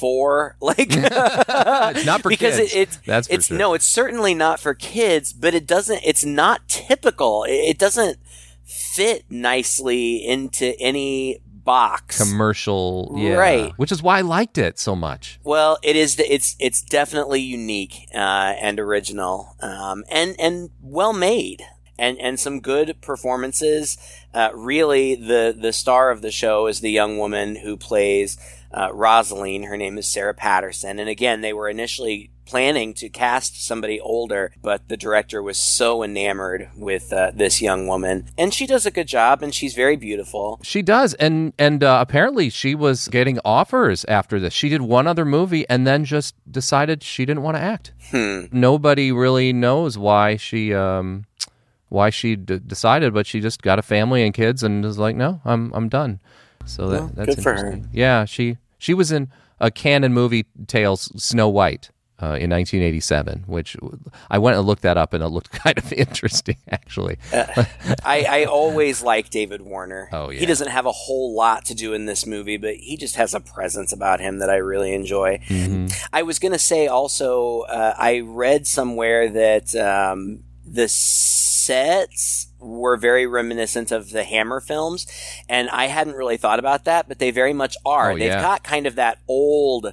for? 0.00 0.56
Like, 0.60 0.88
it's 0.90 2.06
not 2.06 2.22
for 2.22 2.28
because 2.28 2.56
kids 2.56 2.74
It, 2.74 2.78
it's 2.78 2.96
that's 3.06 3.28
it's 3.28 3.46
sure. 3.46 3.58
no, 3.58 3.74
it's 3.74 3.84
certainly 3.86 4.34
not 4.34 4.60
for 4.60 4.74
kids. 4.74 5.32
But 5.32 5.54
it 5.54 5.66
doesn't. 5.66 6.00
It's 6.04 6.24
not 6.24 6.68
typical. 6.68 7.44
It, 7.44 7.52
it 7.52 7.78
doesn't 7.78 8.18
fit 8.64 9.24
nicely 9.28 10.16
into 10.26 10.78
any 10.80 11.40
box. 11.64 12.18
commercial 12.18 13.12
yeah 13.16 13.34
Right. 13.34 13.72
which 13.76 13.92
is 13.92 14.02
why 14.02 14.18
i 14.18 14.20
liked 14.22 14.58
it 14.58 14.78
so 14.80 14.96
much 14.96 15.38
Well, 15.44 15.78
it 15.82 15.94
is. 15.96 16.18
It's 16.18 16.56
it's 16.58 16.82
definitely 16.82 17.40
unique 17.40 18.08
uh, 18.14 18.18
and 18.60 18.80
original, 18.80 19.54
um, 19.60 20.02
and 20.10 20.34
and 20.40 20.70
well 20.80 21.12
made, 21.12 21.62
and 21.98 22.18
and 22.18 22.38
some 22.40 22.60
good 22.60 22.96
performances. 23.00 23.96
Uh, 24.34 24.50
really, 24.54 25.14
the 25.14 25.54
the 25.56 25.72
star 25.72 26.10
of 26.10 26.22
the 26.22 26.30
show 26.30 26.66
is 26.66 26.80
the 26.80 26.90
young 26.90 27.18
woman 27.18 27.56
who 27.56 27.76
plays 27.76 28.38
uh, 28.72 28.88
Rosaleen. 28.90 29.66
Her 29.66 29.76
name 29.76 29.98
is 29.98 30.06
Sarah 30.06 30.34
Patterson, 30.34 30.98
and 30.98 31.08
again, 31.08 31.40
they 31.40 31.52
were 31.52 31.68
initially 31.68 32.30
planning 32.44 32.92
to 32.92 33.08
cast 33.08 33.64
somebody 33.64 34.00
older, 34.00 34.52
but 34.60 34.88
the 34.88 34.96
director 34.96 35.42
was 35.42 35.56
so 35.56 36.02
enamored 36.02 36.68
with 36.76 37.12
uh, 37.12 37.30
this 37.34 37.62
young 37.62 37.86
woman, 37.86 38.28
and 38.36 38.52
she 38.52 38.66
does 38.66 38.84
a 38.84 38.90
good 38.90 39.06
job, 39.06 39.42
and 39.42 39.54
she's 39.54 39.74
very 39.74 39.96
beautiful. 39.96 40.60
She 40.62 40.82
does, 40.82 41.14
and 41.14 41.52
and 41.58 41.82
uh, 41.82 41.98
apparently 42.00 42.50
she 42.50 42.74
was 42.74 43.08
getting 43.08 43.38
offers 43.44 44.04
after 44.06 44.40
this. 44.40 44.52
She 44.52 44.68
did 44.68 44.82
one 44.82 45.06
other 45.06 45.24
movie 45.24 45.68
and 45.68 45.86
then 45.86 46.04
just 46.04 46.34
decided 46.50 47.02
she 47.02 47.24
didn't 47.24 47.42
want 47.42 47.56
to 47.56 47.62
act. 47.62 47.92
Hmm. 48.10 48.44
Nobody 48.52 49.12
really 49.12 49.52
knows 49.52 49.96
why 49.96 50.36
she 50.36 50.74
um, 50.74 51.24
why 51.92 52.10
she 52.10 52.36
d- 52.36 52.58
decided, 52.66 53.12
but 53.12 53.26
she 53.26 53.40
just 53.40 53.62
got 53.62 53.78
a 53.78 53.82
family 53.82 54.22
and 54.24 54.32
kids 54.34 54.62
and 54.62 54.82
was 54.84 54.98
like, 54.98 55.14
no, 55.14 55.40
I'm 55.44 55.72
I'm 55.74 55.88
done. 55.88 56.20
So 56.64 56.88
that, 56.88 57.00
Well, 57.00 57.10
that's 57.14 57.34
good 57.36 57.42
for 57.42 57.52
her. 57.54 57.80
Yeah, 57.92 58.24
she 58.24 58.56
she 58.78 58.94
was 58.94 59.12
in 59.12 59.28
a 59.60 59.70
Cannon 59.70 60.12
movie 60.12 60.46
tales 60.66 61.12
Snow 61.22 61.48
White. 61.48 61.90
Uh, 62.20 62.38
in 62.38 62.50
1987, 62.50 63.42
which 63.48 63.76
I 64.30 64.38
went 64.38 64.56
and 64.56 64.64
looked 64.64 64.82
that 64.82 64.96
up, 64.96 65.12
and 65.12 65.24
it 65.24 65.28
looked 65.28 65.50
kind 65.64 65.76
of 65.76 65.92
interesting, 65.92 66.56
actually. 66.70 67.16
I, 67.32 68.26
I 68.28 68.44
always 68.44 69.02
like 69.02 69.28
David 69.30 69.62
Warner. 69.62 70.08
Oh, 70.12 70.30
yeah. 70.30 70.38
He 70.38 70.46
doesn't 70.46 70.68
have 70.68 70.86
a 70.86 70.92
whole 70.92 71.34
lot 71.34 71.64
to 71.64 71.74
do 71.74 71.94
in 71.94 72.06
this 72.06 72.24
movie, 72.24 72.58
but 72.58 72.76
he 72.76 72.96
just 72.96 73.16
has 73.16 73.34
a 73.34 73.40
presence 73.40 73.92
about 73.92 74.20
him 74.20 74.38
that 74.38 74.48
I 74.50 74.58
really 74.58 74.94
enjoy. 74.94 75.40
Mm-hmm. 75.48 75.88
I 76.12 76.22
was 76.22 76.38
going 76.38 76.52
to 76.52 76.60
say 76.60 76.86
also, 76.86 77.62
uh, 77.62 77.94
I 77.98 78.20
read 78.20 78.68
somewhere 78.68 79.28
that 79.28 79.74
um, 79.74 80.44
the 80.72 80.88
sets 80.88 82.48
were 82.58 82.96
very 82.96 83.26
reminiscent 83.26 83.92
of 83.92 84.10
the 84.10 84.24
Hammer 84.24 84.60
films, 84.60 85.06
and 85.48 85.68
I 85.70 85.86
hadn't 85.86 86.16
really 86.16 86.36
thought 86.36 86.58
about 86.58 86.84
that, 86.84 87.08
but 87.08 87.18
they 87.18 87.30
very 87.30 87.52
much 87.52 87.76
are. 87.84 88.12
Oh, 88.12 88.14
They've 88.14 88.26
yeah. 88.26 88.40
got 88.40 88.64
kind 88.64 88.86
of 88.86 88.94
that 88.96 89.18
old 89.28 89.92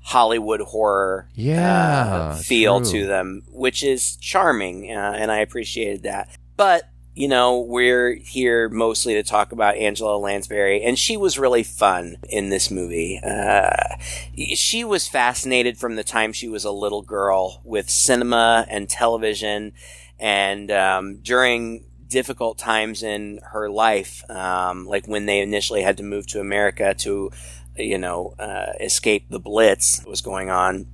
Hollywood 0.00 0.60
horror 0.60 1.28
Yeah, 1.34 2.30
uh, 2.32 2.36
feel 2.36 2.80
true. 2.80 2.90
to 3.02 3.06
them, 3.06 3.42
which 3.50 3.82
is 3.82 4.16
charming, 4.16 4.90
uh, 4.90 5.14
and 5.16 5.30
I 5.30 5.38
appreciated 5.38 6.02
that. 6.02 6.28
But 6.56 6.82
you 7.14 7.26
know, 7.26 7.58
we're 7.58 8.14
here 8.14 8.68
mostly 8.68 9.14
to 9.14 9.24
talk 9.24 9.50
about 9.50 9.76
Angela 9.76 10.16
Lansbury, 10.16 10.82
and 10.82 10.96
she 10.96 11.16
was 11.16 11.36
really 11.38 11.64
fun 11.64 12.16
in 12.28 12.48
this 12.48 12.70
movie. 12.70 13.20
Uh, 13.24 13.96
she 14.54 14.84
was 14.84 15.08
fascinated 15.08 15.76
from 15.78 15.96
the 15.96 16.04
time 16.04 16.32
she 16.32 16.48
was 16.48 16.64
a 16.64 16.70
little 16.70 17.02
girl 17.02 17.60
with 17.64 17.90
cinema 17.90 18.66
and 18.70 18.88
television, 18.88 19.72
and 20.18 20.70
um, 20.70 21.16
during 21.22 21.84
difficult 22.08 22.58
times 22.58 23.02
in 23.02 23.40
her 23.52 23.70
life, 23.70 24.28
um, 24.30 24.86
like 24.86 25.06
when 25.06 25.26
they 25.26 25.40
initially 25.40 25.82
had 25.82 25.96
to 25.98 26.02
move 26.02 26.26
to 26.28 26.40
America 26.40 26.94
to, 26.94 27.30
you 27.76 27.98
know, 27.98 28.34
uh, 28.38 28.72
escape 28.80 29.26
the 29.28 29.38
Blitz 29.38 30.00
that 30.00 30.08
was 30.08 30.20
going 30.20 30.50
on 30.50 30.86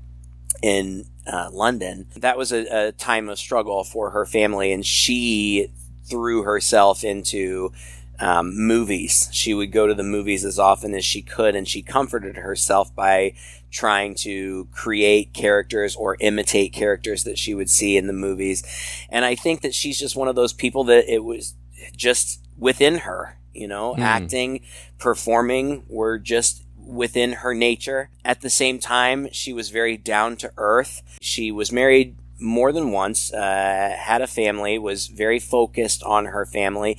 in 0.62 1.05
uh, 1.27 1.49
London. 1.53 2.07
That 2.16 2.37
was 2.37 2.53
a, 2.53 2.89
a 2.89 2.93
time 2.93 3.29
of 3.29 3.39
struggle 3.39 3.85
for 3.85 4.11
her 4.11 4.27
family, 4.27 4.72
and 4.72 4.85
she 4.85 5.68
threw 6.09 6.43
herself 6.43 7.05
into 7.05 7.72
um, 8.21 8.57
movies. 8.57 9.29
She 9.33 9.55
would 9.55 9.73
go 9.73 9.87
to 9.87 9.95
the 9.95 10.03
movies 10.03 10.45
as 10.45 10.59
often 10.59 10.95
as 10.95 11.05
she 11.05 11.23
could, 11.23 11.55
and 11.55 11.69
she 11.69 11.83
comforted 11.83 12.37
herself 12.37 12.95
by 12.95 13.35
trying 13.71 14.15
to 14.15 14.69
create 14.73 15.35
characters 15.35 15.97
or 15.97 16.17
imitate 16.21 16.73
characters 16.73 17.25
that 17.25 17.39
she 17.39 17.55
would 17.55 17.69
see 17.69 17.97
in 17.97 18.07
the 18.07 18.12
movies. 18.12 18.62
And 19.11 19.25
I 19.25 19.35
think 19.35 19.62
that 19.62 19.75
she's 19.75 19.99
just 19.99 20.17
one 20.17 20.29
of 20.29 20.37
those 20.37 20.53
people 20.53 20.85
that 20.85 21.12
it 21.12 21.25
was 21.25 21.55
just 21.97 22.41
within 22.57 22.99
her, 22.99 23.39
you 23.53 23.67
know, 23.67 23.97
acting, 23.99 24.61
performing 24.99 25.85
were 25.89 26.19
just 26.19 26.65
within 26.77 27.33
her 27.33 27.55
nature. 27.55 28.11
At 28.25 28.43
the 28.43 28.51
same 28.51 28.79
time, 28.79 29.29
she 29.33 29.53
was 29.53 29.71
very 29.71 29.97
down 29.97 30.37
to 30.37 30.53
earth. 30.57 31.03
She 31.21 31.51
was 31.51 31.73
married 31.73 32.17
more 32.39 32.72
than 32.72 32.93
once, 32.93 33.32
uh, 33.32 33.95
had 33.99 34.22
a 34.22 34.26
family, 34.26 34.78
was 34.78 35.07
very 35.07 35.39
focused 35.39 36.03
on 36.03 36.26
her 36.26 36.45
family. 36.45 36.99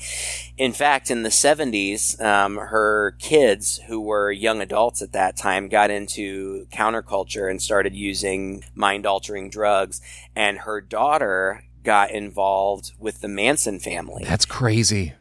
In 0.57 0.71
fact, 0.71 1.11
in 1.11 1.23
the 1.23 1.29
70s, 1.29 2.21
um, 2.21 2.57
her 2.57 3.15
kids, 3.19 3.79
who 3.87 3.99
were 4.01 4.31
young 4.31 4.61
adults 4.61 5.01
at 5.01 5.11
that 5.11 5.37
time, 5.37 5.67
got 5.67 5.91
into 5.91 6.67
counterculture 6.71 7.49
and 7.49 7.61
started 7.61 7.95
using 7.95 8.63
mind 8.73 9.05
altering 9.05 9.49
drugs. 9.49 10.01
And 10.35 10.59
her 10.59 10.81
daughter 10.81 11.63
got 11.83 12.11
involved 12.11 12.91
with 12.99 13.21
the 13.21 13.27
Manson 13.27 13.79
family. 13.79 14.23
That's 14.25 14.45
crazy. 14.45 15.13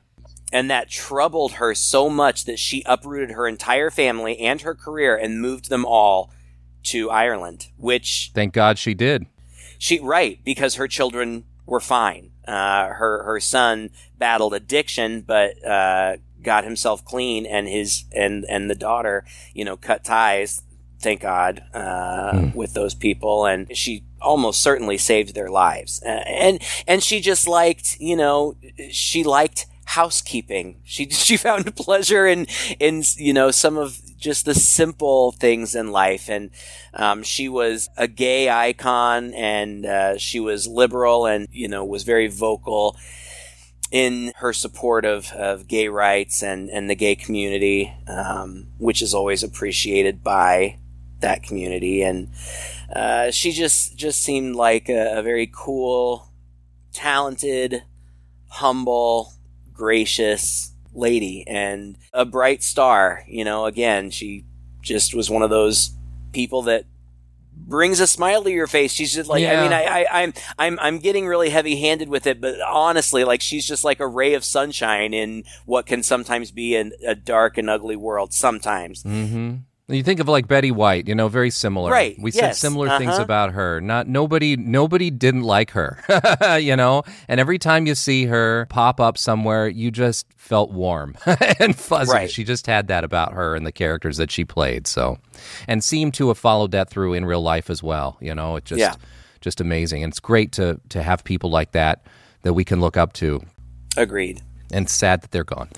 And 0.53 0.71
that 0.71 0.89
troubled 0.89 1.55
her 1.55 1.75
so 1.75 2.09
much 2.09 2.45
that 2.45 2.59
she 2.59 2.83
uprooted 2.87 3.33
her 3.33 3.47
entire 3.47 3.91
family 3.91 4.39
and 4.39 4.61
her 4.61 4.75
career 4.75 5.17
and 5.17 5.41
moved 5.41 5.69
them 5.69 5.85
all 5.85 6.31
to 6.85 7.11
Ireland, 7.11 7.69
which 7.77 8.31
Thank 8.35 8.53
God 8.53 8.79
she 8.79 8.95
did. 8.95 9.27
She 9.79 10.01
right 10.01 10.39
because 10.45 10.77
her 10.77 10.89
children 10.89 11.45
were 11.67 11.81
fine. 11.81 12.31
Uh, 12.47 12.89
her 12.89 13.23
her 13.25 13.41
son 13.41 13.91
battled 14.19 14.55
addiction, 14.55 15.23
but 15.23 15.65
uh, 15.65 16.17
got 16.43 16.65
himself 16.65 17.05
clean 17.05 17.47
and 17.47 17.69
his 17.69 18.05
and 18.13 18.45
and 18.49 18.71
the 18.71 18.75
daughter, 18.75 19.25
you 19.55 19.65
know, 19.65 19.77
cut 19.77 20.05
ties. 20.05 20.63
Thank 21.01 21.21
God 21.21 21.63
uh, 21.75 22.51
with 22.55 22.73
those 22.73 22.95
people, 22.95 23.45
and 23.45 23.77
she 23.77 24.05
almost 24.23 24.63
certainly 24.63 24.97
saved 24.97 25.35
their 25.35 25.51
lives. 25.51 26.01
And 26.05 26.63
and 26.87 27.03
she 27.03 27.21
just 27.21 27.47
liked, 27.47 27.99
you 28.01 28.17
know, 28.17 28.57
she 28.91 29.23
liked 29.25 29.67
housekeeping. 29.95 30.81
She 30.85 31.09
she 31.11 31.37
found 31.37 31.75
pleasure 31.77 32.27
in 32.27 32.47
in 32.79 33.03
you 33.17 33.33
know 33.33 33.51
some 33.51 33.77
of 33.77 34.01
just 34.19 34.45
the 34.45 34.55
simple 34.55 35.33
things 35.33 35.75
in 35.75 35.93
life. 35.93 36.29
And 36.29 36.51
um, 36.95 37.23
she 37.23 37.49
was 37.49 37.89
a 37.97 38.09
gay 38.09 38.49
icon, 38.49 39.35
and 39.35 39.85
uh, 39.87 40.19
she 40.19 40.41
was 40.41 40.67
liberal, 40.67 41.27
and 41.27 41.49
you 41.51 41.69
know 41.69 41.85
was 41.85 42.05
very 42.05 42.29
vocal 42.29 42.97
in 43.91 44.33
her 44.37 44.53
support 44.53 45.05
of, 45.05 45.31
of 45.33 45.69
gay 45.69 45.87
rights 45.87 46.43
and, 46.43 46.69
and 46.69 46.91
the 46.91 46.97
gay 46.97 47.15
community, 47.15 47.95
um, 48.09 48.67
which 48.79 49.01
is 49.01 49.15
always 49.15 49.45
appreciated 49.45 50.21
by 50.21 50.77
that 51.21 51.45
community. 51.45 52.03
And 52.03 52.31
uh, 52.93 53.31
she 53.31 53.53
just 53.53 53.97
just 53.97 54.21
seemed 54.21 54.57
like 54.57 54.89
a, 54.89 55.19
a 55.19 55.23
very 55.23 55.49
cool, 55.53 56.29
talented, 56.93 57.85
humble, 58.49 59.34
gracious 59.75 60.73
lady 60.93 61.45
and 61.47 61.97
a 62.13 62.25
bright 62.25 62.63
star. 62.63 63.25
You 63.29 63.45
know, 63.45 63.67
again, 63.67 64.11
she 64.11 64.45
just 64.81 65.15
was 65.15 65.31
one 65.31 65.43
of 65.43 65.51
those 65.51 65.91
people 66.33 66.63
that 66.63 66.85
brings 67.57 68.01
a 68.01 68.07
smile 68.07 68.43
to 68.45 68.51
your 68.51 68.67
face. 68.67 68.93
She's 68.93 69.15
just 69.15 69.29
like, 69.29 69.43
Yeah. 69.43 69.61
I 69.61 69.63
mean, 69.63 69.73
I, 69.73 69.85
I, 69.85 70.23
I'm, 70.23 70.35
I'm, 70.59 70.79
I'm 70.81 70.99
getting 70.99 71.27
really 71.27 71.51
heavy 71.51 71.77
handed 71.77 72.09
with 72.09 72.27
it, 72.27 72.41
but 72.41 72.61
honestly, 72.61 73.25
like 73.25 73.41
she's 73.41 73.67
just 73.67 73.85
like 73.85 74.01
a 74.01 74.07
ray 74.07 74.35
of 74.35 74.45
sunshine 74.45 75.15
in 75.15 75.45
what 75.65 75.87
can 75.87 76.03
sometimes 76.03 76.51
be 76.51 76.77
an, 76.77 76.93
a 77.07 77.15
dark 77.15 77.57
and 77.59 77.71
ugly 77.71 77.97
world. 77.97 78.33
Sometimes. 78.33 79.03
Mm-hmm. 79.03 79.57
You 79.87 80.03
think 80.03 80.19
of 80.19 80.29
like 80.29 80.49
Betty 80.49 80.71
White, 80.71 81.09
you 81.09 81.15
know, 81.15 81.29
very 81.29 81.51
similar. 81.51 81.91
Right, 81.91 82.17
We 82.19 82.31
said 82.31 82.41
yes, 82.49 82.59
similar 82.59 82.97
things 82.97 83.13
uh-huh. 83.13 83.23
about 83.23 83.53
her. 83.53 83.83
Not 83.83 84.09
nobody 84.09 84.57
nobody 84.57 85.11
didn't 85.11 85.43
like 85.43 85.73
her. 85.73 86.03
you 86.59 86.75
know? 86.75 87.03
And 87.29 87.39
every 87.39 87.59
time 87.59 87.87
you 87.87 87.95
see 87.95 88.25
her 88.25 88.67
pop 88.71 88.99
up 88.99 89.19
somewhere, 89.19 89.69
you 89.69 89.91
just 89.91 90.27
felt 90.39 90.71
warm 90.71 91.17
and 91.61 91.77
fuzzy. 91.77 92.13
Right. 92.13 92.31
She 92.31 92.45
just 92.45 92.67
had 92.67 92.89
that 92.89 93.05
about 93.05 93.35
her 93.35 93.55
and 93.55 93.67
the 93.67 93.73
characters 93.73 94.17
that 94.17 94.31
she 94.31 94.47
played. 94.47 94.87
So 94.87 95.19
and 95.69 95.85
seemed 95.85 96.15
to 96.15 96.29
have 96.29 96.39
followed 96.39 96.71
that 96.71 96.89
through 96.89 97.13
in 97.13 97.27
real 97.27 97.43
life 97.43 97.69
as 97.69 97.83
well. 97.83 98.17
You 98.23 98.35
know, 98.35 98.57
it 98.57 98.65
just 98.65 98.81
Yeah. 98.81 98.95
just 99.43 99.61
amazing. 99.61 100.03
And 100.03 100.11
it's 100.11 100.21
great 100.21 100.53
to 100.53 100.81
to 100.89 101.03
have 101.03 101.25
people 101.25 101.51
like 101.51 101.73
that 101.73 102.07
that 102.41 102.55
we 102.55 102.65
can 102.65 102.81
look 102.81 102.97
up 102.97 103.13
to 103.15 103.43
Agreed. 103.99 104.41
and 104.73 104.89
sad 104.89 105.21
that 105.21 105.31
they're 105.31 105.45
gone. 105.45 105.69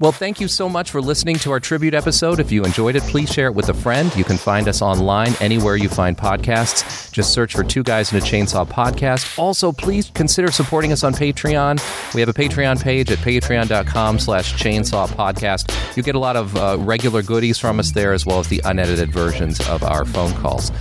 Well, 0.00 0.10
thank 0.10 0.40
you 0.40 0.48
so 0.48 0.68
much 0.68 0.90
for 0.90 1.00
listening 1.00 1.36
to 1.36 1.52
our 1.52 1.60
tribute 1.60 1.94
episode. 1.94 2.40
If 2.40 2.50
you 2.50 2.64
enjoyed 2.64 2.96
it, 2.96 3.04
please 3.04 3.32
share 3.32 3.46
it 3.46 3.54
with 3.54 3.68
a 3.68 3.74
friend. 3.74 4.14
You 4.16 4.24
can 4.24 4.36
find 4.36 4.66
us 4.66 4.82
online 4.82 5.32
anywhere 5.40 5.76
you 5.76 5.88
find 5.88 6.16
podcasts. 6.18 7.12
Just 7.12 7.32
search 7.32 7.54
for 7.54 7.62
Two 7.62 7.84
Guys 7.84 8.10
in 8.10 8.18
a 8.18 8.20
Chainsaw 8.20 8.66
Podcast. 8.66 9.38
Also, 9.38 9.70
please 9.70 10.10
consider 10.12 10.50
supporting 10.50 10.90
us 10.90 11.04
on 11.04 11.12
Patreon. 11.12 11.80
We 12.14 12.20
have 12.20 12.28
a 12.28 12.32
Patreon 12.32 12.82
page 12.82 13.12
at 13.12 13.18
patreon.com 13.18 14.18
slash 14.18 14.54
chainsaw 14.54 15.06
podcast. 15.08 15.96
You 15.96 16.02
get 16.02 16.16
a 16.16 16.18
lot 16.18 16.34
of 16.34 16.56
uh, 16.56 16.78
regular 16.80 17.22
goodies 17.22 17.60
from 17.60 17.78
us 17.78 17.92
there, 17.92 18.12
as 18.12 18.26
well 18.26 18.40
as 18.40 18.48
the 18.48 18.60
unedited 18.64 19.10
versions 19.12 19.60
of 19.68 19.84
our 19.84 20.04
phone 20.04 20.32
calls. 20.34 20.72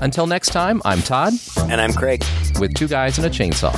Until 0.00 0.26
next 0.26 0.48
time, 0.48 0.80
I'm 0.86 1.02
Todd 1.02 1.34
And 1.58 1.78
I'm 1.78 1.92
Craig. 1.92 2.24
with 2.58 2.74
Two 2.74 2.88
Guys 2.88 3.18
in 3.18 3.24
a 3.26 3.28
Chainsaw. 3.30 3.72